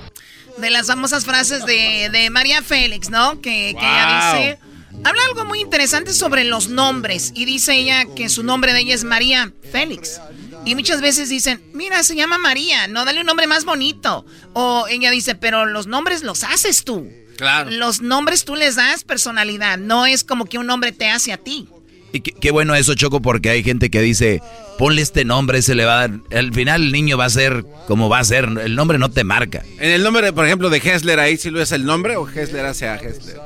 [0.59, 3.41] De las famosas frases de, de María Félix, ¿no?
[3.41, 4.59] Que, que ella dice...
[5.05, 8.95] Habla algo muy interesante sobre los nombres y dice ella que su nombre de ella
[8.97, 10.21] es María Félix.
[10.65, 14.27] Y muchas veces dicen, mira, se llama María, no, dale un nombre más bonito.
[14.55, 17.09] O ella dice, pero los nombres los haces tú.
[17.37, 17.71] Claro.
[17.71, 21.37] Los nombres tú les das personalidad, no es como que un nombre te hace a
[21.37, 21.69] ti.
[22.13, 24.41] Y qué, bueno eso, Choco, porque hay gente que dice,
[24.79, 26.21] ponle este nombre, se le va a dar...
[26.33, 29.25] Al final el niño va a ser como va a ser, el nombre no te
[29.25, 29.63] marca.
[29.79, 32.65] En el nombre, por ejemplo, de Hessler, ahí sí lo es el nombre o Hessler
[32.65, 33.39] hace a Hessler.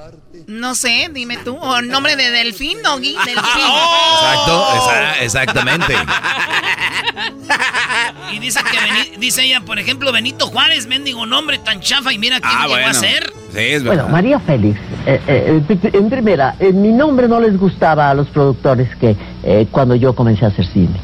[0.47, 1.57] No sé, dime tú.
[1.57, 3.65] O nombre de Delfín, Doggy, Delfín.
[4.15, 5.95] Exacto, esa- exactamente.
[8.33, 12.19] Y dice que Beni- dice ella, por ejemplo, Benito Juárez, mendigo nombre tan chafa y
[12.19, 12.89] mira quién Ah, llegó bueno.
[12.89, 13.33] a ser.
[13.53, 17.59] Sí, es Bueno, María Félix, eh, eh, eh, en primera, eh, mi nombre no les
[17.59, 20.99] gustaba a los productores que eh, cuando yo comencé a hacer cine.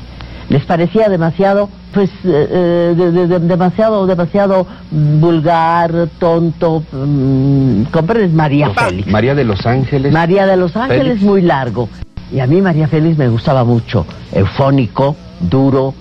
[0.49, 6.83] Les parecía demasiado, pues, eh, eh, de- de- de- demasiado, demasiado vulgar, tonto.
[6.91, 8.33] mm, ¿Comprendes?
[8.33, 9.11] María Félix.
[9.11, 10.13] María de los Ángeles.
[10.13, 11.23] María de los Ángeles, Félix.
[11.23, 11.89] muy largo.
[12.33, 14.07] Y a mí María Félix me gustaba mucho.
[14.33, 15.95] Eufónico, duro.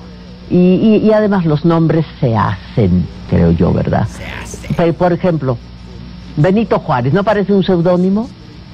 [0.50, 4.08] Y, y- y además los nombres se hacen, creo yo, ¿verdad?
[4.08, 4.94] Se hacen.
[4.94, 5.58] Por ejemplo,
[6.38, 8.30] Benito Juárez, ¿no parece un seudónimo?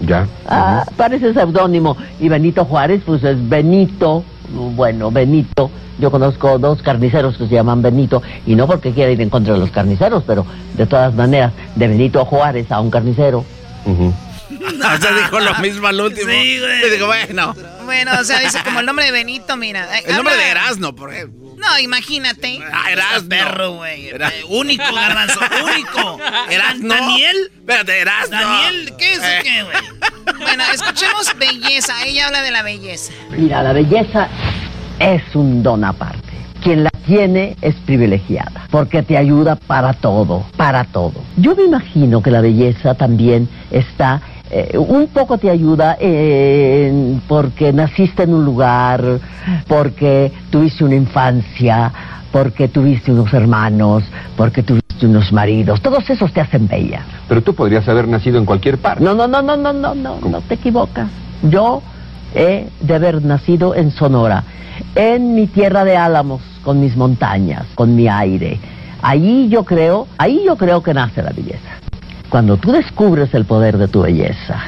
[0.05, 0.27] Ya.
[0.47, 1.95] Ah, parece seudónimo.
[2.19, 4.23] Y Benito Juárez, pues es Benito.
[4.49, 5.69] Bueno, Benito.
[5.99, 8.21] Yo conozco dos carniceros que se llaman Benito.
[8.45, 10.45] Y no porque quiera ir en contra de los carniceros, pero
[10.75, 13.45] de todas maneras, de Benito Juárez a un carnicero.
[14.61, 16.29] o sea, dijo lo mismo al último.
[16.29, 16.79] Sí, güey.
[16.81, 17.55] Le digo, bueno.
[17.85, 19.97] Bueno, o sea, dice como el nombre de Benito, mira.
[19.99, 21.41] eh, El nombre de Erasmo, por ejemplo.
[21.57, 22.59] No, imagínate.
[22.73, 23.29] Ah, Erasmo.
[23.29, 24.09] perro, güey.
[24.09, 26.19] Era- Eh, único, garbanzo, único.
[26.49, 26.87] Erasmo.
[26.89, 27.51] ¿Daniel?
[27.55, 28.31] Espérate, Erasmo.
[28.37, 28.93] ¿Daniel?
[28.97, 29.39] ¿Qué es Eh.
[29.43, 30.37] qué, güey?
[30.41, 31.93] Bueno, escuchemos belleza.
[32.05, 33.13] Ella habla de la belleza.
[33.31, 34.27] Mira, la belleza
[34.99, 36.19] es un don aparte.
[36.61, 41.13] Quien la tiene es privilegiada, porque te ayuda para todo, para todo.
[41.35, 44.21] Yo me imagino que la belleza también está,
[44.55, 49.19] eh, un poco te ayuda eh, porque naciste en un lugar,
[49.67, 51.91] porque tuviste una infancia,
[52.31, 54.03] porque tuviste unos hermanos,
[54.37, 55.81] porque tuviste unos maridos.
[55.81, 57.01] Todos esos te hacen bella.
[57.27, 59.03] Pero tú podrías haber nacido en cualquier parte.
[59.03, 61.09] No, no, no, no, no, no, no, no te equivocas.
[61.49, 61.81] Yo
[62.35, 64.43] he de haber nacido en Sonora,
[64.93, 68.59] en mi tierra de álamos, con mis montañas, con mi aire.
[69.01, 71.82] Ahí yo creo, ahí yo creo que nace la belleza.
[72.33, 74.59] Cuando tú descubres el poder de tu belleza,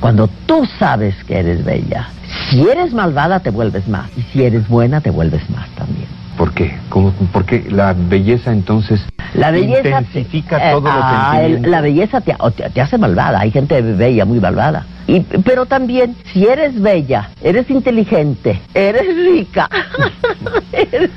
[0.00, 2.10] Cuando tú sabes que eres bella,
[2.50, 6.08] si eres malvada te vuelves más y si eres buena te vuelves más también.
[6.36, 6.76] ¿Por qué?
[6.90, 9.00] ¿Cómo, ¿Por qué la belleza entonces
[9.34, 12.80] La belleza intensifica eh, todo lo ah, que el- la belleza te, o te- te
[12.80, 13.40] hace malvada.
[13.40, 14.86] Hay gente bella muy malvada.
[15.06, 19.70] Y, pero también, si eres bella, eres inteligente, eres rica,
[20.72, 21.10] eres,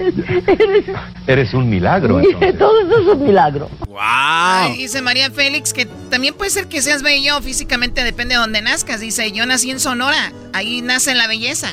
[0.48, 0.86] eres-
[1.28, 2.20] Eres un milagro.
[2.20, 2.58] entonces.
[2.58, 3.70] todo eso es un milagro.
[4.00, 8.62] Ay, dice María Félix que también puede ser que seas bello físicamente, depende de donde
[8.62, 9.00] nazcas.
[9.02, 11.68] Dice, yo nací en Sonora, ahí nace la belleza.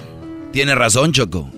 [0.52, 1.48] Tiene razón, Choco.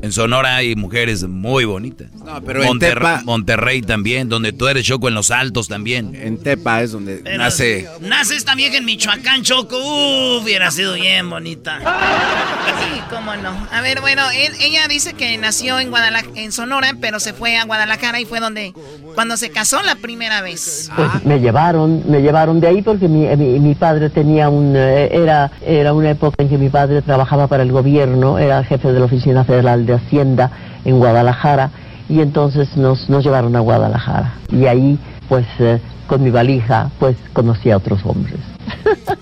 [0.00, 2.08] En Sonora hay mujeres muy bonitas.
[2.24, 6.14] No, pero en Tepa- Monterrey también, donde tú eres Choco, en los altos también.
[6.14, 7.88] En Tepa es donde Pero nace.
[8.00, 9.76] Naces también en Michoacán, Choco.
[9.76, 11.78] Uh, hubiera sido bien bonita.
[11.80, 13.50] Sí, cómo no.
[13.72, 17.56] A ver, bueno, él- ella dice que nació en Guadalajara, en Sonora, pero se fue
[17.56, 18.72] a Guadalajara y fue donde,
[19.16, 20.90] cuando se casó la primera vez.
[20.94, 25.08] Pues me llevaron, me llevaron de ahí porque mi, mi, mi padre tenía un, eh,
[25.12, 29.00] era, era una época en que mi padre trabajaba para el gobierno, era jefe de
[29.00, 30.50] la Oficina Federal de Hacienda
[30.84, 31.70] en Guadalajara
[32.08, 34.98] y entonces nos, nos llevaron a Guadalajara y ahí
[35.28, 38.38] pues eh, con mi valija pues conocí a otros hombres.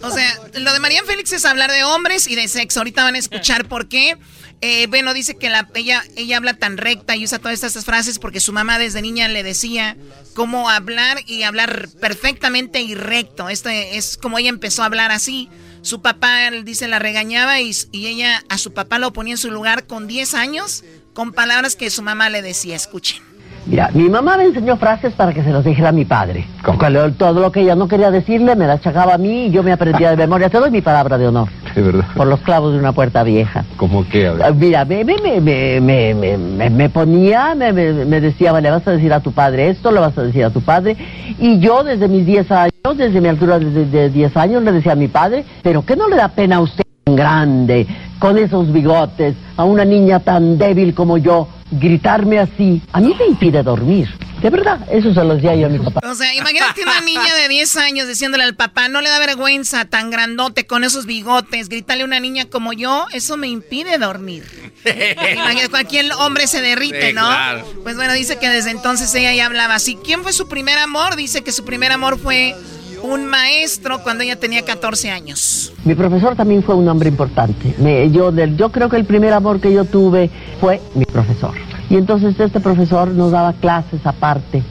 [0.02, 2.80] O sea, lo de María Félix es hablar de hombres y de sexo.
[2.80, 4.16] Ahorita van a escuchar por qué.
[4.60, 8.18] Eh, bueno, dice que la, ella, ella habla tan recta y usa todas estas frases
[8.18, 9.97] porque su mamá desde niña le decía
[10.34, 13.48] cómo hablar y hablar perfectamente y recto.
[13.48, 15.51] Esto es como ella empezó a hablar así.
[15.86, 19.52] Su papá, dice, la regañaba y, y ella a su papá lo ponía en su
[19.52, 20.82] lugar con 10 años
[21.12, 22.74] con palabras que su mamá le decía.
[22.74, 23.25] Escuchen.
[23.66, 26.47] Mira, mi mamá me enseñó frases para que se las dijera a mi padre.
[26.88, 29.64] Lo- todo lo que ella no quería decirle me la achacaba a mí y yo
[29.64, 30.48] me aprendía de memoria.
[30.48, 31.48] Te doy mi palabra de honor.
[31.74, 32.05] De verdad.
[32.14, 33.64] Por los clavos de una puerta vieja.
[33.76, 34.28] ¿Cómo qué?
[34.28, 34.43] A ver.
[34.44, 38.52] Ah, Mira, me, me, me, me, me, me- me- me ponía, me, me, me decía,
[38.60, 40.97] le vas a decir a tu padre esto, le vas a decir a tu padre.
[41.40, 44.93] Y yo desde mis 10 años, desde mi altura de, de 10 años, le decía
[44.93, 47.86] a mi padre, pero ¿qué no le da pena a usted tan grande,
[48.20, 52.82] con esos bigotes, a una niña tan débil como yo, gritarme así?
[52.93, 54.09] A mí me impide dormir.
[54.43, 56.01] De verdad, eso se lo decía yo a mi papá.
[56.10, 59.86] O sea, imagínate una niña de 10 años diciéndole al papá, no le da vergüenza,
[59.86, 64.44] tan grandote, con esos bigotes, gritarle a una niña como yo, eso me impide dormir.
[64.84, 67.26] Imagínate, cualquier hombre se derrite, Sí, ¿no?
[67.26, 67.64] claro.
[67.82, 69.97] Pues bueno, dice que desde entonces ella ya hablaba así.
[70.05, 71.16] ¿Quién fue su primer amor?
[71.16, 72.55] Dice que su primer amor fue
[73.02, 75.73] un maestro cuando ella tenía 14 años.
[75.85, 77.74] Mi profesor también fue un hombre importante.
[77.78, 81.52] Me- yo, del- yo creo que el primer amor que yo tuve fue mi profesor.
[81.89, 84.62] Y entonces este profesor nos daba clases aparte.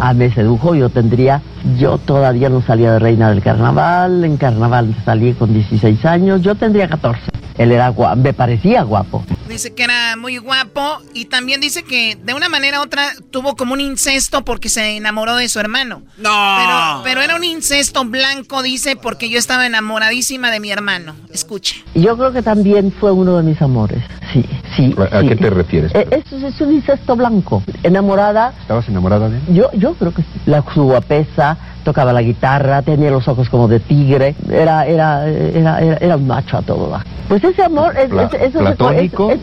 [0.00, 1.42] Ah, me sedujo, yo tendría,
[1.78, 6.54] yo todavía no salía de reina del carnaval, en carnaval salí con 16 años, yo
[6.54, 7.20] tendría 14.
[7.58, 9.24] Él era guapo, me parecía guapo.
[9.52, 13.54] Dice que era muy guapo y también dice que de una manera u otra tuvo
[13.54, 16.00] como un incesto porque se enamoró de su hermano.
[16.16, 16.56] No.
[16.58, 21.14] Pero, pero era un incesto blanco, dice, porque yo estaba enamoradísima de mi hermano.
[21.30, 21.84] Escuche.
[21.94, 24.02] Y Yo creo que también fue uno de mis amores,
[24.32, 24.42] sí,
[24.74, 24.94] sí.
[25.12, 25.94] ¿A, qué te refieres?
[25.94, 27.62] Eh, Es, es un incesto blanco.
[27.82, 29.42] Enamorada, ¿Estabas enamorada de él?
[29.54, 30.28] Yo, yo creo que sí.
[30.46, 35.78] La, su guapesa, tocaba la guitarra, tenía los ojos como de tigre, era, era, era,
[35.80, 37.04] era, era un macho a todo dar.
[37.28, 39.41] Pues ese amor, es, Pla- es- eso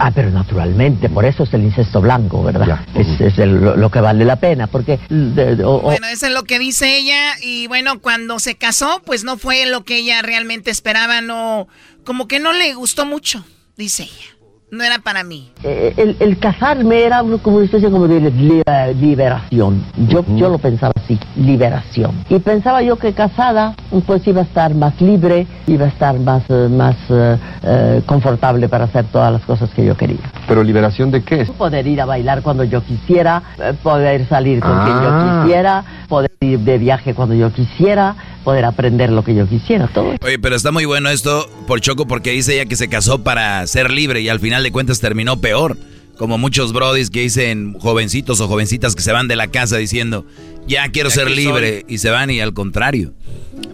[0.00, 2.80] ah, pero naturalmente, por eso es el incesto blanco, ¿verdad?
[2.94, 4.98] Es, es el- lo, lo que vale la pena, porque...
[5.08, 8.56] de- de- o- o- Bueno, eso es lo que dice ella y bueno, cuando se
[8.56, 11.68] casó, pues no fue lo que ella realmente esperaba, no,
[12.04, 13.44] como que no le gustó mucho,
[13.76, 14.35] dice ella.
[14.68, 15.48] No era para mí.
[15.62, 18.62] eh, el, el casarme era una- como una especie como de li-
[19.00, 19.84] liberación.
[20.08, 22.12] Yo, yo lo pensaba así, liberación.
[22.28, 23.74] Y pensaba yo que casada,
[24.06, 28.68] pues iba a estar más libre, iba a estar más, eh, más eh, eh, confortable
[28.68, 30.18] para hacer todas las cosas que yo quería.
[30.48, 31.44] ¿Pero liberación de qué?
[31.56, 35.42] Poder ir a bailar cuando yo quisiera, eh, poder salir con quien yo Ah.
[35.42, 38.14] quisiera, poder ir de viaje cuando yo quisiera,
[38.46, 40.14] poder aprender lo que yo quisiera, todo.
[40.22, 43.66] Oye, pero está muy bueno esto por Choco porque dice ella que se casó para
[43.66, 45.76] ser libre y al final de cuentas terminó peor.
[46.16, 50.24] Como muchos brodis que dicen jovencitos o jovencitas que se van de la casa diciendo,
[50.68, 53.14] ya quiero Ya ser libre y se van y al contrario.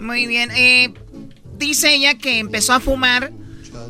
[0.01, 0.51] Muy bien.
[0.53, 0.95] eh,
[1.59, 3.31] dice ella que empezó a fumar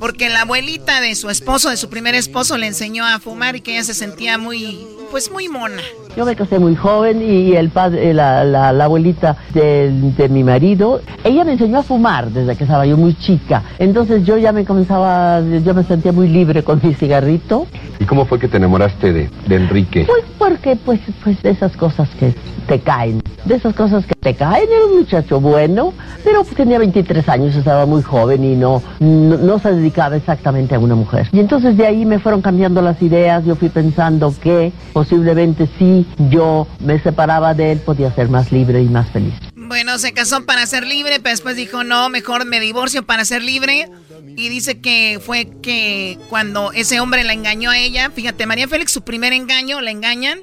[0.00, 3.60] porque la abuelita de su esposo, de su primer esposo, le enseñó a fumar y
[3.60, 5.82] que ella se sentía muy, pues muy mona.
[6.16, 10.42] Yo me casé muy joven y el padre, la, la, la abuelita de, de mi
[10.42, 13.62] marido, ella me enseñó a fumar desde que estaba yo muy chica.
[13.78, 17.66] Entonces yo ya me comenzaba, yo me sentía muy libre con mi cigarrito.
[18.00, 20.06] ¿Y cómo fue que te enamoraste de, de Enrique?
[20.06, 22.34] Pues porque, pues, pues de esas cosas que
[22.66, 24.68] te caen, de esas cosas que te caen.
[24.70, 25.92] Era un muchacho bueno,
[26.24, 30.74] pero pues, tenía 23 años, estaba muy joven y no, no, no se dedicaba exactamente
[30.74, 31.28] a una mujer.
[31.32, 34.72] Y entonces de ahí me fueron cambiando las ideas, yo fui pensando que
[35.02, 39.34] posiblemente si yo me separaba de él podía ser más libre y más feliz.
[39.56, 43.42] Bueno, se casó para ser libre, pero después dijo, no, mejor me divorcio para ser
[43.42, 43.88] libre.
[44.36, 48.92] Y dice que fue que cuando ese hombre la engañó a ella, fíjate, María Félix,
[48.92, 50.38] su primer engaño, la engañan.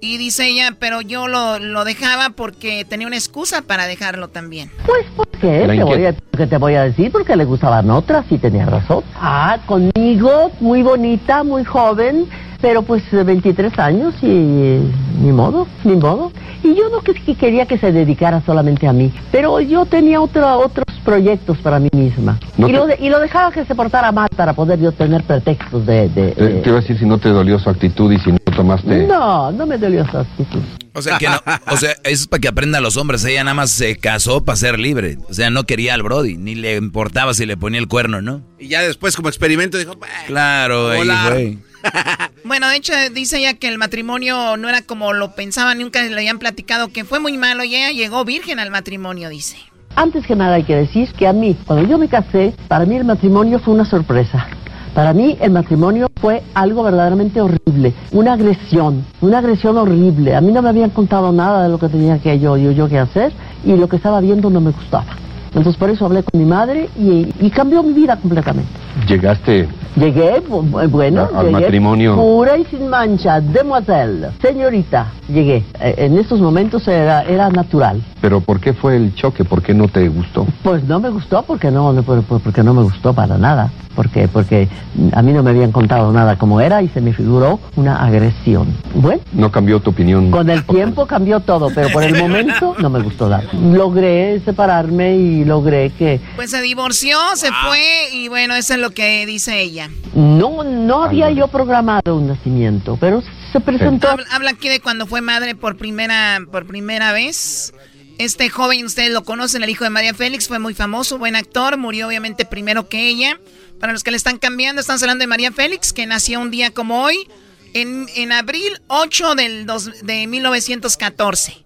[0.00, 4.68] Y dice ella, pero yo lo, lo dejaba porque tenía una excusa para dejarlo también.
[4.84, 5.64] Pues, ¿por qué?
[5.68, 7.12] Te voy, a, ¿Qué te voy a decir?
[7.12, 9.04] Porque le gustaban otras y tenía razón.
[9.14, 12.26] Ah, conmigo, muy bonita, muy joven,
[12.62, 16.32] pero pues de 23 años y ni modo, ni modo.
[16.64, 20.20] Y yo no que, que quería que se dedicara solamente a mí, pero yo tenía
[20.20, 22.38] otro, otros proyectos para mí misma.
[22.56, 24.92] No y, te- lo de- y lo dejaba que se portara mal para poder yo
[24.92, 26.08] tener pretextos de...
[26.08, 28.30] de- Te, de- te iba a decir si no te dolió su actitud y si
[28.30, 29.06] no tomaste...
[29.08, 30.60] No, no me dolió esa actitud.
[30.94, 31.40] O sea, que no,
[31.72, 33.24] o sea, eso es para que aprendan los hombres.
[33.24, 35.16] Ella nada más se casó para ser libre.
[35.28, 38.42] O sea, no quería al Brody, ni le importaba si le ponía el cuerno, ¿no?
[38.60, 41.32] Y ya después, como experimento, dijo, "Bah, Claro, ahí, volar".
[41.32, 41.58] güey.
[42.44, 46.12] Bueno, de hecho, dice ella que el matrimonio no era como lo pensaba, nunca le
[46.14, 49.56] habían platicado que fue muy malo y ella llegó virgen al matrimonio, dice.
[49.94, 52.96] Antes que nada hay que decir que a mí, cuando yo me casé, para mí
[52.96, 54.48] el matrimonio fue una sorpresa.
[54.94, 60.34] Para mí el matrimonio fue algo verdaderamente horrible, una agresión, una agresión horrible.
[60.34, 62.88] A mí no me habían contado nada de lo que tenía que yo, yo, yo
[62.88, 63.32] que hacer
[63.64, 65.16] y lo que estaba viendo no me gustaba.
[65.54, 68.70] Entonces por eso hablé con mi madre y, y cambió mi vida completamente.
[69.06, 72.16] Llegaste Llegué, bu- bueno, Al llegué matrimonio.
[72.16, 75.64] pura y sin mancha, demoiselle, señorita, llegué.
[75.80, 78.02] Eh, En estos momentos era, era natural.
[78.22, 79.44] Pero ¿por qué fue el choque?
[79.44, 80.46] ¿Por qué no te gustó?
[80.62, 83.70] Pues no me gustó porque no, no, por- por- porque no me gustó para nada.
[83.94, 84.68] Porque, porque
[85.12, 88.68] a mí no me habían contado nada como era y se me figuró una agresión.
[88.94, 90.30] Bueno, ¿No cambió tu opinión?
[90.30, 93.44] con el tiempo cambió todo, pero por el momento no me gustó nada.
[93.52, 98.90] Logré separarme y logré que Pues se divorció, se fue y bueno, eso es lo
[98.90, 99.90] que dice ella.
[100.14, 104.08] no, no había yo programado un nacimiento, pero se presentó.
[104.08, 107.74] Habla, habla aquí de cuando fue madre por primera, por primera vez.
[108.18, 111.76] Este joven, ustedes lo conocen, el hijo de María Félix, fue muy famoso, buen actor,
[111.76, 113.38] murió obviamente primero que ella.
[113.82, 116.70] Para los que le están cambiando, estamos hablando de María Félix, que nació un día
[116.70, 117.26] como hoy,
[117.74, 121.64] en, en abril 8 del dos- de 1914.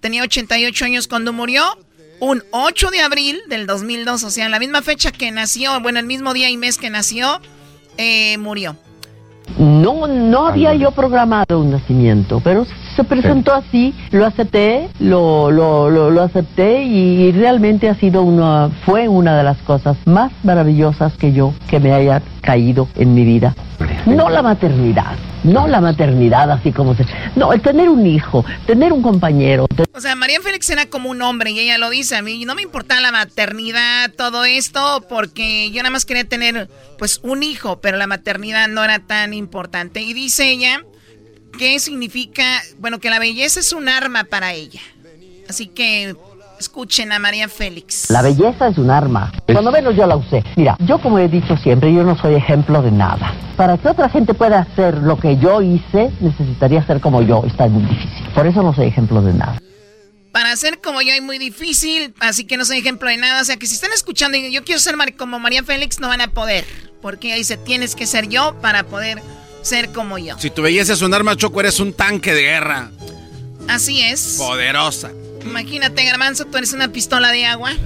[0.00, 1.64] Tenía 88 años cuando murió,
[2.20, 5.98] un 8 de abril del 2002, o sea, en la misma fecha que nació, bueno,
[6.00, 7.40] el mismo día y mes que nació,
[7.96, 8.76] eh, murió.
[9.56, 15.90] No, no había yo programado un nacimiento, pero se presentó así, lo acepté, lo, lo,
[15.90, 21.12] lo, lo acepté y realmente ha sido una, fue una de las cosas más maravillosas
[21.14, 23.54] que yo, que me haya caído en mi vida.
[24.06, 27.04] No la maternidad, no la maternidad así como se...
[27.36, 31.22] No, el tener un hijo, tener un compañero, O sea, María Félix era como un
[31.22, 32.44] hombre y ella lo dice a mí.
[32.44, 36.68] No me importaba la maternidad, todo esto, porque yo nada más quería tener
[36.98, 40.00] pues un hijo, pero la maternidad no era tan importante.
[40.02, 40.82] Y dice ella
[41.58, 44.80] que significa, bueno, que la belleza es un arma para ella.
[45.48, 46.16] Así que
[46.58, 48.10] escuchen a María Félix.
[48.10, 49.32] La belleza es un arma.
[49.46, 50.42] Cuando menos yo la usé.
[50.56, 53.34] Mira, yo como he dicho siempre, yo no soy ejemplo de nada.
[53.56, 57.44] Para que otra gente pueda hacer lo que yo hice, necesitaría ser como yo.
[57.46, 58.28] Está muy difícil.
[58.34, 59.60] Por eso no soy ejemplo de nada.
[60.32, 63.42] Para ser como yo es muy difícil, así que no soy ejemplo de nada.
[63.42, 66.20] O sea, que si están escuchando y yo quiero ser como María Félix, no van
[66.20, 66.64] a poder.
[67.00, 69.22] Porque ella dice, tienes que ser yo para poder
[69.64, 70.38] ser como yo.
[70.38, 72.90] Si tu belleza es un arma, Choco, eres un tanque de guerra.
[73.68, 74.36] Así es.
[74.38, 75.10] Poderosa.
[75.42, 77.72] Imagínate, Garbanzo, tú eres una pistola de agua.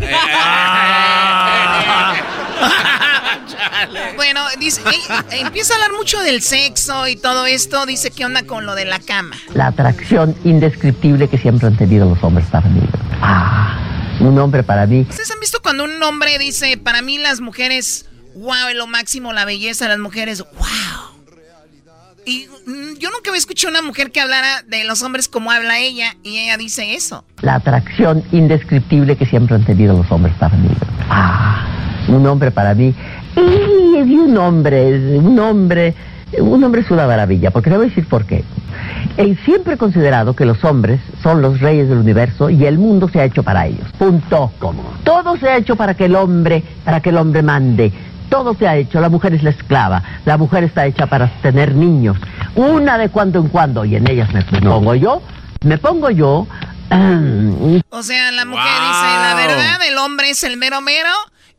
[4.17, 7.87] bueno, dice, eh, empieza a hablar mucho del sexo y todo esto.
[7.87, 9.37] Dice que onda con lo de la cama.
[9.55, 12.83] La atracción indescriptible que siempre han tenido los hombres para mí.
[13.21, 15.07] Ah, un hombre para mí.
[15.09, 19.33] ¿Ustedes han visto cuando un hombre dice, para mí las mujeres, wow, es lo máximo,
[19.33, 21.18] la belleza de las mujeres, wow?
[22.29, 25.51] Y mm, yo nunca había escuchado a una mujer que hablara de los hombres como
[25.51, 27.25] habla ella y ella dice eso.
[27.41, 30.69] La atracción indescriptible que siempre han tenido los hombres para mí.
[31.09, 31.67] Ah,
[32.07, 32.95] un hombre para mí.
[33.35, 35.95] Y, un hombre, un hombre,
[36.39, 38.45] un hombre es una maravilla, porque le voy a decir por qué.
[39.17, 43.09] He siempre he considerado que los hombres son los reyes del universo y el mundo
[43.09, 43.87] se ha hecho para ellos.
[43.99, 44.53] Punto.
[45.03, 47.91] Todo se ha hecho para que el hombre, para que el hombre mande.
[48.29, 51.75] Todo se ha hecho, la mujer es la esclava, la mujer está hecha para tener
[51.75, 52.17] niños,
[52.55, 55.23] una de cuando en cuando, y en ellas me, pongo yo,
[55.65, 56.47] me pongo yo,
[57.91, 61.11] O sea, la mujer dice, la verdad, el hombre es el mero mero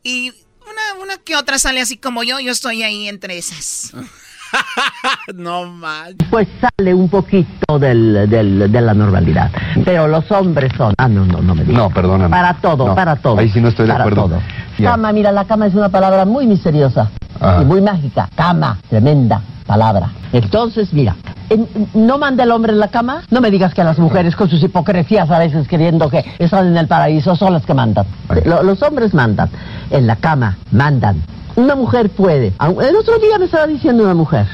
[0.02, 3.92] y una, una que otra sale así como yo, yo estoy ahí entre esas.
[5.36, 6.28] no manches.
[6.30, 9.52] pues sale un poquito del, del- de la normalidad.
[9.86, 11.78] Pero los hombres son, ah, no, no, no me digas.
[11.78, 12.30] No, perdóname.
[12.30, 13.38] Para todo, No, para todo.
[13.40, 14.28] ahí sí no estoy de para acuerdo.
[14.30, 14.40] todo.
[14.82, 17.10] Cama, mira, la cama es una palabra muy misteriosa
[17.40, 17.62] Ajá.
[17.62, 18.30] y muy mágica.
[18.36, 20.10] Cama, tremenda palabra.
[20.34, 21.16] Entonces, mira,
[21.96, 23.24] ¿No manda el hombre en la cama?
[23.32, 26.78] No me digas que las mujeres con sus hipocresías a veces queriendo que están en
[26.78, 28.06] el paraíso son las que mandan.
[28.46, 29.50] Los hombres mandan.
[29.90, 31.24] En la cama mandan.
[31.56, 32.54] Una mujer puede.
[32.60, 34.46] El otro día me estaba diciendo una mujer,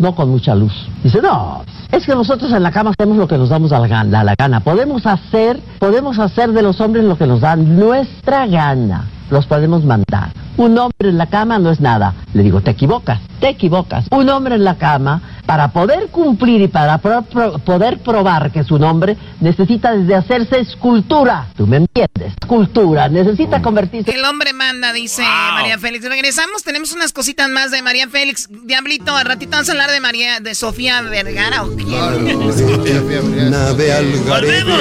[0.00, 0.72] no con mucha luz.
[1.04, 1.62] Dice, no,
[1.92, 4.24] es que nosotros en la cama hacemos lo que nos damos a la, gana, a
[4.24, 4.60] la gana.
[4.60, 9.06] Podemos hacer, podemos hacer de los hombres lo que nos dan nuestra gana.
[9.30, 10.32] Los podemos mandar.
[10.56, 12.14] Un hombre en la cama no es nada.
[12.34, 14.06] Le digo, te equivocas, te equivocas.
[14.10, 18.84] Un hombre en la cama, para poder cumplir y para poder probar que es un
[18.84, 21.48] hombre, necesita desde hacerse escultura.
[21.56, 22.34] ¿Tú me entiendes?
[22.40, 23.08] Escultura.
[23.08, 23.62] Necesita mm.
[23.62, 24.10] convertirse...
[24.12, 26.04] El hombre manda, dice María Félix.
[26.04, 28.48] Regresamos, tenemos unas cositas más de María Félix.
[28.64, 31.64] Diablito, al ratito vamos a hablar de María, de Sofía Vergara.
[31.64, 32.52] ¿o quién?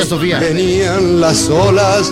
[0.07, 0.39] Sofía.
[0.39, 2.11] Venían las olas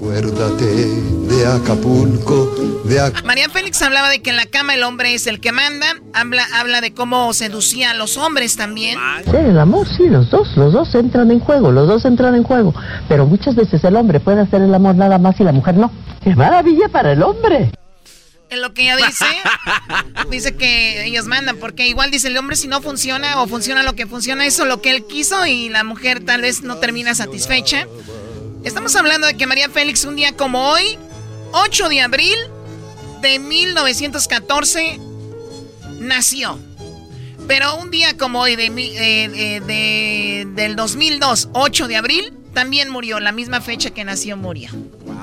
[0.00, 2.54] Acuérdate de Acapulco,
[2.84, 5.88] de María Félix hablaba de que en la cama el hombre es el que manda.
[6.14, 8.98] Habla, habla de cómo seducía a los hombres también.
[9.26, 12.44] Sí, el amor, sí, los dos, los dos entran en juego, los dos entran en
[12.44, 12.74] juego.
[13.10, 15.92] Pero muchas veces el hombre puede hacer el amor nada más y la mujer no.
[16.24, 17.70] ¡Qué maravilla para el hombre!
[18.48, 19.26] En lo que ella dice,
[20.30, 23.92] dice que ellos mandan, porque igual dice el hombre si no funciona o funciona lo
[23.92, 27.86] que funciona, eso lo que él quiso y la mujer tal vez no termina satisfecha.
[28.64, 30.98] Estamos hablando de que María Félix un día como hoy,
[31.52, 32.36] 8 de abril
[33.22, 34.98] de 1914,
[35.98, 36.58] nació.
[37.48, 43.18] Pero un día como hoy de, eh, eh, del 2002, 8 de abril, también murió.
[43.18, 44.70] La misma fecha que nació murió.
[44.72, 45.16] Wow.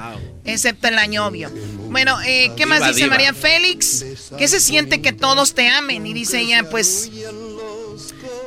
[0.44, 1.52] Excepto el año obvio.
[1.90, 4.04] Bueno, eh, ¿qué más dice María Félix?
[4.38, 6.08] ¿Qué se siente que todos te amen?
[6.08, 7.12] Y dice ella, pues...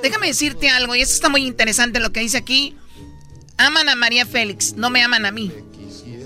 [0.02, 2.74] Déjame decirte algo, y esto está muy interesante lo que dice aquí.
[3.60, 5.52] Aman a María Félix, no me aman a mí.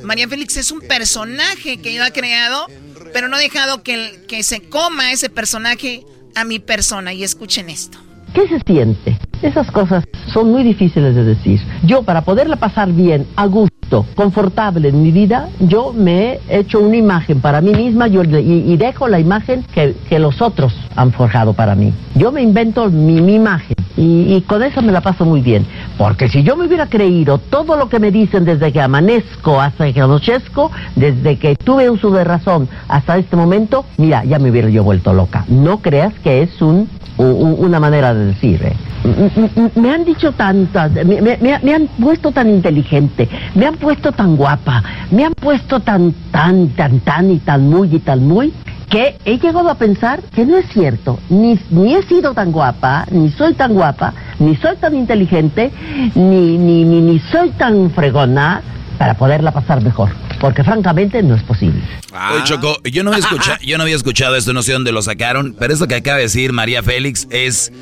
[0.05, 2.67] María Félix es un personaje que yo he creado,
[3.13, 6.07] pero no he dejado que, que se coma ese personaje
[6.37, 7.13] a mi persona.
[7.13, 7.99] Y escuchen esto.
[8.35, 9.19] ¿Qué se siente?
[9.45, 11.61] Esas cosas son muy difíciles de decir.
[11.85, 16.81] Yo, para poderla pasar bien, a gusto, confortable en mi vida, yo me he hecho
[16.81, 21.53] una imagen para mí misma y, dejo la imagen que, que, los otros han forjado
[21.53, 21.93] para mí.
[22.15, 25.67] Yo me invento mi, mi imagen y, y, con eso me la paso muy bien.
[25.99, 29.93] Porque si yo me hubiera creído todo lo que me dicen desde que amanezco hasta
[29.93, 34.71] que anochezco, desde que tuve uso de razón hasta este momento, mira, ya me hubiera
[34.71, 35.45] yo vuelto loca.
[35.49, 38.61] No creas que es un, una manera de decir.
[38.63, 39.71] ¿eh?
[39.75, 44.37] Me han dicho tantas, me, me, me, han puesto tan inteligente, me han puesto tan
[44.37, 48.53] guapa, me han puesto tan, tan, tan, tan y tan muy y tan muy,
[48.89, 51.19] que he llegado a pensar que no es cierto.
[51.29, 55.71] Ni, ni he sido tan guapa, ni soy tan guapa, ni soy tan inteligente,
[56.15, 58.63] ni, ni, ni, ni soy tan fregona
[58.99, 60.11] para poderla pasar mejor.
[60.45, 61.83] Porque francamente no es posible.
[62.13, 65.01] Oye, Choco, yo no, había escuchado, yo no había escuchado esto, no sé dónde lo
[65.01, 67.73] sacaron, pero eso que acaba de decir María Félix es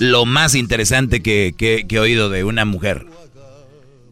[0.00, 3.06] lo más interesante que, que, que he oído de una mujer.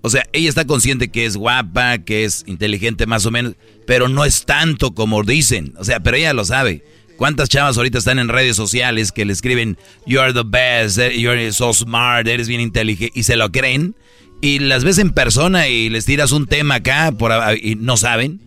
[0.03, 3.55] O sea, ella está consciente que es guapa, que es inteligente más o menos,
[3.89, 5.75] pero no es tanto como dicen.
[5.77, 6.85] O sea, pero ella lo sabe.
[7.17, 11.19] ¿Cuántas chavas ahorita están en redes sociales que le escriben, You are the best, eh,
[11.19, 13.97] you're so smart, eres bien inteligente, y se lo creen?
[14.41, 18.41] Y las ves en persona y les tiras un tema acá por, y no saben.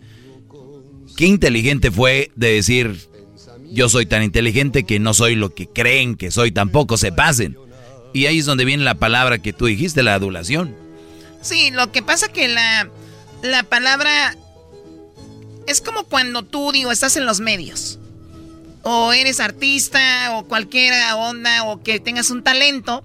[1.16, 3.08] Qué inteligente fue de decir,
[3.70, 7.56] yo soy tan inteligente que no soy lo que creen que soy, tampoco se pasen.
[8.12, 10.74] Y ahí es donde viene la palabra que tú dijiste, la adulación.
[11.42, 12.90] Sí, lo que pasa que la,
[13.42, 14.36] la palabra
[15.66, 17.98] es como cuando tú, digo, estás en los medios.
[18.82, 23.04] O eres artista, o cualquier onda, o que tengas un talento.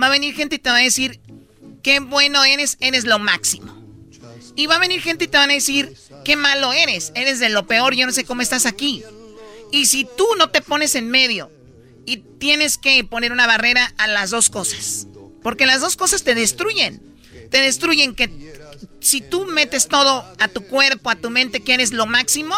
[0.00, 1.20] Va a venir gente y te va a decir,
[1.86, 3.72] qué bueno eres, eres lo máximo.
[4.56, 5.94] Y va a venir gente y te van a decir,
[6.24, 9.04] qué malo eres, eres de lo peor, yo no sé cómo estás aquí.
[9.70, 11.48] Y si tú no te pones en medio
[12.04, 15.06] y tienes que poner una barrera a las dos cosas,
[15.44, 17.00] porque las dos cosas te destruyen
[17.50, 18.28] te destruyen que
[19.00, 22.56] si tú metes todo a tu cuerpo, a tu mente, que eres lo máximo,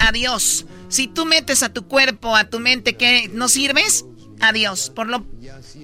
[0.00, 0.66] adiós.
[0.88, 4.04] Si tú metes a tu cuerpo, a tu mente que no sirves,
[4.40, 4.90] adiós.
[4.94, 5.24] Por lo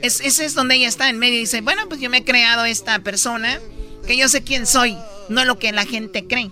[0.02, 2.24] es, ese es donde ella está en medio y dice, bueno, pues yo me he
[2.24, 3.60] creado esta persona,
[4.06, 4.96] que yo sé quién soy,
[5.28, 6.50] no lo que la gente cree.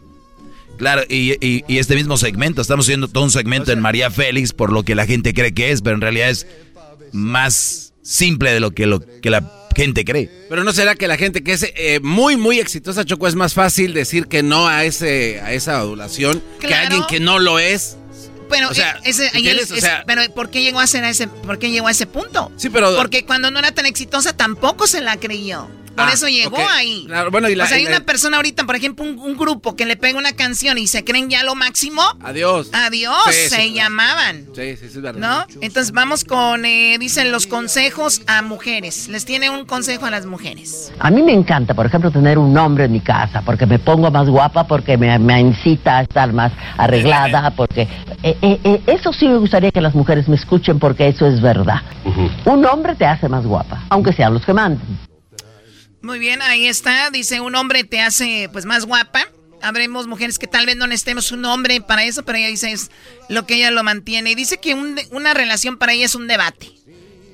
[0.78, 4.82] Claro, y, este mismo segmento, estamos haciendo todo un segmento en María Félix por lo
[4.82, 6.46] que la gente cree que es, pero en realidad es
[7.12, 10.28] más simple de lo que, lo, que la gente cree.
[10.48, 13.54] Pero no será que la gente que es eh, muy, muy exitosa, Choco, es más
[13.54, 17.58] fácil decir que no a, ese, a esa adulación que a alguien que no lo
[17.58, 17.96] es.
[18.52, 19.30] Pero, o sea, ese,
[20.06, 22.52] pero ¿por qué llegó a ser a ese, por qué llegó a ese punto?
[22.56, 25.68] Sí, pero porque cuando no era tan exitosa tampoco se la creyó.
[25.96, 27.06] Por ah, eso llegó ahí.
[27.30, 29.96] bueno, y la, o sea, hay una persona ahorita, por ejemplo, un, grupo que le
[29.96, 32.02] pega una canción y se creen ya lo máximo.
[32.22, 32.70] Adiós.
[32.72, 34.46] Adiós, se llamaban.
[34.54, 35.46] Sí, sí, sí, es verdad.
[35.48, 35.60] ¿No?
[35.60, 39.08] Entonces vamos con, eh, dicen los consejos a mujeres.
[39.08, 40.92] Les tiene un consejo a las mujeres.
[40.98, 44.10] A mí me encanta, por ejemplo, tener un hombre en mi casa, porque me pongo
[44.10, 47.88] más guapa, porque me, incita a estar más arreglada, porque...
[48.22, 51.82] Eh, eh, eso sí me gustaría que las mujeres me escuchen, porque eso es verdad.
[52.44, 55.11] Un hombre te hace más guapa, aunque sean los que manden.
[56.02, 57.10] Muy bien, ahí está.
[57.10, 59.28] Dice, un hombre te hace pues más guapa.
[59.62, 62.90] Habremos mujeres que tal vez no necesitemos un hombre para eso, pero ella dice es
[63.28, 64.32] lo que ella lo mantiene.
[64.32, 66.72] Y dice que una relación para ella es un debate.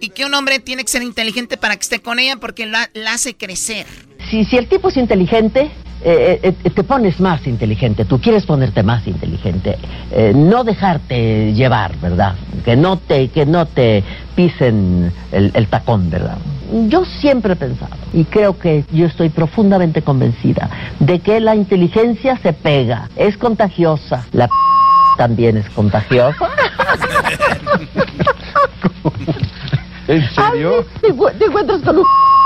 [0.00, 2.90] Y que un hombre tiene que ser inteligente para que esté con ella porque la,
[3.08, 3.86] hace crecer.
[4.30, 8.46] Si, si el tipo es inteligente, eh, eh, eh, te pones más inteligente, tú quieres
[8.46, 9.76] ponerte más inteligente,
[10.34, 12.36] no dejarte llevar, ¿verdad?
[12.64, 14.05] Que no te, que no te
[14.36, 16.38] pisen el, el, tacón, ¿verdad?
[16.88, 22.36] Yo siempre he pensado, y creo que yo estoy profundamente convencida, de que la inteligencia
[22.36, 24.52] se pega, es contagiosa, la p
[25.16, 26.48] también es contagiosa.
[30.06, 30.86] ¿En serio?
[31.00, 32.05] te, encuentras con un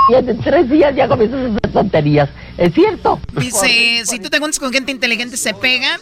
[0.09, 2.29] y en tres días ya comienzas a tonterías.
[2.57, 3.19] ¿Es cierto?
[3.33, 5.99] Dice, si tú te juntas con gente inteligente se pega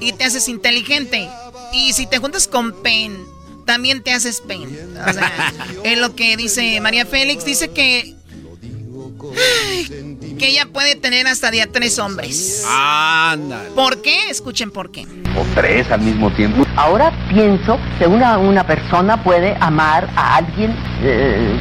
[0.00, 1.28] y te haces inteligente.
[1.72, 3.16] Y si te juntas con Pen,
[3.64, 4.68] también te haces Pen.
[5.08, 5.52] O sea,
[5.84, 7.44] es lo que dice María Félix.
[7.44, 8.16] Dice que
[10.38, 12.66] que ella puede tener hasta día tres hombres.
[13.74, 14.28] ¿Por qué?
[14.28, 15.06] Escuchen por qué.
[15.36, 16.64] O tres al mismo tiempo.
[16.76, 21.56] Ahora pienso que una, una persona puede amar a alguien eh,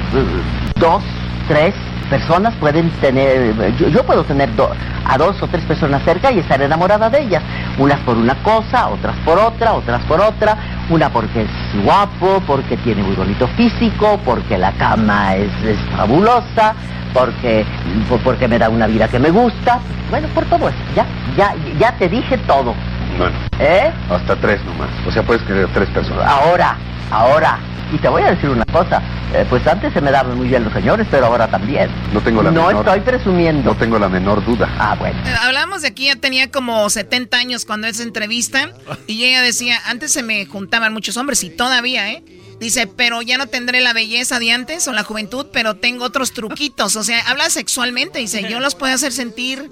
[0.79, 1.03] dos,
[1.47, 1.73] tres
[2.11, 4.49] personas pueden tener, yo, puedo tener
[5.05, 7.41] a dos o tres personas cerca y estar enamorada de ellas,
[7.79, 10.57] unas por una cosa, otras por otra, otras por otra,
[10.89, 16.75] una porque es guapo, porque tiene muy bonito físico, porque la cama es, es fabulosa,
[17.13, 17.65] porque,
[18.25, 19.79] porque me da una vida que me gusta.
[20.09, 20.77] Bueno, por todo eso.
[20.93, 21.05] Ya,
[21.38, 22.75] ya, ya te dije todo.
[23.17, 23.38] Bueno.
[23.59, 23.91] ¿Eh?
[24.09, 24.89] Hasta tres nomás.
[25.07, 26.25] O sea, puedes querer tres personas.
[26.27, 26.77] Ahora,
[27.09, 27.59] ahora.
[27.93, 29.01] Y te voy a decir una cosa.
[29.33, 31.89] Eh, pues antes se me daban muy bien los señores, pero ahora también.
[32.13, 32.85] No tengo la no menor...
[32.85, 33.73] estoy presumiendo.
[33.73, 34.69] No tengo la menor duda.
[34.79, 35.19] Ah, bueno.
[35.25, 38.69] Eh, hablamos de aquí, ya tenía como 70 años cuando esa entrevista.
[39.07, 42.23] Y ella decía, antes se me juntaban muchos hombres y todavía, ¿eh?
[42.61, 46.31] Dice, pero ya no tendré la belleza de antes o la juventud, pero tengo otros
[46.31, 46.95] truquitos.
[46.95, 48.19] O sea, habla sexualmente.
[48.19, 49.69] Dice, yo los puedo hacer sentir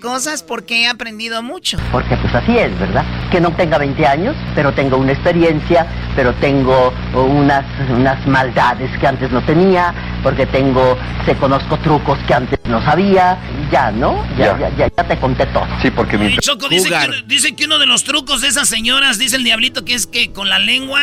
[0.00, 1.78] cosas porque he aprendido mucho.
[1.92, 3.04] Porque pues así es, ¿verdad?
[3.30, 5.86] Que no tenga 20 años, pero tengo una experiencia,
[6.16, 12.34] pero tengo unas, unas maldades que antes no tenía, porque tengo, se conozco trucos que
[12.34, 13.38] antes no sabía,
[13.70, 14.26] ya, ¿no?
[14.36, 15.66] Ya, ya, ya, ya te conté todo.
[15.80, 16.36] Sí, porque mi...
[16.38, 19.84] Choco, dice que, dice que uno de los trucos de esas señoras, dice el diablito,
[19.84, 21.00] que es que con la lengua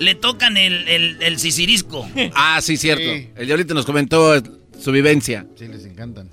[0.00, 2.08] le tocan el, el, el sisirisco.
[2.34, 3.02] Ah, sí, cierto.
[3.36, 4.34] El diablito nos comentó
[4.80, 5.46] su vivencia.
[5.56, 6.28] Sí, les encantan.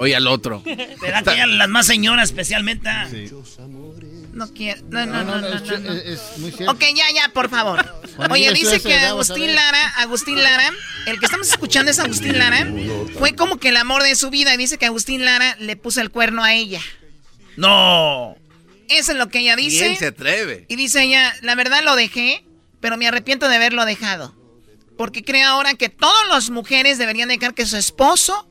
[0.00, 0.62] Oye al otro.
[1.00, 2.90] ¿Verdad que las más señoras especialmente?
[3.10, 3.30] Sí.
[4.32, 4.82] No quiero.
[4.88, 5.48] No, no, no, no.
[5.92, 6.72] es, muy cierto.
[6.72, 7.84] Ok, ya, ya, por favor.
[8.30, 10.70] Oye, dice que Agustín Lara, Agustín Lara,
[11.06, 12.66] el que estamos escuchando es Agustín Lara,
[13.18, 16.00] fue como que el amor de su vida y dice que Agustín Lara le puso
[16.00, 16.80] el cuerno a ella.
[17.56, 18.36] No.
[18.88, 19.84] Eso es lo que ella dice.
[19.84, 20.66] ¿Quién se atreve?
[20.68, 22.44] Y dice ella, la verdad lo dejé
[22.80, 24.34] pero me arrepiento de haberlo dejado.
[24.96, 28.48] Porque creo ahora que todas las mujeres deberían dejar que su esposo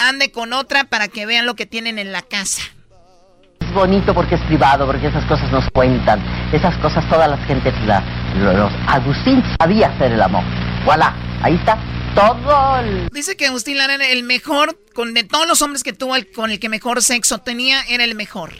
[0.00, 2.62] ande con otra para que vean lo que tienen en la casa.
[3.60, 6.20] Es bonito porque es privado, porque esas cosas nos cuentan.
[6.52, 8.02] Esas cosas todas las gentes, la,
[8.34, 10.42] los, Agustín sabía hacer el amor.
[10.84, 11.78] Voilà, ahí está
[12.14, 12.82] todo.
[13.12, 16.50] Dice que Agustín Lara era el mejor, con de todos los hombres que tuvo, con
[16.50, 18.52] el que mejor sexo tenía, era el mejor.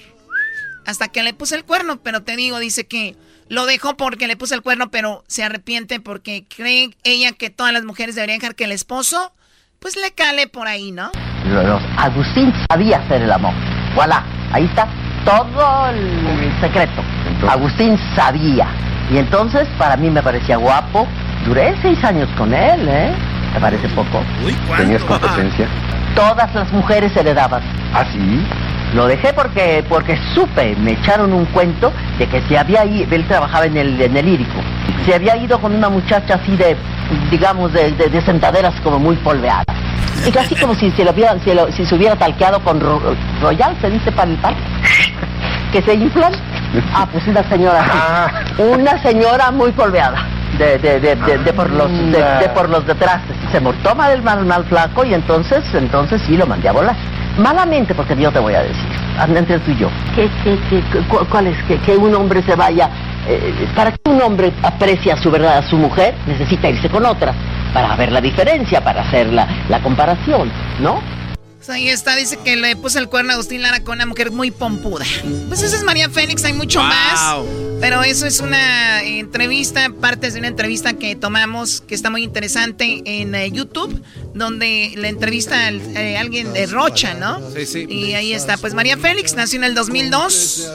[0.87, 3.17] Hasta que le puse el cuerno, pero te digo, dice que
[3.49, 7.73] lo dejó porque le puso el cuerno, pero se arrepiente porque cree ella que todas
[7.73, 9.33] las mujeres deberían dejar que el esposo,
[9.81, 11.11] pues le cale por ahí, ¿no?
[11.97, 13.53] Agustín sabía hacer el amor.
[13.95, 14.23] Voilà,
[14.53, 14.87] ahí está
[15.25, 17.03] todo el secreto.
[17.49, 18.67] Agustín sabía.
[19.11, 21.07] Y entonces para mí me parecía guapo.
[21.45, 23.13] Duré seis años con él, ¿eh?
[23.55, 24.23] ¿Te parece poco?
[24.77, 25.67] ¿Tenías competencia?
[26.15, 27.63] Todas las mujeres heredaban.
[27.95, 28.47] ¿Ah, sí?
[28.95, 33.25] Lo dejé porque, porque supe, me echaron un cuento de que se había ido, él
[33.29, 34.61] trabajaba en el, en el lírico,
[35.07, 36.77] se había ido con una muchacha así de,
[37.31, 39.65] digamos, de, de, sentaderas como muy polveadas.
[40.27, 41.37] Y casi como si se, lo hubiera,
[41.71, 42.81] si, se hubiera talqueado con
[43.41, 44.55] Royal, se dice para el par,
[45.73, 46.33] que se inflan.
[46.93, 50.27] Ah, pues una señora así, una señora muy polveada.
[50.59, 53.21] De, de, de, de, por los de, por los detrás.
[53.51, 56.97] Se toma el mal mal flaco y entonces entonces sí lo mandé a volar
[57.39, 58.87] malamente, porque yo te voy a decir,
[59.37, 60.83] entre tú y yo, ¿qué, qué, qué,
[61.31, 62.89] cuál es que, que un hombre se vaya?
[63.29, 67.05] Eh, para que un hombre aprecie a su verdad a su mujer, necesita irse con
[67.05, 67.35] otra,
[67.73, 70.51] para ver la diferencia, para hacer la, la comparación,
[70.81, 71.01] ¿no?
[71.61, 74.31] Pues ahí está, dice que le puso el cuerno a Agustín Lara con una mujer
[74.31, 75.05] muy pompuda.
[75.49, 77.45] Pues esa es María Félix, hay mucho más.
[77.83, 83.03] Pero eso es una entrevista, partes de una entrevista que tomamos, que está muy interesante
[83.05, 87.39] en eh, YouTube, donde la entrevista a eh, alguien de Rocha, ¿no?
[87.55, 87.87] Sí, sí.
[87.91, 88.57] Y ahí está.
[88.57, 90.73] Pues María Félix nació en el 2002.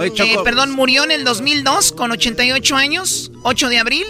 [0.00, 4.06] Eh, perdón, murió en el 2002 con 88 años, 8 de abril.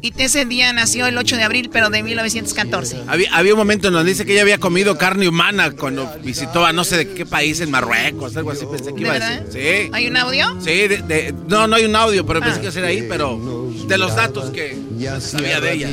[0.00, 3.02] Y ese día nació el 8 de abril, pero de 1914.
[3.08, 6.64] Había, había un momento en donde dice que ella había comido carne humana cuando visitó
[6.64, 8.64] a no sé de qué país, en Marruecos, algo así.
[8.70, 9.46] Pensé que iba a decir.
[9.52, 9.90] Sí.
[9.92, 10.56] ¿Hay un audio?
[10.60, 13.38] Sí, de, no, no hay un audio, pero pensé que iba a ser ahí, pero
[13.86, 14.78] de los datos que
[15.20, 15.90] sabía de ella.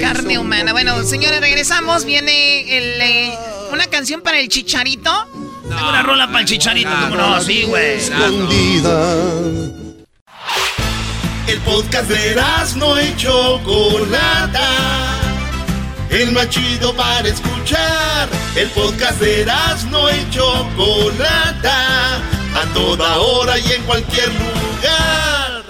[0.00, 0.72] Carne humana.
[0.72, 2.04] Bueno, señores, regresamos.
[2.04, 3.32] Viene el, eh,
[3.72, 5.10] una canción para el chicharito.
[5.62, 7.98] Tengo una rola para el chicharito, como no, sí, güey.
[11.50, 12.40] El podcast de
[12.76, 14.68] no y Chocolata.
[16.08, 18.28] El más chido para escuchar.
[18.54, 19.44] El podcast de
[19.90, 22.18] no y Chocolata.
[22.54, 25.64] A toda hora y en cualquier lugar.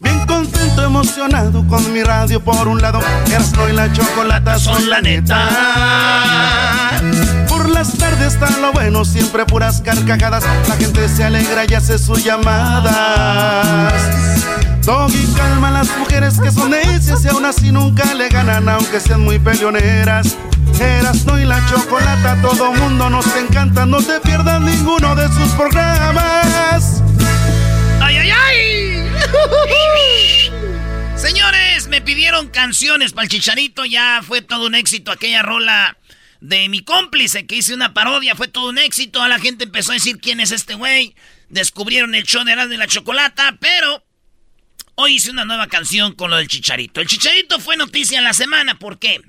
[0.00, 3.00] Bien contento, emocionado con mi radio por un lado.
[3.26, 6.75] Erasmo y la Chocolata son la neta
[7.76, 10.42] las tardes está lo bueno, siempre puras carcajadas.
[10.66, 13.92] La gente se alegra y hace sus llamadas.
[14.82, 18.98] Doggy calma a las mujeres que son necias y aún así nunca le ganan, aunque
[18.98, 20.38] sean muy peleoneras.
[20.80, 25.52] Eras no y la chocolata, todo mundo nos encanta, no te pierdas ninguno de sus
[25.52, 27.02] programas.
[28.00, 29.10] ¡Ay, ay, ay!
[31.16, 35.98] Señores, me pidieron canciones para el chicharito, ya fue todo un éxito aquella rola
[36.40, 38.34] de mi cómplice que hice una parodia.
[38.34, 39.22] Fue todo un éxito.
[39.22, 41.14] A la gente empezó a decir quién es este güey.
[41.48, 44.04] Descubrieron el show de Erasmo y la Chocolata, pero
[44.96, 47.00] hoy hice una nueva canción con lo del Chicharito.
[47.00, 48.78] El Chicharito fue noticia en la semana.
[48.78, 49.20] ¿Por qué?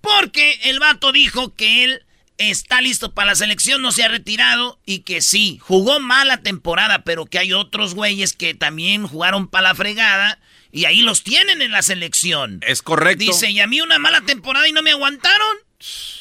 [0.00, 2.04] Porque el vato dijo que él
[2.36, 7.04] está listo para la selección, no se ha retirado y que sí, jugó mala temporada,
[7.04, 10.40] pero que hay otros güeyes que también jugaron para la fregada
[10.72, 12.60] y ahí los tienen en la selección.
[12.66, 13.24] Es correcto.
[13.24, 15.56] Dice, y a mí una mala temporada y no me aguantaron.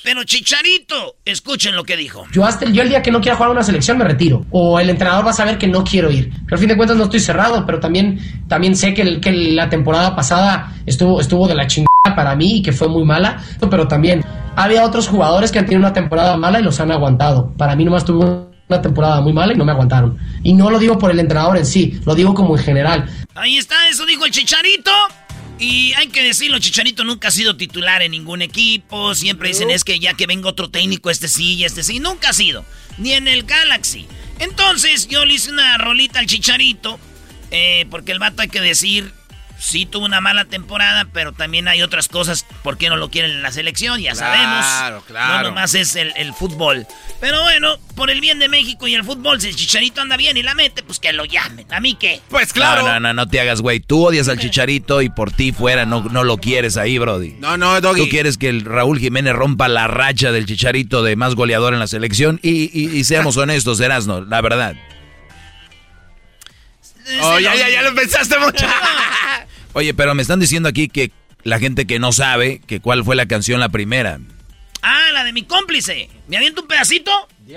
[0.03, 2.25] Pero Chicharito, escuchen lo que dijo.
[2.33, 4.45] Yo hasta el, yo el día que no quiera jugar una selección me retiro.
[4.51, 6.29] O el entrenador va a saber que no quiero ir.
[6.43, 8.19] Pero al fin de cuentas no estoy cerrado, pero también,
[8.49, 12.61] también sé que, que la temporada pasada estuvo, estuvo de la chingada para mí y
[12.61, 13.41] que fue muy mala.
[13.69, 14.25] Pero también
[14.57, 17.53] había otros jugadores que han tenido una temporada mala y los han aguantado.
[17.57, 20.17] Para mí nomás tuvo una temporada muy mala y no me aguantaron.
[20.43, 23.09] Y no lo digo por el entrenador en sí, lo digo como en general.
[23.35, 24.91] Ahí está, eso dijo el Chicharito.
[25.59, 29.15] Y hay que decirlo, Chicharito nunca ha sido titular en ningún equipo.
[29.15, 31.99] Siempre dicen es que ya que venga otro técnico, este sí y este sí.
[31.99, 32.65] Nunca ha sido.
[32.97, 34.07] Ni en el Galaxy.
[34.39, 36.99] Entonces yo le hice una rolita al Chicharito.
[37.51, 39.13] Eh, porque el vato hay que decir
[39.63, 43.31] sí tuvo una mala temporada, pero también hay otras cosas por qué no lo quieren
[43.31, 44.65] en la selección, ya sabemos.
[44.65, 45.43] Claro, claro.
[45.43, 46.85] No nomás es el, fútbol.
[47.21, 50.35] Pero bueno, por el bien de México y el fútbol, si el Chicharito anda bien
[50.35, 51.65] y la mete, pues que lo llamen.
[51.71, 52.19] ¿A mí qué?
[52.29, 52.81] Pues claro.
[52.81, 53.79] No, no, no, no te hagas, güey.
[53.79, 57.35] Tú odias al Chicharito y por ti fuera no, no lo quieres ahí, Brody.
[57.39, 58.01] No, no, Doggy.
[58.01, 61.79] Tú quieres que el Raúl Jiménez rompa la racha del Chicharito de más goleador en
[61.79, 64.75] la selección y, y, seamos honestos, Erasno, la verdad.
[67.21, 68.65] Oh, ya, ya, ya lo pensaste mucho.
[69.73, 71.11] Oye, pero me están diciendo aquí que
[71.43, 74.19] la gente que no sabe que cuál fue la canción la primera.
[74.81, 76.09] Ah, la de mi cómplice.
[76.27, 77.11] ¿Me aviento un pedacito?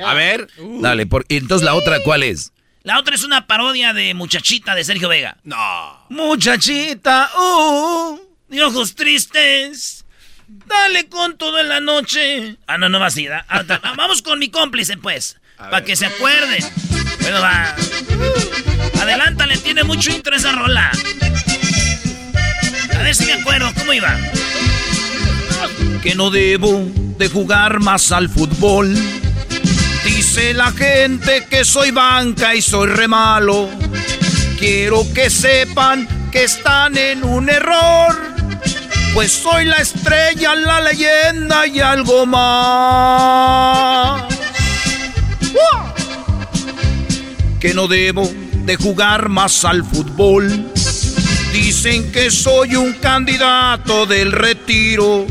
[0.04, 0.48] A ver.
[0.58, 0.80] Uh.
[0.80, 2.52] Dale, por, entonces la otra, ¿cuál es?
[2.82, 5.36] La otra es una parodia de Muchachita de Sergio Vega.
[5.42, 6.06] No.
[6.08, 10.04] Muchachita, uh, de ojos tristes.
[10.46, 12.56] Dale con todo en la noche.
[12.68, 13.26] Ah, no, no va así.
[13.26, 13.64] Ah,
[13.96, 15.36] vamos con mi cómplice, pues.
[15.56, 16.62] Para que se acuerden.
[17.20, 17.74] Bueno, va.
[19.00, 20.92] Adelántale, tiene mucho interés esa rola.
[22.98, 24.16] A ver si me acuerdo, ¿cómo iba?
[26.02, 26.84] Que no debo
[27.18, 28.94] de jugar más al fútbol.
[30.04, 33.68] Dice la gente que soy banca y soy re malo.
[34.58, 38.16] Quiero que sepan que están en un error.
[39.14, 43.16] Pues soy la estrella, la leyenda y algo más.
[47.60, 48.30] que no debo
[48.64, 50.72] de jugar más al fútbol.
[51.56, 55.26] Dicen que soy un candidato del retiro,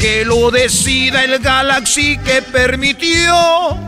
[0.00, 3.84] que lo decida el Galaxy que permitió.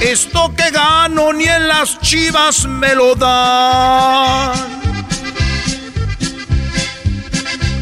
[0.00, 4.52] Esto que gano ni en las chivas me lo dan.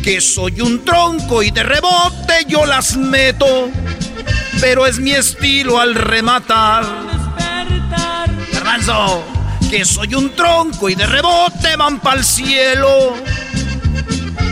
[0.02, 3.68] Que soy un tronco y de rebote yo las meto,
[4.58, 6.86] pero es mi estilo al rematar.
[8.54, 9.22] Garbanzo,
[9.72, 13.16] que soy un tronco y de rebote van pa'l cielo.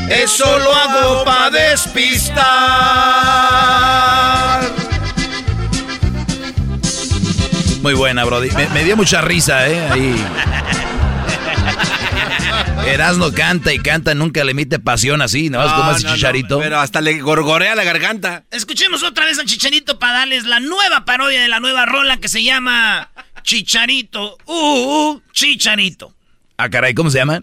[0.08, 2.40] Eso lo hago pa' despistar.
[7.82, 8.50] Muy buena, Brody.
[8.52, 9.90] Me, me dio mucha risa, ¿eh?
[9.90, 10.16] Ahí.
[12.86, 15.62] Erasno canta y canta, nunca le emite pasión así, ¿no?
[15.62, 16.58] Es como ese no, no, chicharito.
[16.58, 18.44] pero hasta le gorgorea la garganta.
[18.50, 22.28] Escuchemos otra vez al Chicharito para darles la nueva parodia de la nueva rola que
[22.28, 23.10] se llama
[23.42, 24.36] Chicharito.
[24.46, 26.14] Uh, uh, Chicharito.
[26.56, 27.40] Ah, caray, ¿cómo se llama?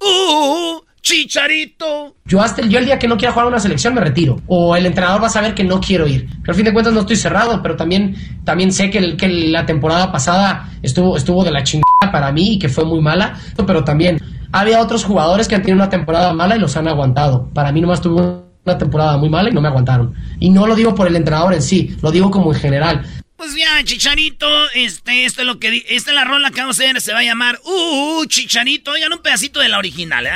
[0.00, 2.16] Uh, Chicharito.
[2.24, 4.40] Yo hasta el, día que no quiera jugar a una selección me retiro.
[4.46, 6.28] O el entrenador va a saber que no quiero ir.
[6.40, 8.14] Pero al fin de cuentas no estoy cerrado, pero también,
[8.44, 12.68] también sé que la temporada pasada estuvo, estuvo de la chingada para mí y que
[12.68, 13.38] fue muy mala.
[13.66, 14.20] Pero también
[14.52, 17.48] había otros jugadores que han tenido una temporada mala y los han aguantado.
[17.54, 20.14] Para mí nomás tuvo una temporada muy mala y no me aguantaron.
[20.38, 23.02] Y no lo digo por el entrenador en sí, lo digo como en general.
[23.38, 26.78] Pues ya, Chicharito, este, esto es lo que di- esta es la rola que vamos
[26.80, 28.90] a hacer, se va a llamar Uh, Chicharito.
[28.90, 30.32] Oigan un pedacito de la original, ¿eh?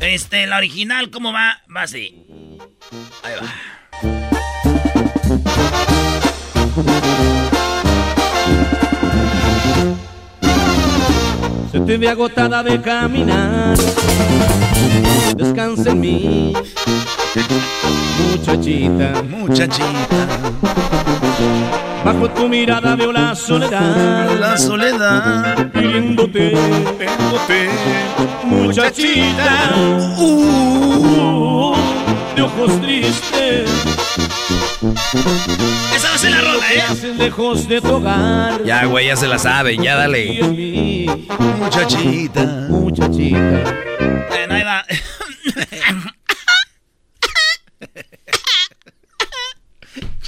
[0.00, 1.62] Este, la original, ¿cómo va?
[1.74, 2.16] Va así.
[3.22, 4.56] Ahí va.
[11.72, 13.76] Se te ve agotada de caminar.
[15.36, 16.52] Descansa en mí,
[18.32, 19.22] muchachita.
[19.22, 20.26] Muchachita.
[22.04, 24.38] Bajo tu mirada veo la soledad.
[24.38, 25.70] La soledad.
[25.72, 26.56] Pidiéndote,
[26.98, 27.68] pidiéndote,
[28.44, 29.74] muchachita.
[30.18, 31.74] Uh,
[32.36, 33.70] de ojos tristes.
[35.94, 37.14] Esa a ser la rola, ¿eh?
[37.18, 38.62] Lejos de tu hogar.
[38.64, 40.40] Ya, güey, ya se la sabe, ya dale.
[41.58, 42.66] Muchachita.
[42.68, 43.64] Muchachita.
[44.48, 44.84] Ahí va.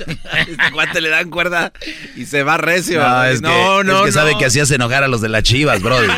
[0.49, 1.73] Este cuate le dan cuerda
[2.17, 3.01] y se va recio.
[3.01, 5.43] No, es no, que, no, es que sabe que hacías enojar a los de las
[5.43, 6.07] chivas, Brody.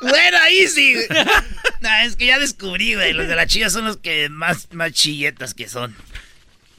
[0.00, 0.96] bueno, ahí sí.
[1.80, 3.12] No, es que ya descubrí, güey.
[3.12, 5.96] Los de la chilla son los que más, más chilletas que son.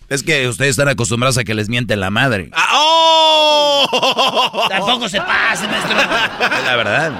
[0.10, 2.49] Es que ustedes están acostumbrados a que les mienten la madre.
[2.53, 4.68] Ah, ¡Oh!
[4.69, 5.98] Tampoco se pase, maestro.
[5.99, 7.11] Es la verdad.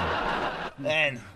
[0.78, 1.33] Bueno.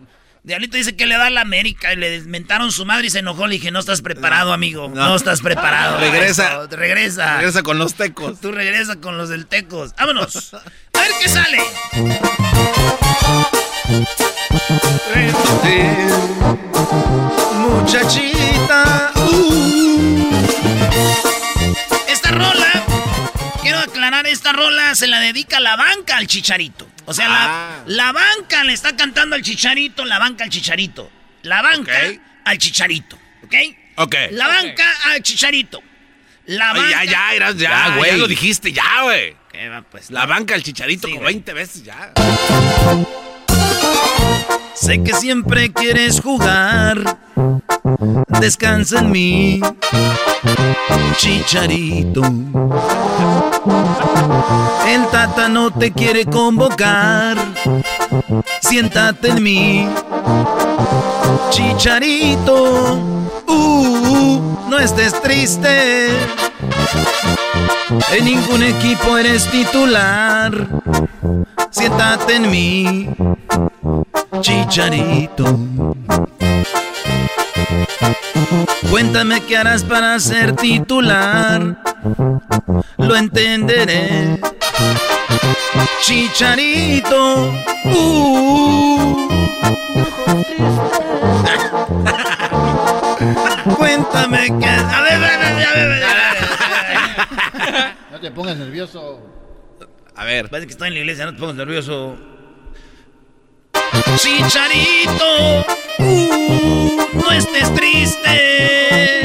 [0.48, 3.20] Diablito dice que le va a la América y le desmentaron su madre y se
[3.20, 3.48] enojó.
[3.48, 4.88] Le dije, no estás preparado, amigo.
[4.88, 5.98] No, estás preparado.
[6.00, 6.66] Regresa.
[6.68, 7.36] Regresa.
[7.36, 8.40] Regresa con los tecos.
[8.40, 9.94] Tú regresa con los del Tecos.
[9.98, 10.54] Vámonos.
[10.54, 10.62] A
[11.02, 11.58] ver qué sale.
[17.60, 19.12] Muchachita.
[19.16, 20.32] Uh.
[22.08, 22.86] Esta rola,
[23.88, 26.88] aclarar, esta rola se la dedica la banca al chicharito.
[27.06, 27.84] O sea, Ah.
[27.86, 31.10] la, la banca le está cantando al chicharito, la banca al chicharito.
[31.44, 31.94] La banca
[32.46, 33.18] al chicharito.
[33.44, 33.54] ¿Ok?
[33.98, 34.16] Ok.
[34.32, 35.82] La banca al chicharito.
[36.46, 37.04] La Ay, banca.
[37.06, 38.12] ya, ya, eras, ya, güey.
[38.12, 39.36] Ya lo dijiste, ya, güey.
[39.52, 40.10] ¿Qué va, pues?
[40.12, 41.36] La banca, el chicharito, Sí, como güey.
[41.36, 42.14] 20 veces ya.
[44.76, 47.18] Sé que siempre quieres jugar.
[48.40, 49.62] Descansa en mí,
[51.18, 52.22] chicharito.
[54.88, 57.38] El tata no te quiere convocar.
[58.62, 59.88] Siéntate en mí,
[61.50, 63.00] chicharito.
[63.48, 66.10] Uh, no estés triste.
[68.12, 70.54] En ningún equipo eres titular.
[71.72, 73.10] Siéntate en mí,
[74.42, 75.58] chicharito.
[78.90, 81.82] Cuéntame qué harás para ser titular.
[82.98, 84.40] Lo entenderé.
[86.02, 87.52] Chicharito.
[87.86, 89.28] Uh.
[93.78, 94.68] Cuéntame qué.
[94.68, 96.08] A ver, a ver, a ver, a ver.
[98.12, 99.20] No te pongas nervioso.
[100.16, 100.50] A ver.
[100.50, 102.37] Parece que estoy en la iglesia, no te pongas nervioso.
[104.18, 105.66] Chicharito,
[106.00, 109.22] uh, no estés triste.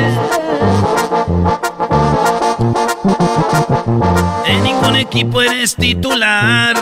[4.46, 6.76] En ningún equipo eres titular.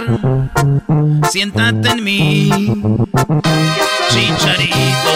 [1.31, 2.51] Siéntate en mí,
[4.11, 5.11] Chicharito.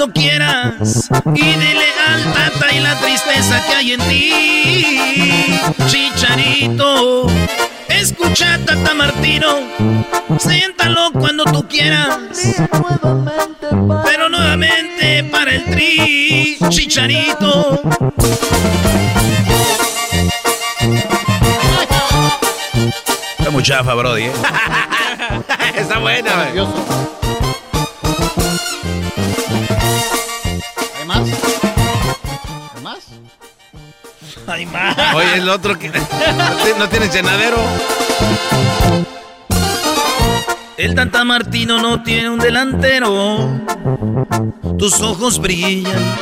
[0.00, 1.10] Cuando quieras.
[1.34, 5.60] Y dile al tata y la tristeza que hay en ti.
[5.88, 7.26] Chicharito.
[7.86, 9.58] Escucha Tata Martino.
[10.38, 12.16] Siéntalo cuando tú quieras.
[14.04, 16.56] Pero nuevamente para el tri.
[16.70, 17.82] Chicharito.
[23.38, 24.22] Está muy chafa, Brody.
[24.22, 24.32] ¿eh?
[25.76, 26.52] Está buena,
[34.70, 34.96] más.
[35.14, 35.90] Oye, el otro que
[36.78, 37.58] no tiene llenadero.
[40.76, 43.60] El Tata Martino no tiene un delantero.
[44.78, 46.16] Tus ojos brillan,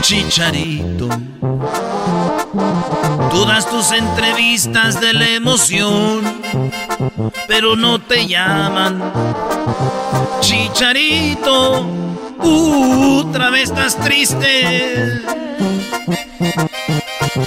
[0.00, 1.08] chicharito.
[3.30, 6.40] Tú das tus entrevistas de la emoción,
[7.46, 9.12] pero no te llaman.
[10.40, 11.86] Chicharito,
[12.40, 15.20] otra vez estás triste.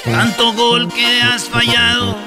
[0.03, 2.17] Tanto gol que has fallado,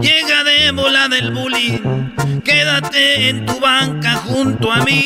[0.00, 2.08] llega de bola del bullying.
[2.42, 5.04] Quédate en tu banca junto a mí.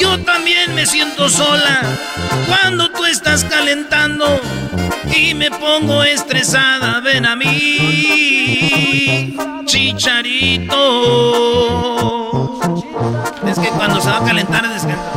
[0.00, 1.80] Yo también me siento sola
[2.46, 4.40] cuando tú estás calentando
[5.12, 7.00] y me pongo estresada.
[7.00, 9.34] Ven a mí,
[9.64, 10.76] chicharito.
[13.44, 15.10] Es que cuando se va a calentar, descansa.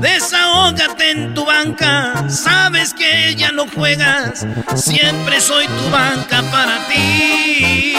[0.00, 2.28] Desahógate en tu banca.
[2.28, 4.46] Sabes que ya no juegas.
[4.76, 7.94] Siempre soy tu banca para ti.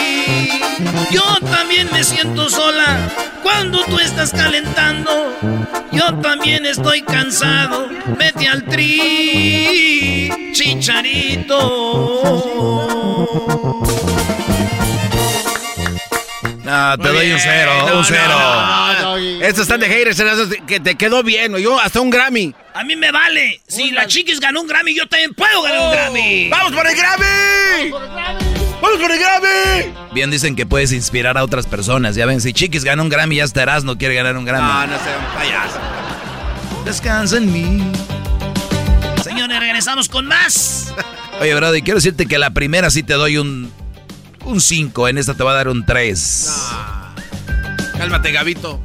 [1.10, 2.98] Yo también me siento sola
[3.42, 5.32] cuando tú estás calentando.
[5.92, 7.88] Yo también estoy cansado.
[8.18, 11.60] Vete al tri, chicharito.
[16.64, 18.22] No, te doy un cero, No, un cero.
[18.28, 20.22] no, no, Estos están de haters,
[20.66, 21.54] que te quedó bien.
[21.58, 22.54] Yo hasta un Grammy.
[22.74, 23.60] A mí me vale.
[23.68, 26.48] Si la chiquis ganó un Grammy, yo también puedo ganar un Grammy.
[26.48, 27.90] ¡Vamos por el Grammy!
[28.80, 29.94] ¡Vamos por el Grammy!
[30.12, 32.16] Bien dicen que puedes inspirar a otras personas.
[32.16, 34.66] Ya ven, si Chiquis gana un Grammy, ya estarás, no quiere ganar un Grammy.
[34.66, 35.78] No, no sea un payaso.
[36.86, 37.82] Descansa en mí.
[39.22, 40.92] Señores, regresamos con más.
[41.40, 43.70] Oye, Brody, quiero decirte que la primera sí te doy un
[44.44, 46.50] un 5, en esta te va a dar un 3.
[47.96, 48.80] Cálmate, Gabito.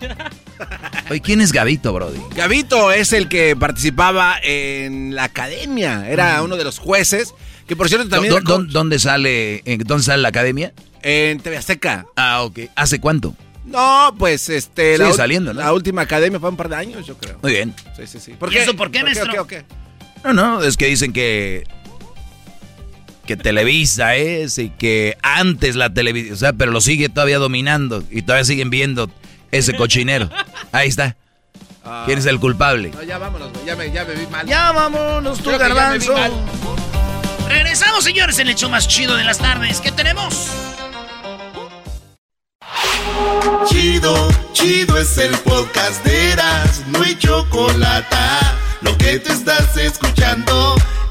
[1.10, 2.20] Oye, ¿quién es Gabito, Brody?
[2.34, 6.08] Gabito es el que participaba en la academia.
[6.08, 7.34] Era uno de los jueces.
[7.66, 8.32] Que por cierto también.
[8.34, 10.72] ¿Dó- dó- ¿Dónde sale, en dónde sale la academia?
[11.02, 12.06] En TV Azteca.
[12.16, 12.60] Ah, ok.
[12.76, 13.34] ¿Hace cuánto?
[13.64, 14.96] No, pues este.
[14.96, 15.60] Sigue saliendo, ¿no?
[15.60, 17.38] La última academia fue un par de años, yo creo.
[17.42, 17.74] Muy bien.
[17.96, 18.34] Sí, sí, sí.
[18.50, 19.46] ¿Y eso por qué, maestro?
[19.46, 19.74] ¿Qué, qué, qué?
[20.24, 21.64] No, no, es que dicen que.
[23.26, 26.34] Que Televisa es y que antes la televisión.
[26.34, 29.10] O sea, pero lo sigue todavía dominando y todavía siguen viendo
[29.50, 30.28] ese cochinero.
[30.72, 31.16] Ahí está.
[32.06, 32.90] ¿Quién es el culpable?
[32.90, 33.50] No, ya vámonos.
[33.66, 34.46] Ya me, ya me vi mal.
[34.46, 36.14] Ya vámonos, tú, garbanzo.
[37.48, 39.80] Regresamos, señores, en el show más chido de las tardes.
[39.80, 40.48] ¿Qué tenemos?
[43.68, 48.16] Chido, chido es el podcast de Eras, no hay chocolate.
[48.80, 50.74] Lo que te estás escuchando,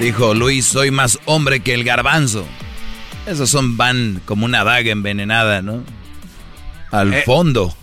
[0.00, 2.46] Dijo Luis, soy más hombre que el garbanzo.
[3.26, 5.82] Esos son van como una daga envenenada, ¿no?
[6.90, 7.22] Al Eh.
[7.26, 7.76] fondo.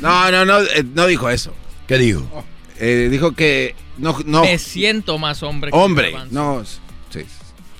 [0.00, 1.54] No, no, no, eh, no dijo eso.
[1.86, 2.44] ¿Qué dijo?
[2.78, 4.42] Eh, dijo que no, no.
[4.42, 5.70] Me siento más hombre.
[5.70, 6.64] que el Hombre, no.
[7.10, 7.20] Sí.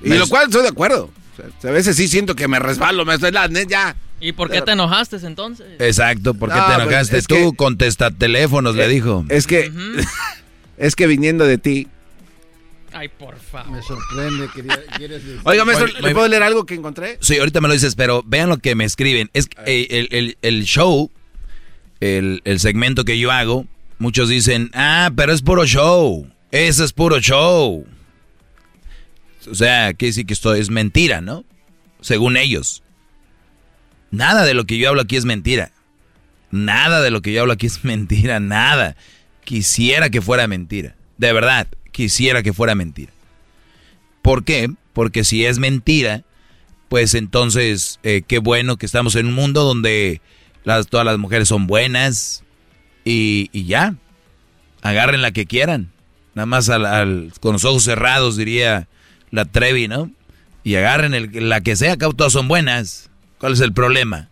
[0.03, 1.11] Y Me- lo cual estoy de acuerdo.
[1.39, 3.97] O sea, a veces sí siento que me resbalo, me estoy la ya.
[4.21, 5.67] ¿Y por qué te enojaste entonces?
[5.79, 7.35] Exacto, ¿por qué No, te pues, enojaste tú?
[7.53, 9.25] que- Contesta teléfonos, le dijo.
[9.29, 9.71] Es que
[10.77, 11.89] es que viniendo de ti.
[12.93, 13.71] Ay, por favor.
[13.73, 15.41] Me sorprende, quería, quieres decir.
[15.45, 16.15] Oiga, maestro, Oye, ¿le oye.
[16.15, 17.19] puedo leer algo que encontré?
[17.21, 19.31] Sí, ahorita me lo dices, pero vean lo que me escriben.
[19.35, 21.11] Es que, eh, el, el- el show,
[22.01, 23.67] el, el segmento que yo hago,
[23.99, 26.27] muchos dicen, ah, pero es puro show.
[26.51, 27.87] Eso es puro show.
[29.51, 31.45] O sea, quiere decir que esto es mentira, ¿no?
[32.01, 32.83] Según ellos.
[34.11, 35.73] Nada de lo que yo hablo aquí es mentira.
[36.51, 38.97] Nada de lo que yo hablo aquí es mentira, nada.
[39.45, 40.95] Quisiera que fuera mentira.
[41.19, 41.67] De verdad,
[41.99, 43.13] quisiera que fuera mentira.
[44.23, 44.71] ¿Por qué?
[44.99, 46.25] porque si es mentira,
[46.89, 50.21] pues entonces eh, qué bueno que estamos en un mundo donde
[50.91, 52.43] todas las mujeres son buenas
[53.05, 53.95] y, ya,
[54.83, 55.93] agarren la que quieran,
[56.35, 58.89] nada más al, con los ojos cerrados diría
[59.31, 60.11] la Trevi, ¿no?
[60.65, 63.09] Y agarren la que sea, que todas son buenas.
[63.39, 64.31] ¿Cuál es el problema?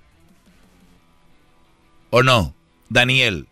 [2.11, 2.57] ¿O no?
[2.89, 3.47] Daniel.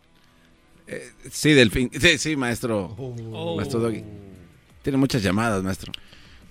[0.86, 1.90] Eh, sí, Delfín.
[1.98, 2.94] Sí, sí, maestro.
[3.56, 4.02] Maestro Doggy.
[4.82, 5.92] Tiene muchas llamadas, maestro.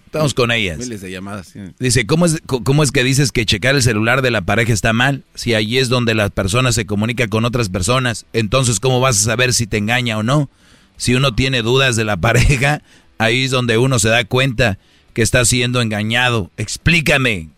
[0.05, 0.77] Estamos con ellas.
[0.77, 1.53] Miles de llamadas.
[1.79, 4.93] Dice, ¿cómo es, ¿cómo es que dices que checar el celular de la pareja está
[4.93, 5.23] mal?
[5.33, 9.23] Si ahí es donde la persona se comunica con otras personas, entonces ¿cómo vas a
[9.23, 10.49] saber si te engaña o no?
[10.97, 12.83] Si uno tiene dudas de la pareja,
[13.17, 14.77] ahí es donde uno se da cuenta
[15.13, 16.51] que está siendo engañado.
[16.57, 17.49] Explícame.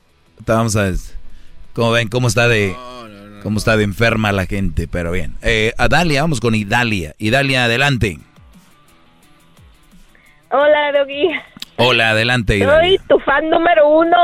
[0.46, 0.96] Vamos a ver.
[1.74, 2.08] ¿Cómo ven?
[2.08, 2.74] ¿Cómo está de,
[3.46, 4.88] cómo está de enferma la gente?
[4.92, 5.36] Pero bien.
[5.44, 7.14] Eh, a Dalia, vamos con Idalia.
[7.20, 8.18] Idalia, adelante.
[10.50, 11.30] Hola, Doggy.
[11.78, 12.60] Hola, adelante.
[12.60, 14.18] Soy tu fan número uno,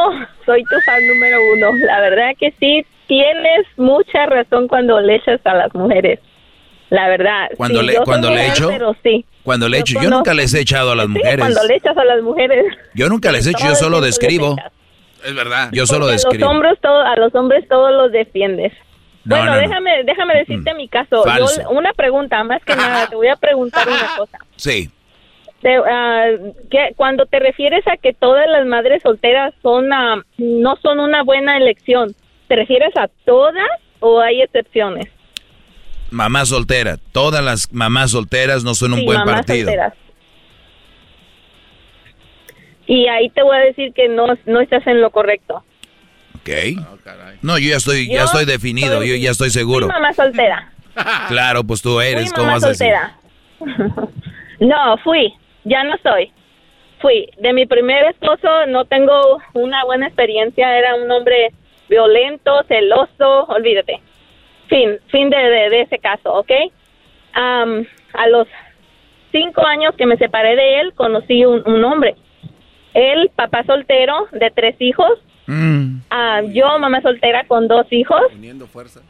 [0.44, 1.70] soy tu fan número uno.
[1.86, 6.20] La verdad que sí, tienes mucha razón cuando le echas a las mujeres.
[6.90, 7.50] La verdad.
[7.58, 9.24] Cuando le, cuando le echo, pero sí.
[9.44, 11.38] Cuando le echo, yo nunca les he echado a las mujeres.
[11.38, 12.66] Cuando le echas a las mujeres.
[12.96, 14.56] Yo nunca les echo, yo solo describo.
[15.24, 15.70] Es verdad.
[15.74, 16.44] Yo solo describo.
[16.44, 18.74] A los hombres todo, a los hombres todos los defiendes.
[19.26, 20.78] Bueno, déjame, déjame decirte mm.
[20.78, 21.24] mi caso.
[21.38, 24.40] Yo, una pregunta, más que nada, te voy a preguntar una cosa.
[24.56, 24.90] Sí.
[25.64, 31.00] Uh, que cuando te refieres a que todas las madres solteras son uh, no son
[31.00, 32.16] una buena elección,
[32.48, 33.70] ¿te refieres a todas
[34.00, 35.08] o hay excepciones?
[36.10, 39.68] Mamá soltera, todas las mamás solteras no son un buen partido.
[39.68, 39.94] Solteras.
[42.88, 45.64] Y ahí te voy a decir que no, no estás en lo correcto.
[46.42, 46.50] Ok.
[47.42, 49.88] No, yo ya estoy, ya estoy definido, yo ya estoy seguro.
[49.88, 50.72] mamá soltera.
[51.28, 53.16] claro, pues tú eres, ¿cómo vas soltera.
[53.60, 54.10] a decir?
[54.60, 55.34] no, fui.
[55.64, 56.32] Ya no soy.
[57.00, 57.30] Fui.
[57.40, 60.78] De mi primer esposo no tengo una buena experiencia.
[60.78, 61.52] Era un hombre
[61.90, 64.02] violento, celoso, olvídate.
[64.68, 66.52] Fin, fin de, de, ese caso, ¿ok?
[67.34, 68.48] a los
[69.32, 72.16] cinco años que me separé de él, conocí un, un hombre.
[72.94, 75.20] Él, papá soltero de tres hijos.
[75.48, 76.02] Mm.
[76.54, 78.22] yo, mamá soltera con dos hijos.
[78.68, 79.02] fuerza.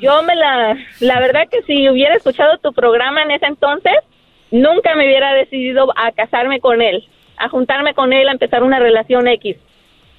[0.00, 3.94] yo me la, la verdad que si hubiera escuchado tu programa en ese entonces,
[4.50, 7.04] nunca me hubiera decidido a casarme con él,
[7.36, 9.56] a juntarme con él, a empezar una relación X,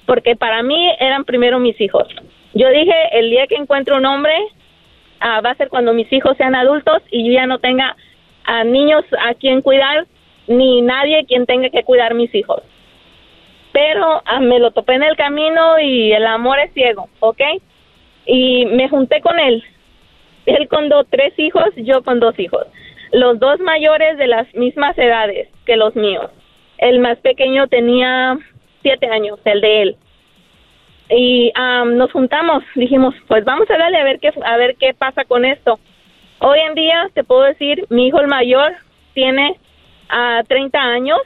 [0.06, 2.08] porque para mí eran primero mis hijos.
[2.54, 4.34] Yo dije, el día que encuentre un hombre,
[5.20, 7.96] ah, va a ser cuando mis hijos sean adultos y yo ya no tenga
[8.44, 10.06] a niños a quien cuidar,
[10.46, 12.62] ni nadie quien tenga que cuidar mis hijos.
[13.78, 17.40] Pero ah, me lo topé en el camino y el amor es ciego, ¿ok?
[18.26, 19.62] Y me junté con él.
[20.46, 22.66] Él con dos, tres hijos, yo con dos hijos
[23.12, 26.30] los dos mayores de las mismas edades que los míos.
[26.78, 28.38] El más pequeño tenía
[28.82, 29.96] siete años, el de él.
[31.10, 35.24] Y nos juntamos, dijimos, pues vamos a darle a ver qué a ver qué pasa
[35.24, 35.78] con esto.
[36.40, 38.72] Hoy en día te puedo decir, mi hijo el mayor
[39.14, 39.58] tiene
[40.10, 41.18] a 30 años,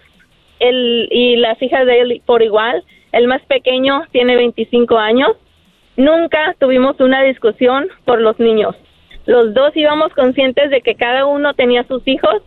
[0.63, 2.85] el, y las hijas de él por igual.
[3.11, 5.33] El más pequeño tiene 25 años.
[5.97, 8.75] Nunca tuvimos una discusión por los niños.
[9.27, 12.43] Los dos íbamos conscientes de que cada uno tenía sus hijos,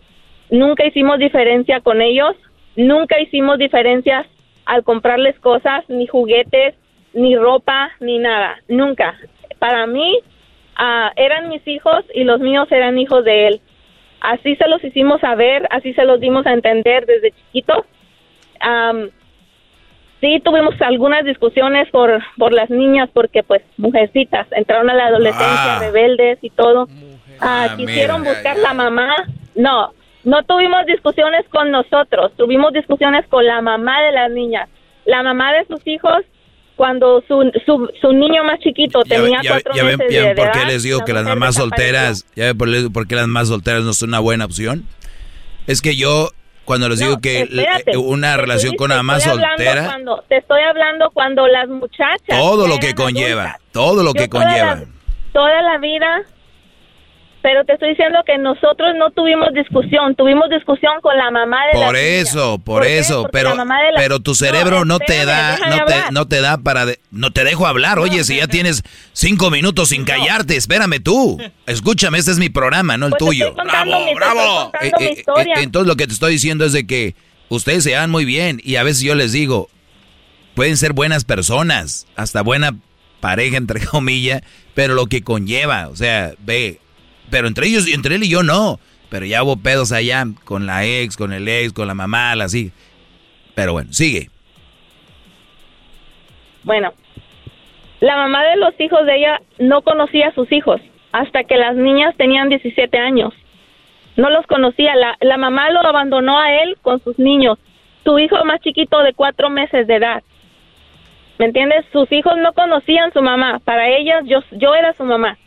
[0.50, 2.36] nunca hicimos diferencia con ellos,
[2.76, 4.26] nunca hicimos diferencias
[4.66, 6.76] al comprarles cosas, ni juguetes,
[7.14, 9.16] ni ropa, ni nada, nunca.
[9.60, 10.20] Para mí
[10.76, 13.62] ah, eran mis hijos y los míos eran hijos de él.
[14.20, 17.86] Así se los hicimos saber, así se los dimos a entender desde chiquitos
[20.22, 25.77] sí tuvimos algunas discusiones por, por las niñas porque pues mujercitas entraron a la adolescencia,
[25.77, 25.80] ah.
[25.80, 26.88] rebeldes y todo.
[27.40, 29.14] Ah, ah, quisieron buscar la mamá.
[29.56, 34.69] No, no tuvimos discusiones con nosotros, tuvimos discusiones con la mamá de las niñas.
[35.06, 36.23] La mamá de sus hijos
[36.76, 40.84] cuando su, su, su niño más chiquito tenía cuatro ya meses ven, ¿Por qué les
[40.84, 44.19] digo que las mamás solteras, ya ven por qué las mamás solteras no son una
[44.19, 44.86] buena opción?
[45.68, 46.30] Es que yo
[46.66, 47.48] cuando les digo que
[47.98, 49.86] una relación con una mamá soltera.
[49.86, 52.22] Cuando, te estoy hablando cuando las muchachas.
[52.28, 54.84] Todo lo que conlleva, todo lo que conlleva.
[55.32, 56.24] toda la vida
[57.46, 61.80] pero te estoy diciendo que nosotros no tuvimos discusión, tuvimos discusión con la mamá de
[61.80, 63.54] Por eso, por, eso, pero
[63.96, 67.68] pero tu cerebro no, te da no te, no te da para no te dejo
[67.68, 68.00] hablar.
[68.00, 68.82] Oye, si ya tienes
[69.14, 71.40] cinco minutos sin callarte, espérame tú.
[71.68, 73.54] Escúchame, este es mi programa, no el pues tuyo.
[73.54, 74.72] Bravo, bravo.
[74.82, 77.14] Eh, eh, eh, entonces lo que te estoy diciendo es de que
[77.50, 79.70] ustedes se dan muy bien y a veces yo les digo,
[80.56, 82.76] pueden ser buenas personas, hasta buena
[83.20, 84.42] pareja entre comillas,
[84.74, 86.80] pero lo que conlleva, o sea, ve,
[87.30, 88.80] pero entre ellos, entre él y yo no.
[89.10, 92.72] Pero ya hubo pedos allá con la ex, con el ex, con la mamá, así.
[93.54, 94.30] Pero bueno, sigue.
[96.64, 96.94] Bueno,
[98.02, 100.82] la mamá de los hijos de ella no conocía a sus hijos
[101.12, 103.34] hasta que las niñas tenían 17 años.
[104.18, 104.96] No los conocía.
[104.96, 107.58] La, la mamá lo abandonó a él con sus niños.
[108.04, 110.24] Su hijo más chiquito de cuatro meses de edad.
[111.38, 111.86] ¿Me entiendes?
[111.92, 113.60] Sus hijos no conocían su mamá.
[113.64, 115.38] Para ellas yo, yo era su mamá.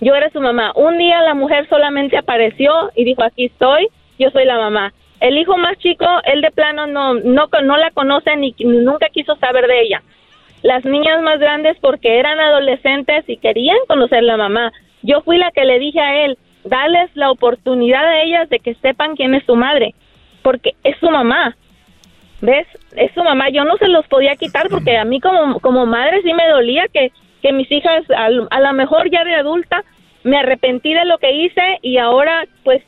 [0.00, 0.72] Yo era su mamá.
[0.74, 3.88] Un día la mujer solamente apareció y dijo, aquí estoy,
[4.18, 4.92] yo soy la mamá.
[5.20, 9.66] El hijo más chico, él de plano no, no, la conoce ni nunca quiso saber
[9.66, 10.02] de ella.
[10.62, 14.72] Las niñas más grandes porque eran adolescentes y querían conocer la mamá.
[15.02, 18.74] Yo fui la que le dije a él, dales la oportunidad a ellas de que
[18.76, 19.94] sepan quién es su madre,
[20.42, 21.56] porque es su mamá.
[22.40, 22.66] ¿Ves?
[22.96, 23.48] Es su mamá.
[23.50, 26.84] Yo no se los podía quitar porque a mí como, como madre sí me dolía
[26.92, 27.12] que,
[27.44, 29.84] que mis hijas, a, a lo mejor ya de adulta,
[30.22, 32.82] me arrepentí de lo que hice y ahora, pues,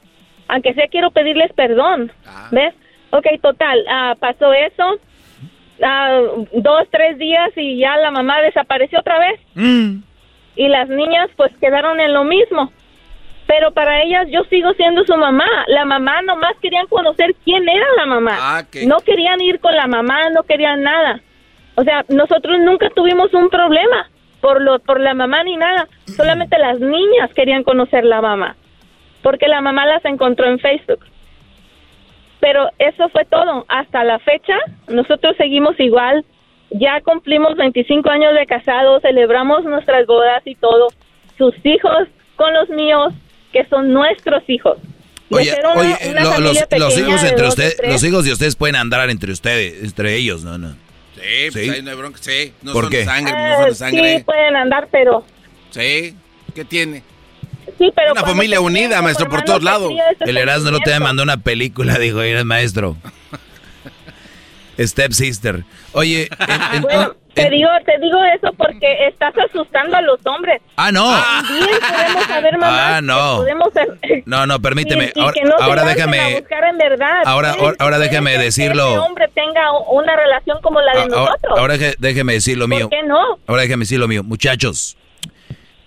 [0.49, 2.11] aunque sea quiero pedirles perdón.
[2.53, 2.73] ¿Ves?
[3.11, 4.99] Ok, total, ah, pasó eso.
[5.83, 6.23] ah,
[6.55, 9.41] dos, tres días y ya la mamá desapareció otra vez.
[10.57, 12.73] Y las niñas pues quedaron en lo mismo.
[13.47, 15.47] Pero para ellas yo sigo siendo su mamá.
[15.67, 18.39] La mamá nomás querían conocer quién era la mamá.
[18.87, 21.21] No querían ir con la mamá, no querían nada.
[21.75, 24.09] O sea, nosotros nunca tuvimos un problema
[24.47, 25.89] por lo por la mamá ni nada.
[26.17, 28.55] Solamente las niñas querían conocer la mamá.
[29.23, 31.01] Porque la mamá las encontró en Facebook.
[32.39, 33.65] Pero eso fue todo.
[33.69, 34.57] Hasta la fecha,
[34.87, 36.25] nosotros seguimos igual.
[36.71, 40.89] Ya cumplimos 25 años de casados, celebramos nuestras bodas y todo.
[41.39, 42.07] Sus hijos
[42.37, 43.13] con los míos,
[43.53, 44.79] que son nuestros hijos.
[45.31, 48.33] Oye, ser una- oye, una lo- los, los hijos de entre ustedes, los hijos de
[48.33, 50.57] ustedes pueden andar entre ustedes, entre ellos, ¿no?
[50.57, 50.77] no.
[51.17, 51.71] Sí, pues Sí.
[51.71, 52.19] ahí no hay bronca.
[52.21, 52.99] Sí, no ¿Por son qué?
[52.99, 54.17] de sangre, Ah, no son de sangre.
[54.19, 55.25] Sí, pueden andar, pero...
[55.71, 56.15] Sí,
[56.55, 57.03] ¿qué tiene?
[57.79, 59.93] Sí, pero Una familia unida, maestro, por todos lados.
[60.21, 62.97] El Erasmo no te mandó una película, dijo, eres maestro.
[64.79, 65.65] Step Sister.
[65.93, 70.61] Oye, en- en- Bueno, te digo, te digo eso porque estás asustando a los hombres.
[70.77, 71.05] ah, no.
[71.13, 73.37] También podemos saber mamás Ah, no.
[73.37, 73.69] podemos
[74.25, 75.13] No, no, permíteme.
[75.15, 76.41] y- y Ahora, que no se ahora lancen a déjame.
[76.41, 77.23] buscar en verdad.
[77.27, 78.89] Ahora, ahora, ahora déjame ser que decirlo.
[78.91, 81.59] ese hombre tenga una relación como la de Ah, Ahora, nosotros.
[81.59, 82.89] ahora déjeme decir lo mío.
[82.89, 83.39] ¿Por qué no?
[83.47, 84.23] Ahora déjeme decir lo mío.
[84.25, 84.97] Muchachos,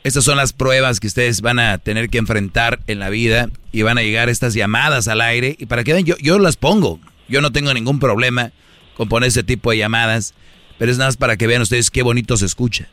[0.03, 3.81] estas son las pruebas que ustedes van a tener que enfrentar en la vida y
[3.81, 5.55] van a llegar estas llamadas al aire.
[5.59, 6.99] Y para que vean, yo, yo las pongo.
[7.27, 8.51] Yo no tengo ningún problema
[8.95, 10.33] con poner ese tipo de llamadas,
[10.79, 12.87] pero es nada más para que vean ustedes qué bonito se escucha.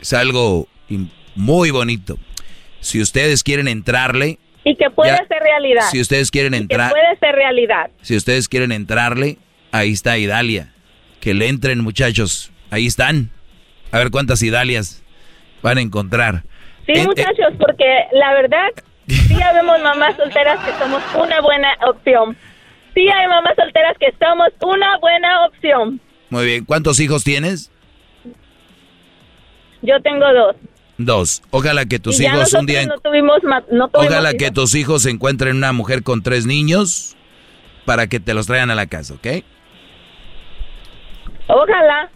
[0.00, 0.68] Es algo
[1.34, 2.18] muy bonito.
[2.80, 5.82] Si ustedes quieren entrarle, Y que puede Ya, ser realidad.
[5.90, 7.90] si ustedes quieren que entrar, puede ser realidad.
[8.02, 9.38] si ustedes quieren entrarle,
[9.72, 10.72] ahí está Idalia.
[11.20, 12.50] Que le entren, muchachos.
[12.70, 13.30] Ahí están.
[13.92, 15.02] A ver cuántas Idalias
[15.62, 16.42] van a encontrar.
[16.86, 18.68] Sí, En- muchachos, porque la verdad,
[19.06, 22.36] sí habemos mamás solteras que somos una buena opción.
[22.94, 26.00] Sí hay mamás solteras que somos una buena opción.
[26.32, 26.64] Muy bien.
[26.64, 27.70] ¿Cuántos hijos tienes?
[29.82, 30.56] Yo tengo dos.
[30.96, 31.42] Dos.
[31.50, 32.86] Ojalá que tus y hijos un día...
[32.86, 34.38] no tuvimos, ma- no tuvimos Ojalá hijos.
[34.38, 37.16] que tus hijos encuentren una mujer con tres niños
[37.84, 39.26] para que te los traigan a la casa, ¿ok?
[41.48, 42.08] Ojalá.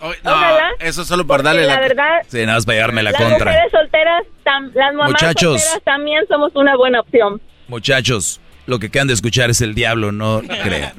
[0.00, 0.70] No, Ojalá.
[0.78, 1.80] eso es solo por porque darle la la...
[1.80, 3.50] verdad, Sí, nada más para llevarme la las contra.
[3.50, 5.60] mujeres solteras, tam- las mamás Muchachos.
[5.62, 7.40] solteras también somos una buena opción.
[7.66, 10.92] Muchachos, lo que acaban de escuchar es el diablo, no crean.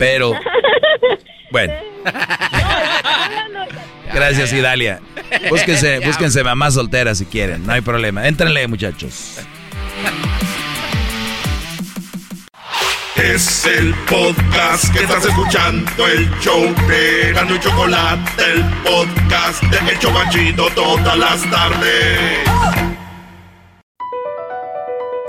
[0.00, 0.32] Pero,
[1.52, 1.74] bueno.
[4.12, 5.00] Gracias, Idalia.
[5.50, 8.26] Búsquense, búsquense mamás solteras si quieren, no hay problema.
[8.26, 9.40] Éntrenle, muchachos.
[13.14, 19.92] Es el podcast que estás escuchando, el show de Gano y Chocolate, el podcast de
[19.92, 22.89] El Chobachito todas las tardes.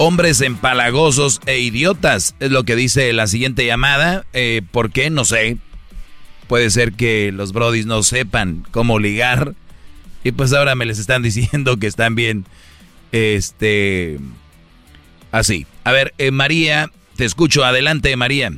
[0.00, 4.24] Hombres empalagosos e idiotas, es lo que dice la siguiente llamada.
[4.32, 5.10] Eh, ¿Por qué?
[5.10, 5.58] No sé.
[6.46, 9.54] Puede ser que los brodis no sepan cómo ligar.
[10.22, 12.44] Y pues ahora me les están diciendo que están bien.
[13.10, 14.20] Este.
[15.32, 15.66] Así.
[15.82, 17.64] A ver, eh, María, te escucho.
[17.64, 18.52] Adelante, María.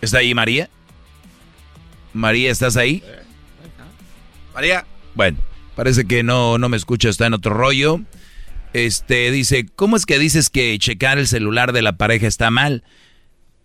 [0.00, 0.70] ¿Está ahí, María?
[2.12, 3.00] María, ¿estás ahí?
[4.54, 4.84] María.
[5.14, 5.38] Bueno,
[5.78, 8.00] parece que no, no me escucha, está en otro rollo.
[8.72, 12.82] Este dice, ¿cómo es que dices que checar el celular de la pareja está mal?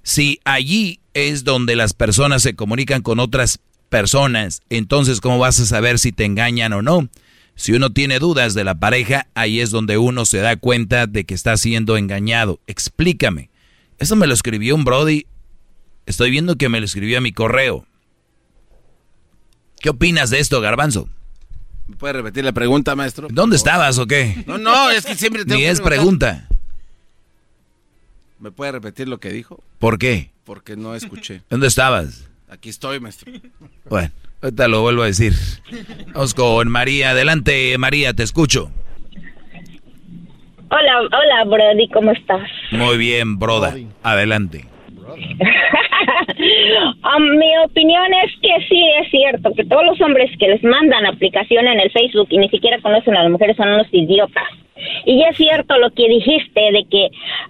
[0.03, 5.65] Si allí es donde las personas se comunican con otras personas, entonces ¿cómo vas a
[5.65, 7.09] saber si te engañan o no?
[7.55, 11.23] Si uno tiene dudas de la pareja, ahí es donde uno se da cuenta de
[11.23, 12.59] que está siendo engañado.
[12.67, 13.49] Explícame.
[13.97, 15.25] Eso me lo escribió un Brody.
[16.05, 17.87] Estoy viendo que me lo escribió a mi correo.
[19.81, 21.09] ¿Qué opinas de esto, Garbanzo?
[21.87, 23.27] ¿Me puede repetir la pregunta, maestro?
[23.29, 24.43] ¿Dónde estabas o qué?
[24.47, 26.47] No, no, es que siempre tengo Ni que es pregunta.
[28.39, 29.61] ¿Me puede repetir lo que dijo?
[29.79, 30.31] ¿Por qué?
[30.45, 31.41] Porque no escuché.
[31.49, 32.27] ¿Dónde estabas?
[32.49, 33.31] Aquí estoy, maestro.
[33.89, 34.11] Bueno,
[34.41, 35.33] ahorita lo vuelvo a decir.
[36.13, 37.11] Vamos con María.
[37.11, 38.71] Adelante, María, te escucho.
[40.69, 42.49] Hola, hola, Brody, ¿cómo estás?
[42.71, 43.75] Muy bien, broda.
[44.01, 44.67] Adelante.
[47.03, 51.05] Um, mi opinión es que sí es cierto que todos los hombres que les mandan
[51.05, 54.43] aplicación en el Facebook y ni siquiera conocen a las mujeres son unos idiotas.
[55.05, 57.09] Y es cierto lo que dijiste de que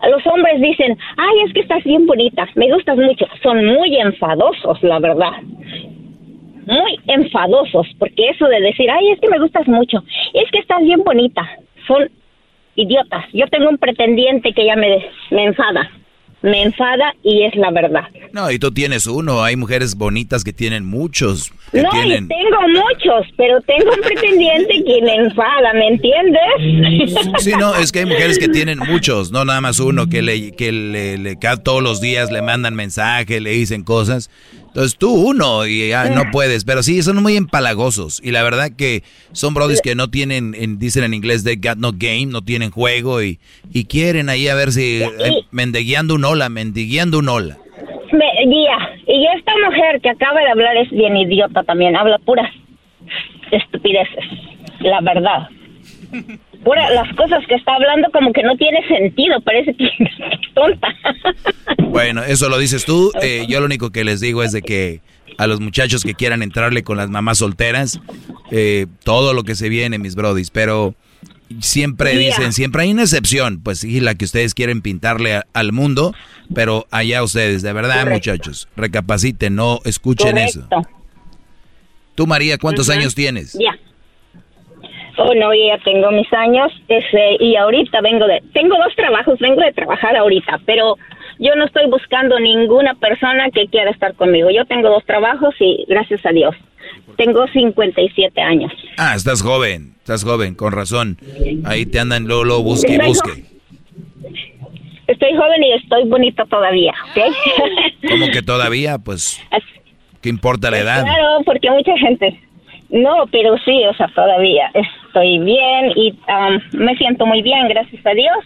[0.10, 3.26] los hombres dicen, ay, es que estás bien bonita, me gustas mucho.
[3.42, 5.32] Son muy enfadosos, la verdad.
[6.66, 10.04] Muy enfadosos, porque eso de decir, ay, es que me gustas mucho,
[10.34, 11.48] es que estás bien bonita,
[11.88, 12.10] son
[12.76, 13.26] idiotas.
[13.34, 15.90] Yo tengo un pretendiente que ya me, me enfada.
[16.44, 18.04] Me enfada y es la verdad.
[18.34, 19.44] No, y tú tienes uno.
[19.44, 21.54] Hay mujeres bonitas que tienen muchos.
[21.72, 22.26] Que no, tienen...
[22.26, 27.40] y tengo muchos, pero tengo un pretendiente que me enfada, ¿me entiendes?
[27.40, 30.52] Sí, no, es que hay mujeres que tienen muchos, no nada más uno, que le,
[30.52, 34.30] que le, le todos los días le mandan mensajes, le dicen cosas.
[34.74, 38.20] Entonces tú uno y ya no puedes, pero sí, son muy empalagosos.
[38.24, 41.78] Y la verdad que son brodis que no tienen, en- dicen en inglés, they got
[41.78, 43.40] no game, no tienen juego y,
[43.72, 45.10] y quieren ahí a ver si, eh,
[45.52, 47.58] mendegueando un hola, mendegueando un hola.
[48.12, 48.78] Me- guía,
[49.08, 52.50] y esta mujer que acaba de hablar es bien idiota también, habla puras
[53.52, 54.26] estupideces,
[54.80, 55.50] la verdad.
[56.64, 60.88] Pura, las cosas que está hablando como que no tiene sentido, parece que es tonta.
[61.90, 63.12] Bueno, eso lo dices tú.
[63.22, 65.02] Eh, yo lo único que les digo es de que
[65.38, 68.00] a los muchachos que quieran entrarle con las mamás solteras,
[68.52, 70.96] eh, todo lo que se viene, mis brodis, pero
[71.60, 72.36] siempre Mira.
[72.36, 76.16] dicen, siempre hay una excepción, pues sí, la que ustedes quieren pintarle a- al mundo,
[76.56, 78.32] pero allá ustedes, de verdad, Correcto.
[78.32, 80.68] muchachos, recapaciten, no escuchen eso.
[80.70, 80.90] Correcto.
[82.16, 83.54] Tú, María, ¿cuántos años tienes?
[83.54, 83.76] Ya.
[85.18, 88.42] Oh, no, ya tengo mis años ese, y ahorita vengo de...
[88.54, 90.98] Tengo dos trabajos, vengo de trabajar ahorita, pero
[91.40, 94.50] yo no estoy buscando ninguna persona que quiera estar conmigo.
[94.50, 96.56] Yo tengo dos trabajos y gracias a Dios.
[97.16, 98.72] Tengo 57 años.
[98.98, 101.18] Ah, estás joven, estás joven, con razón.
[101.66, 103.44] Ahí te andan luego, luego busque y Estoy busque.
[105.06, 108.10] Estoy joven y estoy bonita todavía, ¿ok?
[108.10, 109.40] Como que todavía, pues,
[110.22, 111.04] ¿qué importa la edad?
[111.04, 112.40] Claro, porque mucha gente...
[112.94, 114.70] No, pero sí, o sea, todavía
[115.08, 118.38] estoy bien y um, me siento muy bien, gracias a Dios.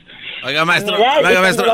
[0.46, 1.66] Oiga, maestro, oiga, maestro.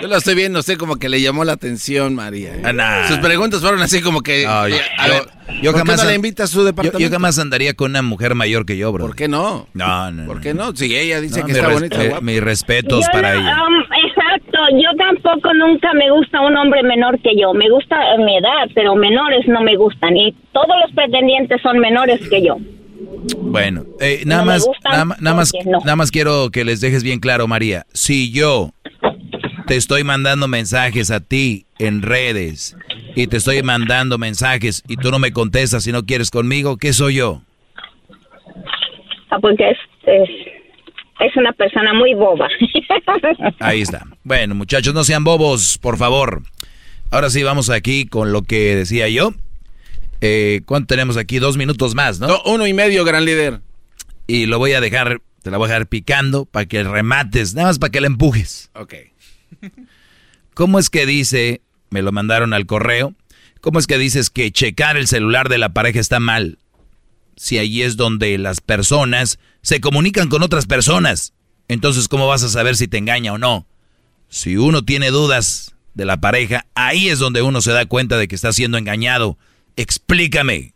[0.00, 2.54] Yo lo estoy viendo, sé como que le llamó la atención, María.
[2.56, 2.72] ¿eh?
[2.72, 3.06] nah.
[3.06, 4.44] Sus preguntas fueron así como que.
[4.46, 6.58] No, yo, eh, a yo- ver, yo ¿por qué jamás no la invita a su
[6.58, 6.98] yo- departamento?
[6.98, 9.06] Yo, jamás andaría con una mujer mayor que yo, bro.
[9.06, 9.68] ¿Por qué no?
[9.74, 10.26] No, no.
[10.26, 10.74] ¿Por qué no?
[10.74, 12.02] Si ella dice No, que está bonita.
[12.02, 12.20] eh, guapa.
[12.24, 13.56] mis respetos Yo para no, ella.
[13.62, 13.84] um,
[14.72, 17.52] yo tampoco nunca me gusta un hombre menor que yo.
[17.54, 20.16] Me gusta mi edad, pero menores no me gustan.
[20.16, 22.56] Y todos los pretendientes son menores que yo.
[23.38, 25.04] Bueno, eh, nada No más, nada,
[25.34, 25.78] más, no.
[25.80, 27.84] nada más quiero que les dejes bien claro, María.
[27.92, 28.70] Si yo
[29.66, 32.76] te estoy mandando mensajes a ti en redes
[33.14, 36.92] y te estoy mandando mensajes y tú no me contestas y no quieres conmigo, ¿qué
[36.92, 37.42] soy yo?
[39.30, 40.30] Ah, porque es, es,
[41.20, 42.48] es una persona muy boba.
[43.60, 44.06] Ahí está.
[44.24, 46.42] Bueno, muchachos, no sean bobos, por favor.
[47.10, 49.32] Ahora sí, vamos aquí con lo que decía yo.
[50.20, 51.38] Eh, ¿Cuánto tenemos aquí?
[51.38, 52.42] Dos minutos más, ¿no?
[52.44, 53.60] uno y medio, gran líder.
[54.26, 57.68] Y lo voy a dejar, te la voy a dejar picando para que remates, nada
[57.68, 58.70] más para que la empujes.
[58.74, 58.94] Ok.
[60.54, 63.14] ¿Cómo es que dice, me lo mandaron al correo,
[63.60, 66.58] cómo es que dices que checar el celular de la pareja está mal?
[67.38, 71.34] Si ahí es donde las personas se comunican con otras personas.
[71.68, 73.66] Entonces, ¿cómo vas a saber si te engaña o no?
[74.28, 78.26] Si uno tiene dudas de la pareja, ahí es donde uno se da cuenta de
[78.26, 79.38] que está siendo engañado.
[79.76, 80.74] Explícame.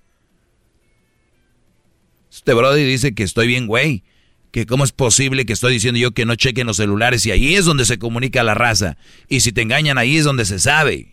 [2.30, 4.04] Este Brody dice que estoy bien, güey.
[4.52, 7.56] Que cómo es posible que estoy diciendo yo que no chequen los celulares y ahí
[7.56, 8.96] es donde se comunica la raza.
[9.28, 11.12] Y si te engañan ahí es donde se sabe.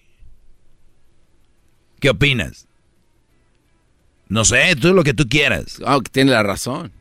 [1.99, 2.68] ¿Qué opinas?
[4.29, 5.79] No sé, tú lo que tú quieras.
[5.85, 6.91] Ah, tiene la razón.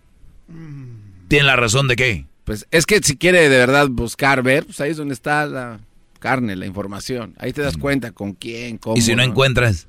[1.28, 2.24] ¿Tiene la razón de qué?
[2.44, 5.78] Pues es que si quiere de verdad buscar, ver, pues ahí es donde está la
[6.18, 7.34] carne, la información.
[7.39, 8.97] Ahí te das cuenta con quién, cómo.
[8.97, 9.86] y si no, encuentras,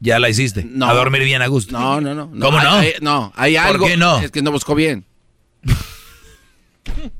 [0.00, 0.64] ya la hiciste.
[0.64, 0.86] No.
[0.88, 1.78] A dormir bien a gusto.
[1.78, 2.30] No, no, no.
[2.40, 2.72] ¿Cómo hay- no?
[2.72, 3.86] hay- no, hay ¿Por algo.
[3.86, 4.18] qué no?
[4.20, 5.04] Es que no buscó bien.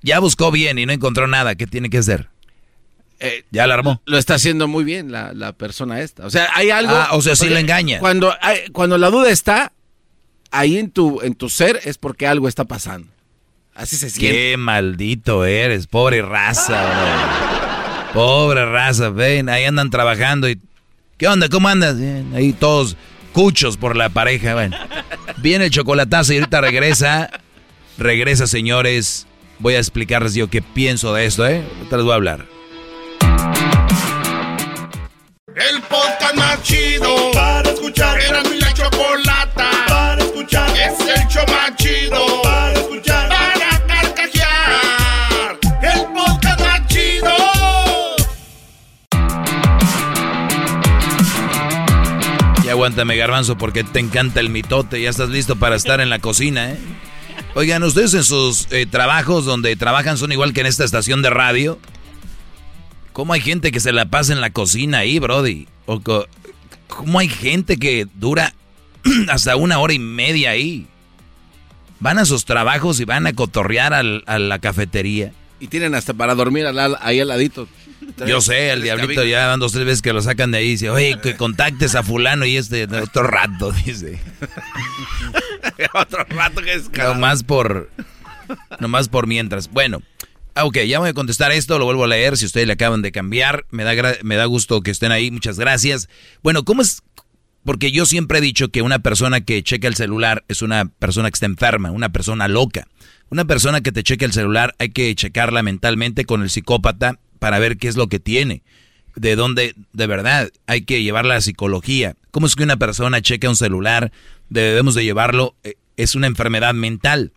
[0.00, 1.56] Ya buscó bien y no encontró nada.
[1.56, 2.28] ¿Qué tiene que hacer?
[3.20, 4.00] Eh, ya la armó.
[4.06, 6.24] Lo está haciendo muy bien la, la persona esta.
[6.26, 6.92] O sea, hay algo.
[6.94, 7.98] Ah, o sea, sí le engaña.
[7.98, 9.72] Cuando, hay- cuando la duda está
[10.50, 13.08] ahí en tu, en tu ser, es porque algo está pasando.
[13.74, 14.32] Así se siente.
[14.36, 16.80] Qué maldito eres, pobre raza,
[18.12, 18.12] bro.
[18.22, 20.58] Pobre raza, ven, ahí andan trabajando y...
[21.16, 21.48] ¿Qué onda?
[21.48, 21.98] ¿Cómo andas?
[21.98, 22.96] Bien, ahí todos
[23.32, 24.76] cuchos por la pareja, bueno.
[25.38, 27.30] Viene el chocolatazo y ahorita regresa.
[27.98, 29.26] Regresa, señores.
[29.58, 31.64] Voy a explicarles yo qué pienso de esto, ¿eh?
[31.78, 32.46] Ahorita les voy a hablar.
[35.54, 38.20] El podcast más chido para escuchar.
[38.20, 40.70] Era mi la chocolata para escuchar.
[40.76, 43.28] Es el show más chido para escuchar.
[43.30, 45.58] Para carcajear.
[45.82, 47.34] El podcast más chido.
[52.62, 55.00] Y aguántame, garbanzo, porque te encanta el mitote.
[55.00, 56.78] Ya estás listo para estar en la cocina, ¿eh?
[57.54, 61.30] Oigan, ustedes en sus eh, trabajos donde trabajan son igual que en esta estación de
[61.30, 61.78] radio.
[63.18, 65.66] ¿Cómo hay gente que se la pasa en la cocina ahí, Brody?
[65.86, 66.00] O
[66.86, 68.54] ¿Cómo hay gente que dura
[69.28, 70.86] hasta una hora y media ahí?
[71.98, 75.32] Van a sus trabajos y van a cotorrear al- a la cafetería.
[75.58, 77.66] Y tienen hasta para dormir al ahí al ladito.
[78.24, 80.70] Yo sé, el diablito ya van dos tres veces que lo sacan de ahí y
[80.70, 84.20] dice, oye, que contactes a fulano y este otro rato, dice.
[85.92, 87.90] Otro rato que es Nomás por.
[88.78, 89.68] Nomás por mientras.
[89.68, 90.02] Bueno.
[90.58, 92.36] Ah, Ok, ya voy a contestar esto, lo vuelvo a leer.
[92.36, 95.30] Si ustedes le acaban de cambiar, me da, me da gusto que estén ahí.
[95.30, 96.08] Muchas gracias.
[96.42, 97.02] Bueno, ¿cómo es?
[97.64, 101.30] Porque yo siempre he dicho que una persona que checa el celular es una persona
[101.30, 102.88] que está enferma, una persona loca.
[103.30, 107.58] Una persona que te checa el celular hay que checarla mentalmente con el psicópata para
[107.58, 108.62] ver qué es lo que tiene.
[109.16, 112.14] De dónde, de verdad, hay que llevarla a psicología.
[112.30, 114.12] ¿Cómo es que una persona checa un celular?
[114.48, 117.32] Debemos de llevarlo, eh, es una enfermedad mental.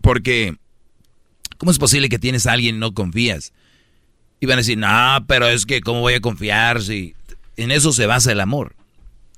[0.00, 0.56] Porque,
[1.60, 3.52] ¿cómo es posible que tienes a alguien y no confías?
[4.40, 7.14] Y van a decir, no, pero es que, ¿cómo voy a confiar si
[7.58, 8.74] en eso se basa el amor?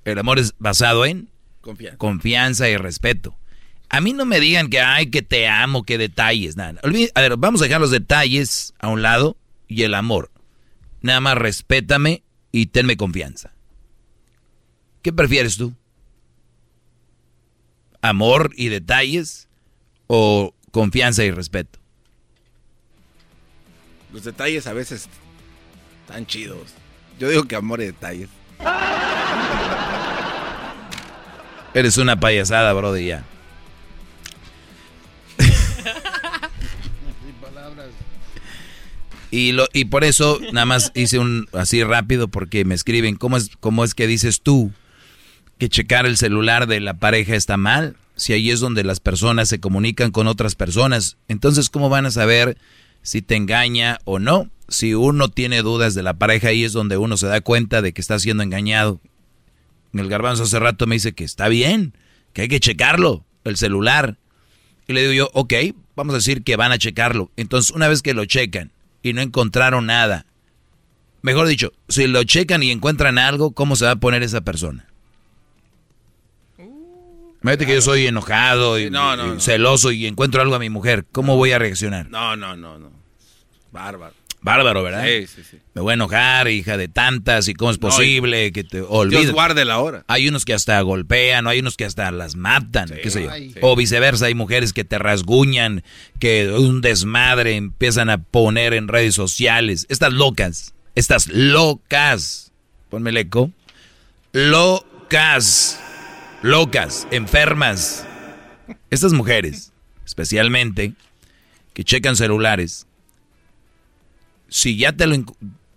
[0.04, 1.30] El amor es basado en
[1.62, 1.98] Confianza.
[1.98, 3.36] confianza y respeto.
[3.88, 6.80] A mí no me digan que, ay, que te amo, que detalles, nada.
[6.82, 9.36] A ver, vamos a dejar los detalles a un lado
[9.66, 10.30] y el amor.
[11.00, 13.52] Nada más respétame y tenme confianza.
[15.02, 15.74] ¿Qué prefieres tú?
[18.00, 19.48] ¿Amor y detalles
[20.06, 21.81] o confianza y respeto?
[24.12, 25.08] Los detalles a veces
[26.02, 26.74] están chidos.
[27.18, 28.28] Yo digo que amor y detalles.
[31.74, 33.24] Eres una payasada, bro, de ya.
[39.30, 43.38] Y, lo, y por eso nada más hice un así rápido porque me escriben, ¿cómo
[43.38, 44.72] es, ¿cómo es que dices tú
[45.56, 47.96] que checar el celular de la pareja está mal?
[48.14, 52.10] Si ahí es donde las personas se comunican con otras personas, entonces ¿cómo van a
[52.10, 52.58] saber
[53.02, 54.50] si te engaña o no?
[54.68, 57.92] Si uno tiene dudas de la pareja, ahí es donde uno se da cuenta de
[57.92, 59.00] que está siendo engañado.
[59.92, 61.94] El garbanzo hace rato me dice que está bien,
[62.32, 64.16] que hay que checarlo, el celular.
[64.86, 65.52] Y le digo yo, ok,
[65.94, 67.30] vamos a decir que van a checarlo.
[67.36, 68.72] Entonces, una vez que lo checan
[69.02, 70.26] y no encontraron nada,
[71.20, 74.86] mejor dicho, si lo checan y encuentran algo, ¿cómo se va a poner esa persona?
[77.42, 79.40] Imagínate que yo soy enojado y, no, no, y no.
[79.40, 81.04] celoso y encuentro algo a mi mujer.
[81.10, 82.08] ¿Cómo voy a reaccionar?
[82.08, 82.90] No, no, no, no.
[83.72, 84.14] Bárbaro.
[84.44, 85.04] Bárbaro, ¿verdad?
[85.06, 85.58] Sí, sí, sí.
[85.72, 89.22] Me voy a enojar, hija de tantas, y cómo es No, posible que te olvides.
[89.22, 90.04] Dios guarde la hora.
[90.08, 93.30] Hay unos que hasta golpean, hay unos que hasta las matan, qué sé yo.
[93.60, 95.84] O viceversa, hay mujeres que te rasguñan,
[96.18, 99.86] que un desmadre empiezan a poner en redes sociales.
[99.88, 102.50] Estas locas, estas locas,
[102.90, 103.52] ponme el eco,
[104.32, 105.80] locas,
[106.42, 108.06] locas, enfermas.
[108.90, 109.72] Estas mujeres,
[110.04, 110.92] especialmente,
[111.72, 112.86] que checan celulares,
[114.48, 115.16] si ya te lo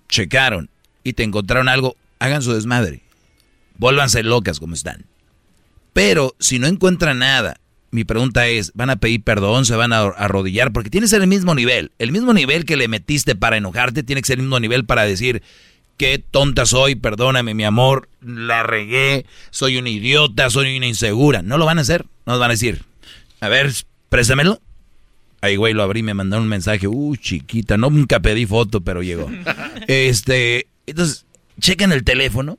[0.09, 0.69] checaron
[1.03, 3.01] y te encontraron algo, hagan su desmadre.
[3.77, 5.05] Vuélvanse locas como están.
[5.93, 7.57] Pero si no encuentran nada,
[7.91, 9.65] mi pregunta es, ¿van a pedir perdón?
[9.65, 10.73] ¿Se van a arrodillar?
[10.73, 11.91] Porque tiene que ser el mismo nivel.
[11.99, 15.03] El mismo nivel que le metiste para enojarte tiene que ser el mismo nivel para
[15.03, 15.41] decir,
[15.97, 21.41] qué tonta soy, perdóname mi amor, la regué, soy una idiota, soy una insegura.
[21.41, 22.83] No lo van a hacer, no van a decir,
[23.39, 23.71] a ver,
[24.09, 24.59] préstamelo.
[25.41, 29.03] Ahí, güey, lo abrí, me mandaron un mensaje, uh, chiquita, no, nunca pedí foto, pero
[29.03, 29.29] llegó.
[29.87, 31.25] Este, entonces,
[31.59, 32.57] checan el teléfono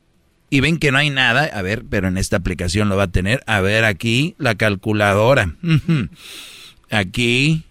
[0.49, 1.45] y ven que no hay nada.
[1.45, 3.43] A ver, pero en esta aplicación lo va a tener.
[3.47, 5.53] A ver, aquí, la calculadora.
[6.89, 7.63] Aquí,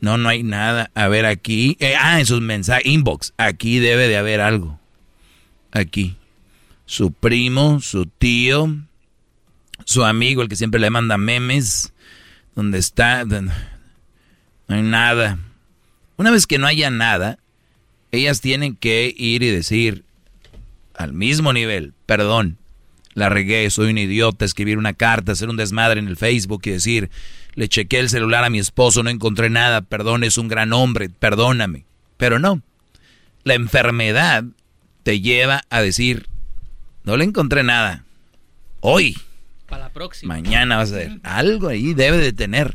[0.00, 0.90] no, no hay nada.
[0.94, 1.76] A ver, aquí.
[1.80, 3.32] eh, ah, en sus mensajes, inbox.
[3.36, 4.78] Aquí debe de haber algo.
[5.72, 6.16] Aquí.
[6.86, 8.76] Su primo, su tío,
[9.84, 11.92] su amigo, el que siempre le manda memes.
[12.54, 13.24] ¿Dónde está?
[13.24, 13.52] ¿Dónde-
[14.68, 15.38] No hay nada.
[16.16, 17.38] Una vez que no haya nada,
[18.10, 20.04] ellas tienen que ir y decir
[20.94, 22.58] al mismo nivel, perdón,
[23.14, 26.70] la regué, soy un idiota, escribir una carta, hacer un desmadre en el Facebook y
[26.70, 27.10] decir,
[27.54, 31.08] le chequé el celular a mi esposo, no encontré nada, perdón, es un gran hombre,
[31.08, 31.84] perdóname.
[32.18, 32.62] Pero no,
[33.44, 34.44] la enfermedad
[35.02, 36.26] te lleva a decir,
[37.04, 38.04] no le encontré nada.
[38.80, 39.16] Hoy.
[39.68, 40.34] Para la próxima.
[40.34, 41.20] Mañana vas a ver.
[41.22, 42.74] Algo ahí debe de tener.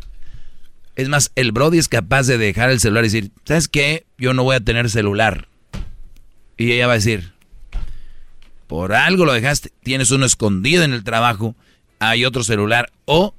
[0.95, 4.05] Es más, el Brody es capaz de dejar el celular y decir, ¿sabes qué?
[4.17, 5.47] Yo no voy a tener celular.
[6.57, 7.33] Y ella va a decir,
[8.65, 11.55] por algo lo dejaste, tienes uno escondido en el trabajo,
[11.99, 13.35] hay otro celular o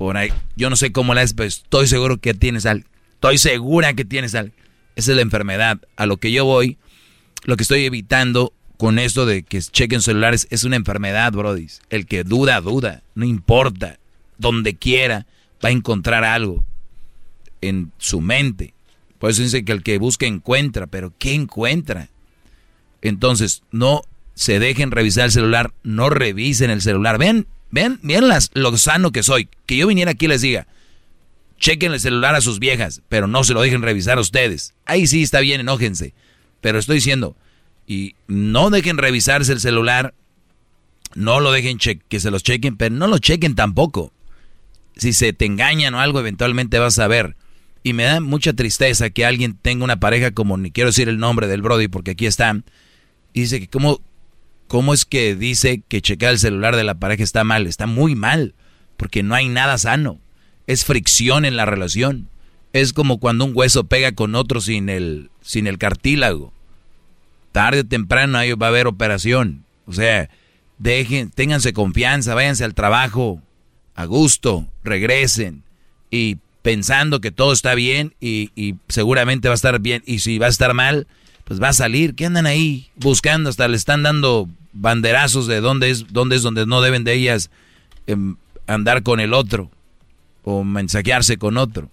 [0.00, 2.86] por ahí, yo no sé cómo la es, pero estoy seguro que tienes algo.
[3.12, 4.54] Estoy segura que tienes algo.
[4.96, 5.78] Esa es la enfermedad.
[5.96, 6.78] A lo que yo voy,
[7.44, 11.68] lo que estoy evitando con esto de que chequen celulares es una enfermedad, Brody.
[11.90, 13.02] El que duda, duda.
[13.14, 13.98] No importa.
[14.38, 15.26] Donde quiera
[15.62, 16.64] va a encontrar algo
[17.60, 18.72] en su mente.
[19.18, 22.08] Por eso dice que el que busca encuentra, pero ¿qué encuentra?
[23.02, 24.02] Entonces, no
[24.34, 27.18] se dejen revisar el celular, no revisen el celular.
[27.18, 29.50] Ven, ven, ven las, lo sano que soy.
[29.66, 30.66] Que yo viniera aquí y les diga,
[31.58, 34.72] chequen el celular a sus viejas, pero no se lo dejen revisar a ustedes.
[34.86, 36.14] Ahí sí está bien, enójense.
[36.60, 37.36] Pero estoy diciendo,
[37.86, 40.14] y no dejen revisarse el celular,
[41.14, 44.12] no lo dejen que se los chequen, pero no lo chequen tampoco.
[44.96, 47.36] Si se te engañan o algo, eventualmente vas a ver.
[47.82, 51.18] Y me da mucha tristeza que alguien tenga una pareja como, ni quiero decir el
[51.18, 52.54] nombre del Brody porque aquí está,
[53.32, 54.00] y dice que cómo,
[54.68, 57.66] cómo es que dice que checar el celular de la pareja está mal.
[57.66, 58.54] Está muy mal,
[58.96, 60.20] porque no hay nada sano.
[60.66, 62.28] Es fricción en la relación.
[62.72, 66.52] Es como cuando un hueso pega con otro sin el, sin el cartílago.
[67.52, 69.64] Tarde o temprano ahí va a haber operación.
[69.86, 70.30] O sea,
[70.78, 73.42] dejen, ténganse confianza, váyanse al trabajo
[73.94, 75.64] a gusto, regresen
[76.10, 80.02] y pensando que todo está bien y, y seguramente va a estar bien.
[80.06, 81.06] Y si va a estar mal,
[81.44, 82.14] pues va a salir.
[82.14, 83.50] ¿Qué andan ahí buscando?
[83.50, 87.50] Hasta le están dando banderazos de dónde es, dónde es donde no deben de ellas
[88.06, 89.70] em, andar con el otro
[90.44, 91.90] o mensajearse con otro.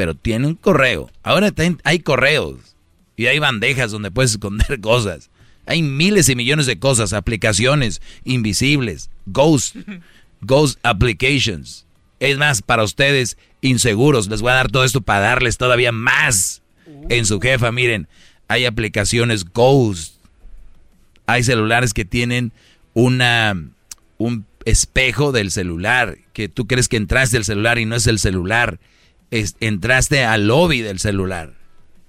[0.00, 1.10] Pero tiene un correo.
[1.22, 1.52] Ahora
[1.84, 2.74] hay correos
[3.18, 5.28] y hay bandejas donde puedes esconder cosas.
[5.66, 9.76] Hay miles y millones de cosas, aplicaciones invisibles, ghost,
[10.40, 11.84] ghost applications.
[12.18, 16.62] Es más, para ustedes inseguros, les voy a dar todo esto para darles todavía más
[17.10, 17.70] en su jefa.
[17.70, 18.08] Miren,
[18.48, 20.14] hay aplicaciones Ghost.
[21.26, 22.52] Hay celulares que tienen
[22.94, 23.54] una
[24.16, 28.18] un espejo del celular, que tú crees que entraste al celular y no es el
[28.18, 28.80] celular.
[29.30, 31.54] Entraste al lobby del celular.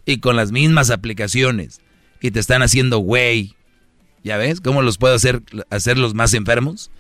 [0.06, 1.80] Y con las mismas aplicaciones.
[2.19, 3.56] Y te están haciendo güey.
[4.24, 6.91] ¿Ya ves cómo los puedo hacer, hacer los más enfermos?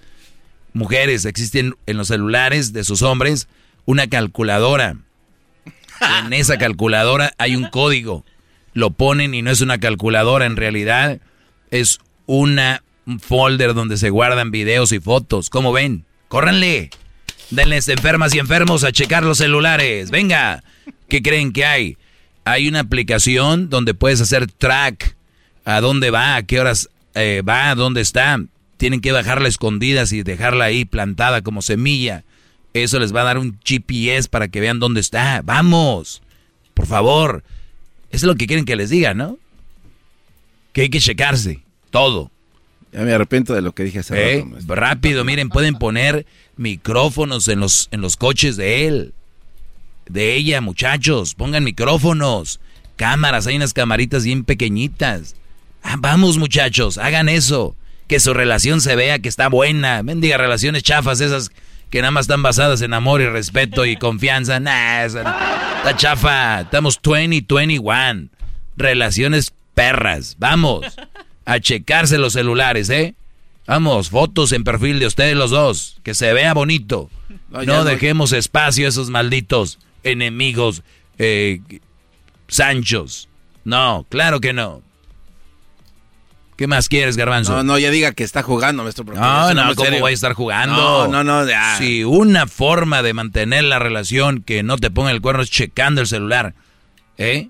[0.73, 3.47] Mujeres, existen en los celulares de sus hombres
[3.85, 4.97] una calculadora
[6.25, 8.25] en esa calculadora hay un código.
[8.73, 11.19] Lo ponen y no es una calculadora, en realidad
[11.71, 15.49] es una, un folder donde se guardan videos y fotos.
[15.49, 16.05] ¿Cómo ven?
[16.27, 16.89] ¡Córranle!
[17.51, 20.09] Denles enfermas y enfermos a checar los celulares.
[20.09, 20.63] Venga,
[21.09, 21.97] ¿qué creen que hay?
[22.45, 25.17] Hay una aplicación donde puedes hacer track
[25.65, 28.41] a dónde va, a qué horas eh, va, dónde está.
[28.77, 32.23] Tienen que bajarla escondidas y dejarla ahí plantada como semilla.
[32.73, 35.41] Eso les va a dar un GPS para que vean dónde está.
[35.43, 36.21] Vamos,
[36.73, 37.43] por favor.
[38.11, 39.37] Eso es lo que quieren que les diga, ¿no?
[40.71, 42.31] Que hay que checarse, todo.
[42.91, 44.45] Ya me arrepiento de lo que dije hace ¿Eh?
[44.67, 46.25] Rápido, miren, pueden poner
[46.57, 49.13] micrófonos en los, en los coches de él.
[50.09, 51.33] De ella, muchachos.
[51.35, 52.59] Pongan micrófonos.
[52.97, 55.35] Cámaras, hay unas camaritas bien pequeñitas.
[55.83, 57.75] Ah, vamos, muchachos, hagan eso.
[58.07, 60.03] Que su relación se vea que está buena.
[60.03, 61.49] Mendiga relaciones chafas esas
[61.89, 64.59] que nada más están basadas en amor y respeto y confianza.
[64.59, 66.61] Nah, está chafa.
[66.61, 68.27] Estamos 2021.
[68.75, 70.35] Relaciones perras.
[70.39, 70.85] Vamos
[71.45, 73.15] a checarse los celulares, ¿eh?
[73.67, 75.99] Vamos, fotos en perfil de ustedes los dos.
[76.03, 77.09] Que se vea bonito.
[77.49, 80.83] No, dejemos espacio a esos malditos enemigos
[81.17, 81.61] eh,
[82.47, 83.29] Sanchos.
[83.63, 84.81] No, claro que no.
[86.57, 87.53] ¿Qué más quieres, Garbanzo?
[87.53, 89.55] No, no, ya diga que está jugando, nuestro profesor.
[89.55, 91.07] No, no, ¿cómo voy a estar jugando?
[91.07, 91.51] No, no, no.
[91.77, 96.01] Si una forma de mantener la relación que no te ponga el cuerno es checando
[96.01, 96.53] el celular,
[97.17, 97.47] ¿eh?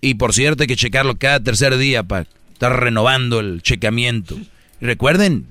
[0.00, 2.26] Y por cierto, hay que checarlo cada tercer día para
[2.64, 4.38] estar renovando el chequeamiento.
[4.80, 5.46] recuerden,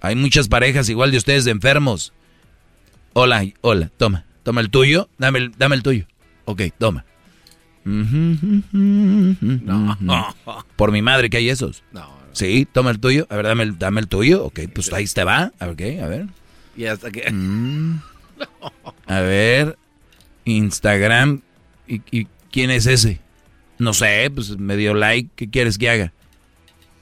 [0.00, 2.12] hay muchas parejas igual de ustedes de enfermos.
[3.12, 6.06] Hola, hola, toma, toma el tuyo, dame el, dame el tuyo.
[6.44, 7.04] Ok, toma.
[7.84, 8.36] No.
[10.76, 11.82] Por mi madre que hay esos.
[11.90, 12.16] No.
[12.32, 13.26] Sí, toma el tuyo.
[13.30, 14.44] A ver, dame el, dame el tuyo.
[14.44, 15.52] Ok, pues ahí te va.
[15.60, 16.26] Ok, a ver.
[16.76, 17.28] Y hasta que...
[17.30, 18.00] Mm.
[19.06, 19.76] A ver.
[20.44, 21.40] Instagram.
[21.88, 23.20] ¿Y, y quién es ese?
[23.78, 25.30] No sé, pues me dio like.
[25.34, 26.12] ¿Qué quieres que haga?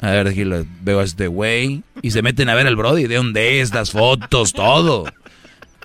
[0.00, 1.82] A ver, aquí lo veo a este güey.
[2.02, 3.06] Y se meten a ver el Brody.
[3.06, 3.72] ¿De dónde es?
[3.72, 5.04] Las fotos, todo.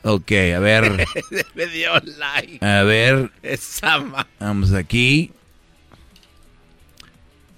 [0.04, 1.06] Ok, a ver.
[1.56, 2.66] Me dio like.
[2.66, 3.32] A ver.
[4.40, 5.32] Vamos aquí.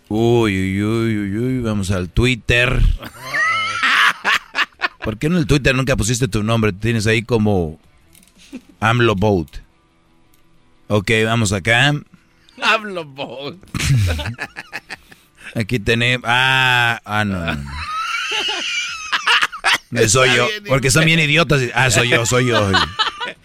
[0.10, 1.60] Uy, uy, uy, uy, uy.
[1.62, 2.82] Vamos al Twitter.
[5.04, 6.72] ¿Por qué en el Twitter nunca pusiste tu nombre?
[6.72, 7.80] Tienes ahí como
[8.80, 9.58] AMLO Boat.
[10.88, 11.94] Ok, vamos acá.
[12.62, 13.56] Hablo vos.
[15.56, 16.26] Aquí tenemos.
[16.28, 17.40] Ah, ah, no.
[17.40, 17.64] no.
[19.96, 20.48] Eh, soy yo.
[20.68, 21.62] Porque son bien idiotas.
[21.76, 22.72] Ah, soy yo, soy yo.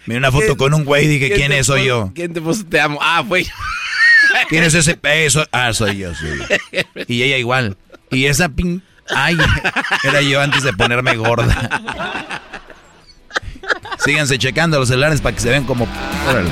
[0.07, 1.67] Mira una foto con un güey y dije, ¿quién es?
[1.67, 2.11] Soy yo.
[2.15, 2.97] ¿Quién te puso te amo?
[3.01, 3.45] Ah, fue.
[4.49, 5.45] ¿Quién es ese peso?
[5.51, 7.03] Ah, soy yo, soy yo.
[7.07, 7.77] Y ella igual.
[8.09, 8.81] Y esa pin...
[9.15, 9.37] Ay,
[10.03, 11.81] era yo antes de ponerme gorda.
[13.99, 15.87] Síganse checando los celulares para que se vean como...
[16.27, 16.49] Órale.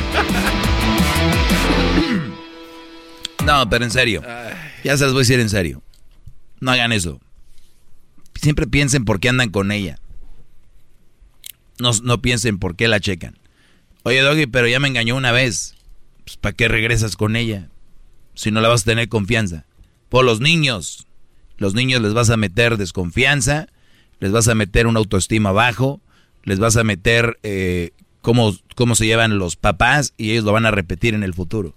[3.45, 4.23] No, pero en serio.
[4.87, 5.83] Ya se los voy a decir en serio.
[6.61, 7.19] No hagan eso.
[8.35, 9.99] Siempre piensen por qué andan con ella.
[11.77, 13.37] No, no piensen por qué la checan.
[14.03, 15.75] Oye, Doggy, pero ya me engañó una vez.
[16.23, 17.67] Pues, ¿para qué regresas con ella?
[18.33, 19.65] Si no la vas a tener confianza.
[20.07, 21.05] Por los niños.
[21.57, 23.67] Los niños les vas a meter desconfianza,
[24.21, 25.99] les vas a meter una autoestima bajo,
[26.43, 27.91] les vas a meter eh,
[28.21, 31.75] cómo, cómo se llevan los papás y ellos lo van a repetir en el futuro.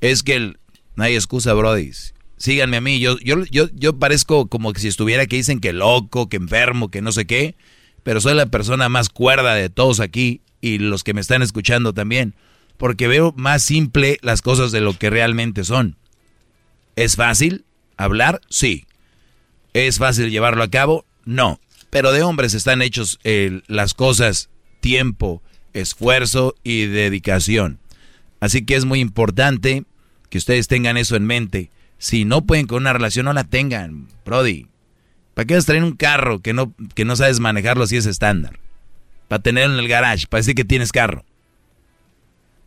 [0.00, 0.58] Es que el-
[0.96, 1.92] no hay excusa, Brody.
[2.40, 6.30] Síganme a mí, yo, yo, yo, yo parezco como si estuviera que dicen que loco,
[6.30, 7.54] que enfermo, que no sé qué,
[8.02, 11.92] pero soy la persona más cuerda de todos aquí y los que me están escuchando
[11.92, 12.34] también,
[12.78, 15.98] porque veo más simple las cosas de lo que realmente son.
[16.96, 17.66] ¿Es fácil
[17.98, 18.40] hablar?
[18.48, 18.86] Sí.
[19.74, 21.04] ¿Es fácil llevarlo a cabo?
[21.26, 21.60] No.
[21.90, 24.48] Pero de hombres están hechos eh, las cosas,
[24.80, 25.42] tiempo,
[25.74, 27.80] esfuerzo y dedicación.
[28.40, 29.84] Así que es muy importante
[30.30, 31.70] que ustedes tengan eso en mente.
[32.00, 34.66] Si no pueden con una relación, no la tengan, Brody.
[35.34, 38.06] ¿Para qué vas a traer un carro que no, que no sabes manejarlo si es
[38.06, 38.58] estándar?
[39.28, 41.24] Para tenerlo en el garage, para decir que tienes carro.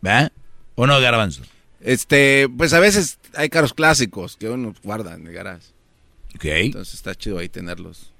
[0.04, 0.32] ¿verdad?
[0.74, 1.42] ¿O no, Garbanzo?
[1.80, 5.68] Este, pues a veces hay carros clásicos que uno guarda en el garage.
[6.34, 6.44] Ok.
[6.44, 8.12] Entonces está chido ahí tenerlos.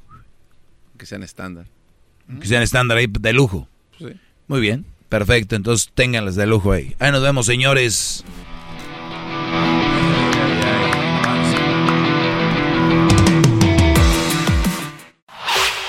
[0.98, 1.66] Que sean estándar.
[2.40, 3.68] Que sean estándar ahí de lujo.
[3.98, 4.18] Sí.
[4.48, 5.56] Muy bien, perfecto.
[5.56, 6.96] Entonces ténganlas de lujo ahí.
[6.98, 8.24] Ahí nos vemos, señores.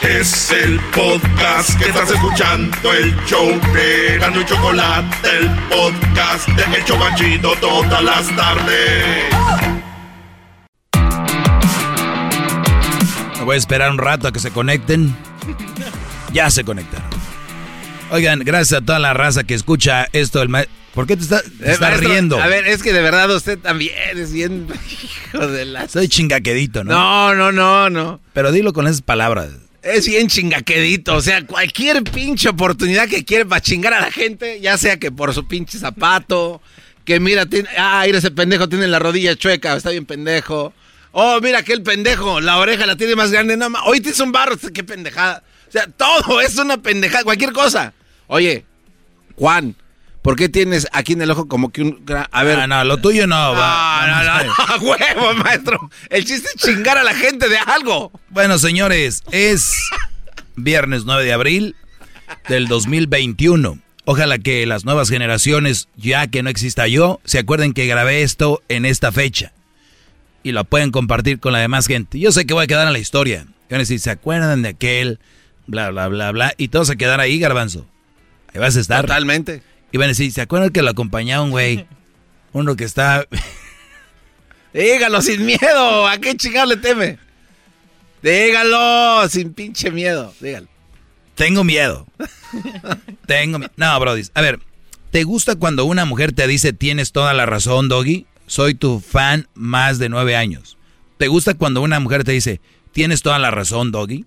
[0.08, 6.78] Es el podcast que estás escuchando, el show de Gano y Chocolate, el podcast de
[6.78, 9.26] El Chobachito todas las tardes.
[13.38, 15.16] Me voy a esperar un rato a que se conecten.
[16.34, 17.10] Ya se conectaron.
[18.12, 20.42] Oigan, gracias a toda la raza que escucha esto.
[20.42, 22.42] El ma- ¿Por qué te, está- te Eh, estás maestro, riendo?
[22.42, 24.68] A ver, es que de verdad usted también es bien.
[25.34, 25.88] Hijo de la.
[25.88, 26.94] Soy chingaquedito, ¿no?
[26.94, 28.20] No, no, no, no.
[28.34, 29.50] Pero dilo con esas palabras.
[29.86, 31.16] Es bien chingaquedito.
[31.16, 35.12] O sea, cualquier pinche oportunidad que quiere para chingar a la gente, ya sea que
[35.12, 36.60] por su pinche zapato,
[37.06, 40.74] que mira, tiene, ah, mira ese pendejo tiene la rodilla chueca, está bien pendejo.
[41.12, 44.58] Oh, mira aquel pendejo, la oreja la tiene más grande, no Hoy tienes un barro,
[44.74, 45.44] qué pendejada.
[45.68, 47.94] O sea, todo es una pendejada, cualquier cosa.
[48.26, 48.66] Oye,
[49.36, 49.76] Juan,
[50.26, 52.26] ¿por qué tienes aquí en el ojo como que un gran...
[52.32, 52.60] A ver.
[52.60, 54.08] Ah, no, lo tuyo no va.
[54.08, 55.92] No, no, no, a huevo, maestro.
[56.10, 58.12] El chiste es chingar a la gente de algo.
[58.30, 59.72] Bueno, señores, es
[60.56, 61.76] viernes 9 de abril
[62.50, 63.78] del 2021.
[64.06, 68.64] Ojalá que las nuevas generaciones, ya que no exista yo, se acuerden que grabé esto
[68.68, 69.54] en esta fecha.
[70.42, 72.18] Y lo pueden compartir con la demás gente.
[72.18, 73.46] Yo sé que voy a quedar en la historia.
[73.70, 75.20] Van a decir, ¿se acuerdan de aquel?
[75.68, 76.54] Bla, bla, bla, bla.
[76.58, 77.86] Y todos a quedar ahí, garbanzo.
[78.52, 79.02] Ahí vas a estar.
[79.02, 79.62] Totalmente.
[79.96, 81.88] Y van a decir, ¿se acuerdan que lo acompañaba un güey?
[82.52, 83.26] Uno que está...
[84.74, 86.06] Dígalo sin miedo.
[86.06, 87.18] ¿A qué chingado le teme?
[88.22, 90.34] Dígalo sin pinche miedo.
[90.42, 90.68] Dígalo.
[91.36, 92.06] Tengo miedo.
[93.26, 93.72] Tengo miedo.
[93.78, 94.24] No, Brody.
[94.34, 94.60] A ver,
[95.12, 98.26] ¿te gusta cuando una mujer te dice tienes toda la razón, Doggy?
[98.48, 100.78] Soy tu fan más de nueve años.
[101.18, 102.60] ¿Te gusta cuando una mujer te dice
[102.92, 104.26] tienes toda la razón, Doggy?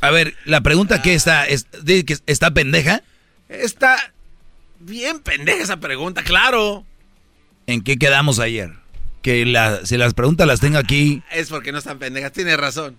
[0.00, 3.02] A ver, la pregunta que está, es, dice que ¿está pendeja?
[3.48, 3.96] Está
[4.78, 6.84] bien pendeja esa pregunta, claro.
[7.66, 8.72] ¿En qué quedamos ayer?
[9.22, 12.32] Que la, si las preguntas las tengo aquí, Es porque no están pendejas.
[12.32, 12.96] Tiene razón.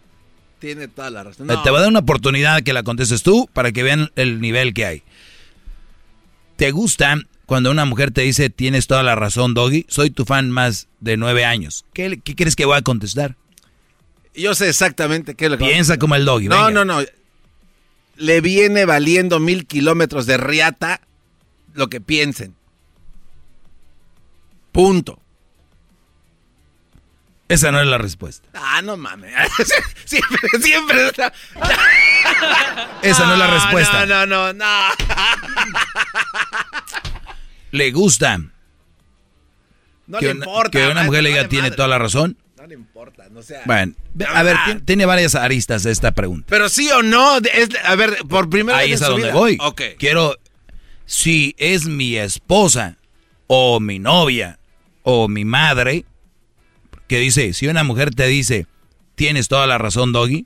[0.60, 1.50] Tiene toda la razón.
[1.50, 1.64] eh, No.
[1.64, 4.76] te voy a dar una oportunidad que la contestes tú para que vean el nivel
[4.76, 5.04] que hay.
[6.58, 7.16] ¿Te gusta
[7.48, 9.86] cuando una mujer te dice tienes toda la razón, Doggy?
[9.90, 11.86] Soy tu fan más de nueve años.
[11.94, 13.36] ¿Qué, qué crees que voy a contestar?
[14.34, 16.48] Yo sé exactamente qué es lo que Piensa como el doggy.
[16.48, 16.86] No, venga.
[16.86, 17.06] no, no.
[18.16, 21.02] Le viene valiendo mil kilómetros de riata
[21.74, 22.56] lo que piensen.
[24.72, 25.20] Punto.
[27.50, 28.48] Esa no es la respuesta.
[28.54, 29.34] Ah, no mames.
[30.06, 31.08] siempre, siempre.
[33.02, 34.06] Esa no es la respuesta.
[34.06, 34.66] No, no, no, no.
[37.72, 38.38] Le gusta
[40.08, 40.70] No que, le una, importa.
[40.72, 41.76] que una mujer le diga tiene madre.
[41.76, 42.38] toda la razón.
[42.62, 43.64] No le importa, no sea.
[43.66, 46.46] Bueno, De a ver, tiene, tiene varias aristas esta pregunta.
[46.48, 49.28] Pero sí o no, es- a ver, por primera Ahí vez es en a donde
[49.30, 49.34] vida.
[49.34, 49.58] voy.
[49.60, 49.82] Ok.
[49.98, 50.38] Quiero,
[51.08, 52.98] si es mi esposa
[53.48, 54.60] o mi novia
[55.02, 56.06] o mi madre,
[57.08, 58.68] que dice, si una mujer te dice,
[59.16, 60.46] tienes toda la razón, Doggy,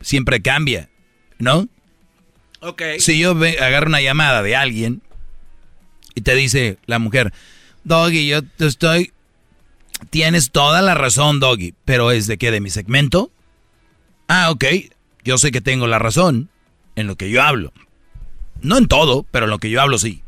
[0.00, 0.88] siempre cambia,
[1.38, 1.68] ¿no?
[2.58, 2.82] Ok.
[2.98, 5.00] Si yo ve- agarro una llamada de alguien
[6.16, 7.32] y te dice la mujer,
[7.84, 9.12] Doggy, yo te estoy,
[10.10, 12.50] tienes toda la razón, Doggy, pero ¿es de qué?
[12.50, 13.30] ¿De mi segmento?
[14.28, 14.64] Ah, ok,
[15.24, 16.48] yo sé que tengo la razón
[16.96, 17.72] en lo que yo hablo.
[18.62, 20.22] No en todo, pero en lo que yo hablo sí.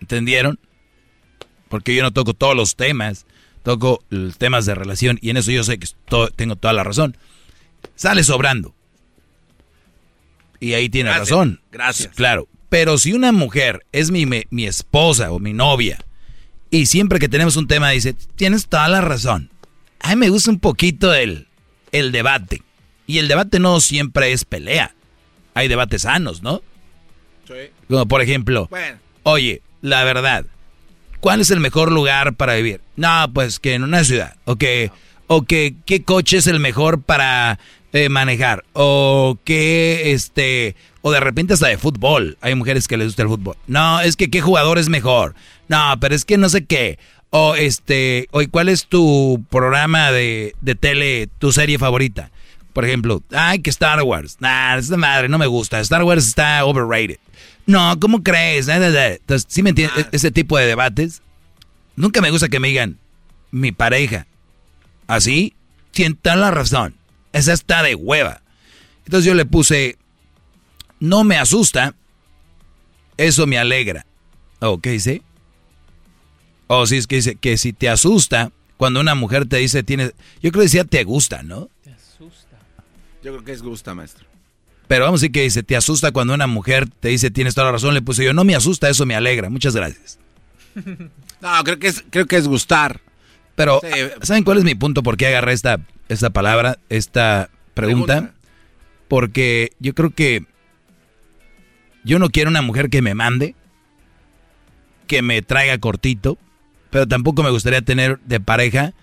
[0.00, 0.58] ¿Entendieron?
[1.68, 3.26] Porque yo no toco todos los temas,
[3.62, 6.84] toco los temas de relación y en eso yo sé que to- tengo toda la
[6.84, 7.16] razón.
[7.94, 8.74] Sale sobrando.
[10.60, 11.60] Y ahí tiene Gracias, razón.
[11.70, 12.14] gracias.
[12.14, 12.48] Claro.
[12.68, 15.98] Pero si una mujer es mi, mi, mi esposa o mi novia
[16.70, 19.50] y siempre que tenemos un tema dice, tienes toda la razón.
[20.00, 21.48] A mí me gusta un poquito el,
[21.92, 22.62] el debate.
[23.06, 24.94] Y el debate no siempre es pelea.
[25.54, 26.62] Hay debates sanos, ¿no?
[27.88, 28.98] Como por ejemplo, Bueno.
[29.22, 30.44] oye, la verdad,
[31.20, 32.80] ¿cuál es el mejor lugar para vivir?
[32.96, 34.36] No, pues que en una ciudad.
[34.44, 34.90] O que,
[35.26, 37.58] o que qué coche es el mejor para
[37.94, 38.64] eh, manejar.
[38.74, 40.76] O que este,
[41.08, 42.36] o de repente hasta de fútbol.
[42.40, 43.56] Hay mujeres que les gusta el fútbol.
[43.66, 45.34] No, es que qué jugador es mejor.
[45.68, 46.98] No, pero es que no sé qué.
[47.30, 52.30] O este, oye, ¿cuál es tu programa de, de tele, tu serie favorita?
[52.72, 54.36] Por ejemplo, ay, que Star Wars.
[54.40, 55.80] Nah, esta madre no me gusta.
[55.80, 57.18] Star Wars está overrated.
[57.66, 58.68] No, ¿cómo crees?
[58.68, 60.06] Entonces, ¿sí me entiendes?
[60.06, 61.20] E- Ese tipo de debates.
[61.96, 62.98] Nunca me gusta que me digan,
[63.50, 64.26] mi pareja.
[65.06, 65.54] Así,
[65.90, 66.94] tienen la razón.
[67.32, 68.40] Esa está de hueva.
[69.04, 69.96] Entonces yo le puse,
[71.00, 71.94] no me asusta,
[73.16, 74.06] eso me alegra.
[74.60, 75.22] ¿O qué dice?
[76.66, 80.12] O si es que dice que si te asusta, cuando una mujer te dice, tienes,
[80.42, 81.68] yo creo que decía te gusta, ¿no?
[83.22, 84.26] Yo creo que es gusta, maestro.
[84.86, 87.66] Pero vamos a decir que dice, te asusta cuando una mujer te dice, tienes toda
[87.66, 90.18] la razón, le puse yo, no me asusta, eso me alegra, muchas gracias.
[91.40, 93.00] No, creo que es, creo que es gustar.
[93.54, 93.88] Pero, Sí.
[94.22, 95.04] ¿saben cuál es mi punto?
[95.04, 95.78] ¿Por qué agarré esta,
[96.08, 98.14] esta palabra, esta pregunta?
[98.14, 98.34] Pregunta.
[99.06, 100.46] Porque yo creo que
[102.04, 103.54] yo no quiero una mujer que me mande,
[105.06, 106.38] que me traiga cortito,
[106.90, 108.94] pero tampoco me gustaría tener de pareja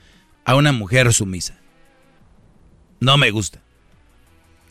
[0.43, 1.59] a una mujer sumisa.
[2.99, 3.61] No me gusta.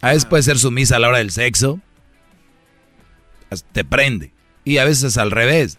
[0.01, 1.81] A veces puede ser sumisa a la hora del sexo,
[3.73, 4.33] te prende.
[4.65, 5.79] Y a veces al revés.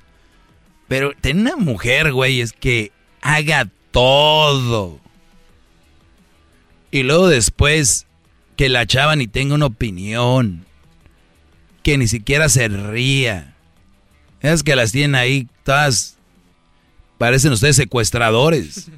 [0.87, 2.91] Pero tener una mujer, güey, es que
[3.21, 4.99] haga todo.
[6.91, 8.05] Y luego después
[8.55, 10.65] que la chava ni tenga una opinión.
[11.85, 13.53] Que ni siquiera se ría.
[14.41, 16.17] Es que las tienen ahí todas.
[17.19, 18.89] Parecen ustedes secuestradores.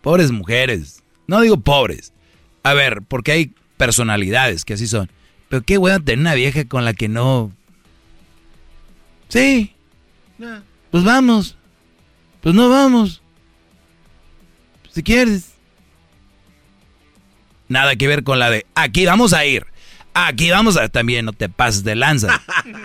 [0.00, 1.02] Pobres mujeres.
[1.26, 2.12] No digo pobres.
[2.62, 5.10] A ver, porque hay personalidades que así son.
[5.48, 7.50] Pero qué hueva tener una vieja con la que no.
[9.26, 9.74] Sí.
[10.92, 11.58] Pues vamos.
[12.42, 13.22] Pues no vamos.
[14.92, 15.54] Si quieres.
[17.66, 19.66] Nada que ver con la de aquí vamos a ir.
[20.14, 20.88] Aquí vamos a.
[20.88, 22.40] También no te pases de lanza.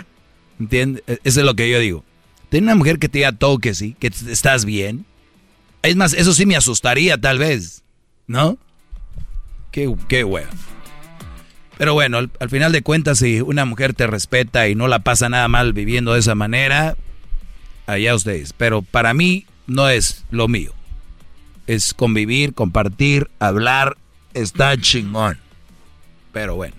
[0.59, 1.03] ¿Entiendes?
[1.07, 2.03] E- Eso es lo que yo digo.
[2.49, 5.05] Tener una mujer que te diga todo que sí, que estás bien.
[5.83, 7.83] Es más, eso sí me asustaría tal vez.
[8.27, 8.57] ¿No?
[9.71, 10.49] Qué, qué hueva.
[11.77, 14.99] Pero bueno, al, al final de cuentas, si una mujer te respeta y no la
[14.99, 16.97] pasa nada mal viviendo de esa manera,
[17.87, 18.51] allá ustedes.
[18.53, 20.73] Pero para mí no es lo mío.
[21.67, 23.95] Es convivir, compartir, hablar,
[24.33, 25.37] está chingón.
[26.33, 26.75] Pero bueno.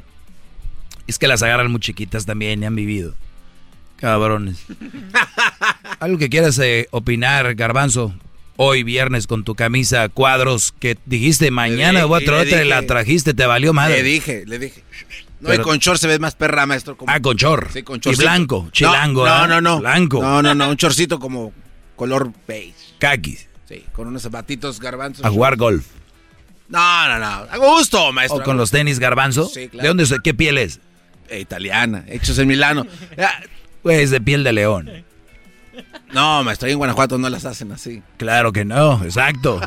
[1.11, 3.15] Es que las agarran muy chiquitas también y han vivido.
[3.97, 4.65] Cabrones.
[5.99, 8.15] Algo que quieras eh, opinar, Garbanzo.
[8.57, 12.65] Hoy viernes con tu camisa cuadros que dijiste mañana Le voy a dije, traerte, le
[12.67, 13.97] la trajiste, te valió madre.
[13.97, 14.85] Le dije, le dije.
[15.41, 16.97] No, Pero- y con short se ve más perra, maestro.
[16.97, 17.73] como- Ah, con short.
[17.73, 18.23] Sí, con Y shortcito.
[18.23, 19.81] blanco, chilango, No, no, no.
[19.81, 20.23] Blanco.
[20.23, 21.53] No, no, no, un chorcito como
[21.97, 22.75] color beige.
[23.01, 23.49] Kakis.
[23.69, 25.25] Sí, con unos zapatitos garbanzos.
[25.25, 25.87] A jugar golf.
[26.69, 27.27] No, no, no.
[27.51, 28.43] A gusto, maestro.
[28.43, 29.49] ¿O con los tenis garbanzo?
[29.49, 29.83] Sí, claro.
[29.83, 30.15] ¿De dónde es?
[30.23, 30.79] ¿Qué piel es?
[31.31, 32.87] Eh, italiana, hechos en Milano.
[33.83, 34.91] Pues de piel de león.
[36.13, 38.03] No, maestro, ahí en Guanajuato no las hacen así.
[38.17, 39.61] Claro que no, exacto.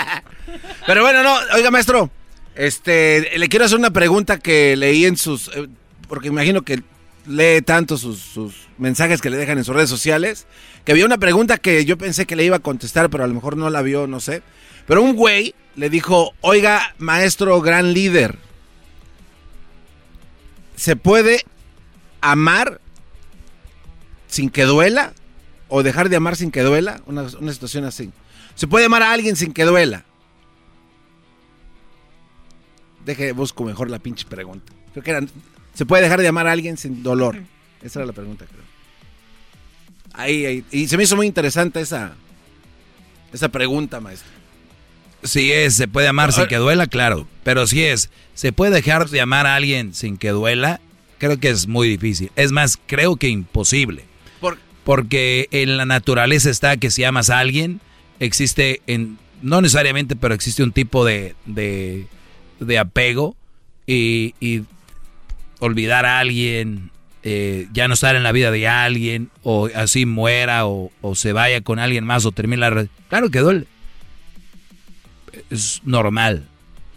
[0.86, 2.10] Pero bueno, no, oiga, maestro,
[2.56, 5.68] este, le quiero hacer una pregunta que leí en sus, eh,
[6.08, 6.82] porque imagino que
[7.26, 10.46] lee tanto sus, sus mensajes que le dejan en sus redes sociales,
[10.84, 13.34] que había una pregunta que yo pensé que le iba a contestar, pero a lo
[13.34, 14.42] mejor no la vio, no sé.
[14.86, 18.36] Pero un güey le dijo, oiga, maestro gran líder,
[20.80, 21.44] ¿se puede
[22.22, 22.80] amar
[24.28, 25.12] sin que duela?
[25.68, 27.02] ¿O dejar de amar sin que duela?
[27.04, 28.10] Una, una situación así.
[28.54, 30.06] ¿Se puede amar a alguien sin que duela?
[33.04, 34.72] Deje, busco mejor la pinche pregunta.
[34.94, 35.28] Creo que
[35.74, 37.36] ¿se puede dejar de amar a alguien sin dolor?
[37.82, 38.64] Esa era la pregunta, creo.
[40.14, 40.64] Ahí.
[40.70, 42.14] Y se me hizo muy interesante esa,
[43.34, 44.39] esa pregunta, maestro.
[45.22, 47.26] Si es, se puede amar sin que duela, claro.
[47.44, 50.80] Pero si es, se puede dejar de amar a alguien sin que duela,
[51.18, 52.30] creo que es muy difícil.
[52.36, 54.04] Es más, creo que imposible.
[54.40, 54.58] ¿Por?
[54.84, 57.80] Porque en la naturaleza está que si amas a alguien,
[58.18, 62.06] existe, en, no necesariamente, pero existe un tipo de, de,
[62.58, 63.36] de apego
[63.86, 64.62] y, y,
[65.58, 66.90] olvidar a alguien,
[67.22, 71.34] eh, ya no estar en la vida de alguien, o así muera, o, o se
[71.34, 72.86] vaya con alguien más, o termine la...
[73.08, 73.66] Claro que duele.
[75.50, 76.46] Es normal.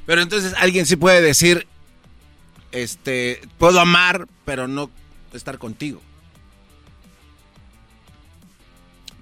[0.06, 1.66] Pero entonces alguien sí puede decir,
[2.72, 4.90] este, puedo amar, pero no
[5.34, 6.02] estar contigo.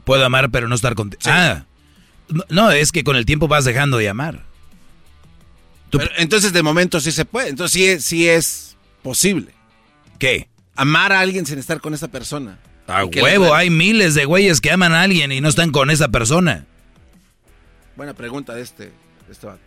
[0.03, 1.21] Puedo amar, pero no estar contigo.
[1.25, 1.65] Ah,
[2.49, 4.43] no, es que con el tiempo vas dejando de amar.
[5.91, 9.53] Pero entonces de momento sí se puede, entonces sí, es- sí es posible.
[10.17, 10.47] ¿Qué?
[10.75, 12.59] Amar a alguien sin estar con esa persona.
[12.87, 16.07] A huevo, hay miles de güeyes que aman a alguien y no están con esa
[16.09, 16.65] persona.
[17.95, 18.91] Buena pregunta de este,
[19.31, 19.59] este vato.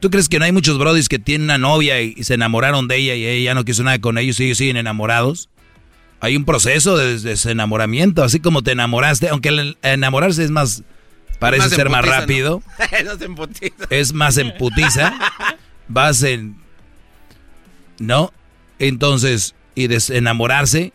[0.00, 2.88] ¿Tú crees que no hay muchos brodis que tienen una novia y, y se enamoraron
[2.88, 5.48] de ella y ella ya no quiso nada con ellos y ellos siguen enamorados?
[6.20, 10.82] Hay un proceso de desenamoramiento, así como te enamoraste, aunque el enamorarse es más,
[11.38, 12.62] parece Más ser más rápido,
[13.04, 13.84] no emputiza.
[13.90, 15.14] es más en putiza,
[15.88, 16.56] vas en...
[17.98, 18.32] ¿No?
[18.78, 20.92] Entonces, y desenamorarse,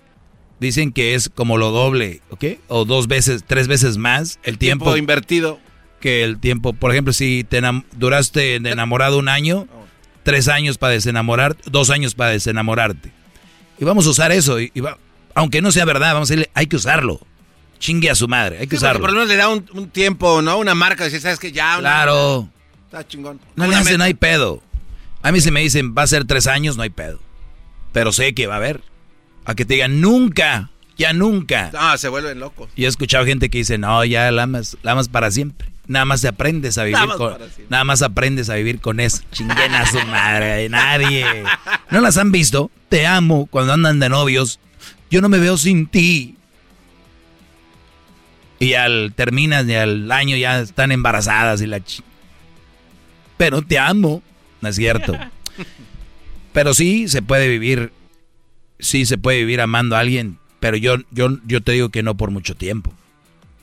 [0.59, 2.45] dicen que es como lo doble, ¿ok?
[2.67, 5.59] O dos veces, tres veces más el tiempo, Tiempo invertido.
[5.99, 6.73] Que el tiempo.
[6.73, 9.67] Por ejemplo, si te enam- duraste de enamorado un año,
[10.23, 13.11] tres años para desenamorar, dos años para desenamorarte.
[13.79, 14.97] Y vamos a usar eso, y, y va-
[15.35, 17.19] aunque no sea verdad, vamos a decirle, hay que usarlo.
[17.79, 18.99] Chingue a su madre, hay que Sí, usarlo.
[18.99, 20.57] por lo menos le da un, un tiempo, ¿no?
[20.57, 21.77] Una marca, decir, ¿sabes que Ya.
[21.77, 22.49] una- Claro.
[22.85, 23.39] Está chingón.
[23.55, 24.61] No le hacen, no hay pedo.
[25.21, 27.19] A mí si me dicen, va a ser tres años, no hay pedo.
[27.93, 28.81] Pero sé que va a haber.
[29.45, 31.71] A que te digan, nunca, ya nunca.
[31.77, 32.69] Ah, se vuelven locos.
[32.75, 35.69] Y he escuchado gente que dice, no, ya la amas, la amas para siempre.
[35.89, 37.35] Nada más aprendes a vivir Nada con,
[37.67, 39.23] nada más aprendes a vivir con eso.
[39.31, 41.25] Chinguen a su madre, nadie.
[41.89, 42.71] ¿No las han visto?
[42.87, 44.59] Te amo cuando andan de novios.
[45.11, 46.35] Yo no me veo sin ti.
[48.59, 52.03] Y al terminas y al año ya están embarazadas y la chi-
[53.37, 54.21] Pero te amo.
[54.61, 55.17] No es cierto.
[56.53, 57.91] Pero sí se puede vivir,
[58.79, 62.17] sí se puede vivir amando a alguien, pero yo, yo, yo te digo que no
[62.17, 62.91] por mucho tiempo.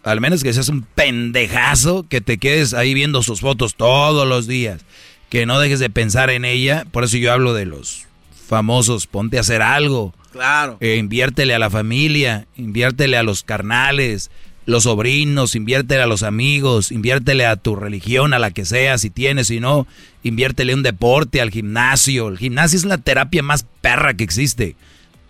[0.06, 4.46] Al menos que seas un pendejazo, que te quedes ahí viendo sus fotos todos los
[4.46, 4.82] días,
[5.28, 6.84] que no dejes de pensar en ella.
[6.92, 8.06] Por eso yo hablo de los
[8.46, 10.14] famosos, ponte a hacer algo.
[10.30, 10.76] Claro.
[10.80, 14.30] Eh, inviértele a la familia, inviértele a los carnales,
[14.64, 19.10] los sobrinos, inviértele a los amigos, inviértele a tu religión, a la que sea, si
[19.10, 19.88] tienes, si no,
[20.22, 22.28] inviértele a un deporte, al gimnasio.
[22.28, 24.76] El gimnasio es la terapia más perra que existe.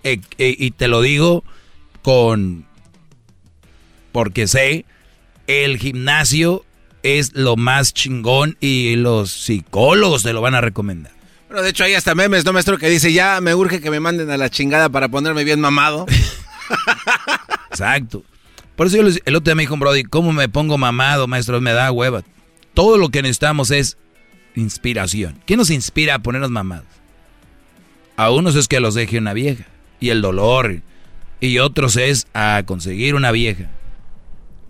[0.05, 1.45] Eh, eh, y te lo digo
[2.03, 2.66] con...
[4.17, 4.87] porque sé,
[5.47, 6.65] el gimnasio
[7.03, 11.13] es lo más chingón y los psicólogos te lo van a recomendar.
[11.49, 12.79] Bueno, de hecho hay hasta memes, ¿no, maestro?
[12.79, 16.07] Que dice, ya me urge que me manden a la chingada para ponerme bien mamado.
[17.71, 18.25] Exacto.
[18.75, 21.61] Por eso yo les- el otro día me dijo Brody, ¿cómo me pongo mamado, maestro?
[21.61, 22.23] Me da hueva.
[22.73, 23.99] Todo lo que necesitamos es
[24.55, 25.39] inspiración.
[25.45, 26.87] ¿Qué nos inspira a ponernos mamados?
[28.17, 29.67] A unos es que los deje una vieja
[30.01, 30.81] y el dolor.
[31.39, 33.71] Y otros es a conseguir una vieja.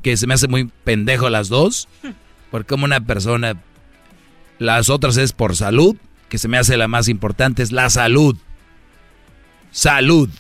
[0.03, 1.89] Que se me hace muy pendejo las dos.
[2.51, 3.63] Porque como una persona...
[4.59, 5.97] Las otras es por salud,
[6.31, 8.37] que se me hace la más importante, es la salud.
[9.71, 10.31] Salud.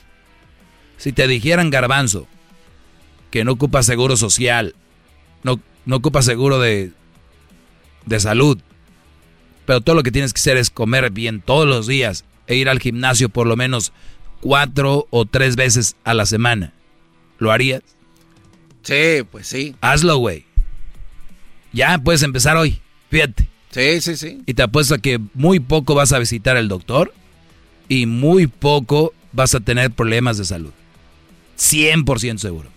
[0.96, 2.26] Si te dijeran garbanzo,
[3.30, 4.74] que no ocupa seguro social,
[5.42, 6.92] no, no ocupa seguro de,
[8.06, 8.58] de salud,
[9.66, 12.68] pero todo lo que tienes que hacer es comer bien todos los días e ir
[12.70, 13.92] al gimnasio por lo menos
[14.40, 16.72] cuatro o tres veces a la semana.
[17.38, 17.82] ¿Lo harías?
[18.86, 19.74] Sí, pues sí.
[19.80, 20.44] Hazlo, güey.
[21.72, 22.80] Ya puedes empezar hoy.
[23.10, 23.48] Fíjate.
[23.70, 24.42] Sí, sí, sí.
[24.46, 27.12] Y te apuesto a que muy poco vas a visitar al doctor
[27.88, 30.72] y muy poco vas a tener problemas de salud.
[31.58, 32.70] 100% seguro.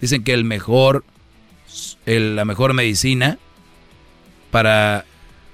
[0.00, 1.04] Dicen que el mejor,
[2.06, 3.38] el- la mejor medicina
[4.50, 5.04] para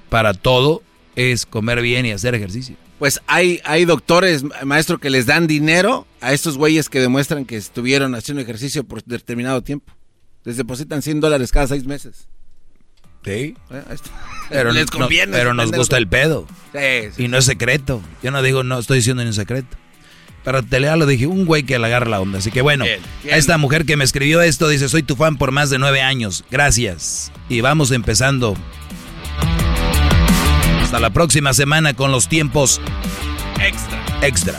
[0.09, 0.83] para todo
[1.17, 2.77] es comer bien y hacer ejercicio.
[2.99, 7.57] Pues hay, hay doctores, maestro, que les dan dinero a estos güeyes que demuestran que
[7.57, 9.93] estuvieron haciendo ejercicio por determinado tiempo.
[10.49, 12.27] Les depositan 100 dólares cada seis meses.
[13.23, 13.55] Sí.
[13.71, 13.83] Eh,
[14.49, 16.47] Pero, Les no- conviene, pero nos gusta el pedo.
[16.73, 17.25] Sí, sí.
[17.25, 18.01] Y no es secreto.
[18.23, 19.77] Yo no digo, no estoy diciendo ni un secreto.
[20.45, 22.39] Pero te lo dije, un güey que le agarra la onda.
[22.39, 23.35] Así que bueno, Bien, bien.
[23.35, 26.01] a esta mujer que me escribió esto dice, soy tu fan por más de nueve
[26.01, 26.47] años.
[26.51, 27.31] Gracias.
[27.51, 28.57] Y vamos empezando.
[30.83, 32.81] Hasta la próxima semana con los tiempos
[33.61, 34.03] Extra.
[34.23, 34.59] extra.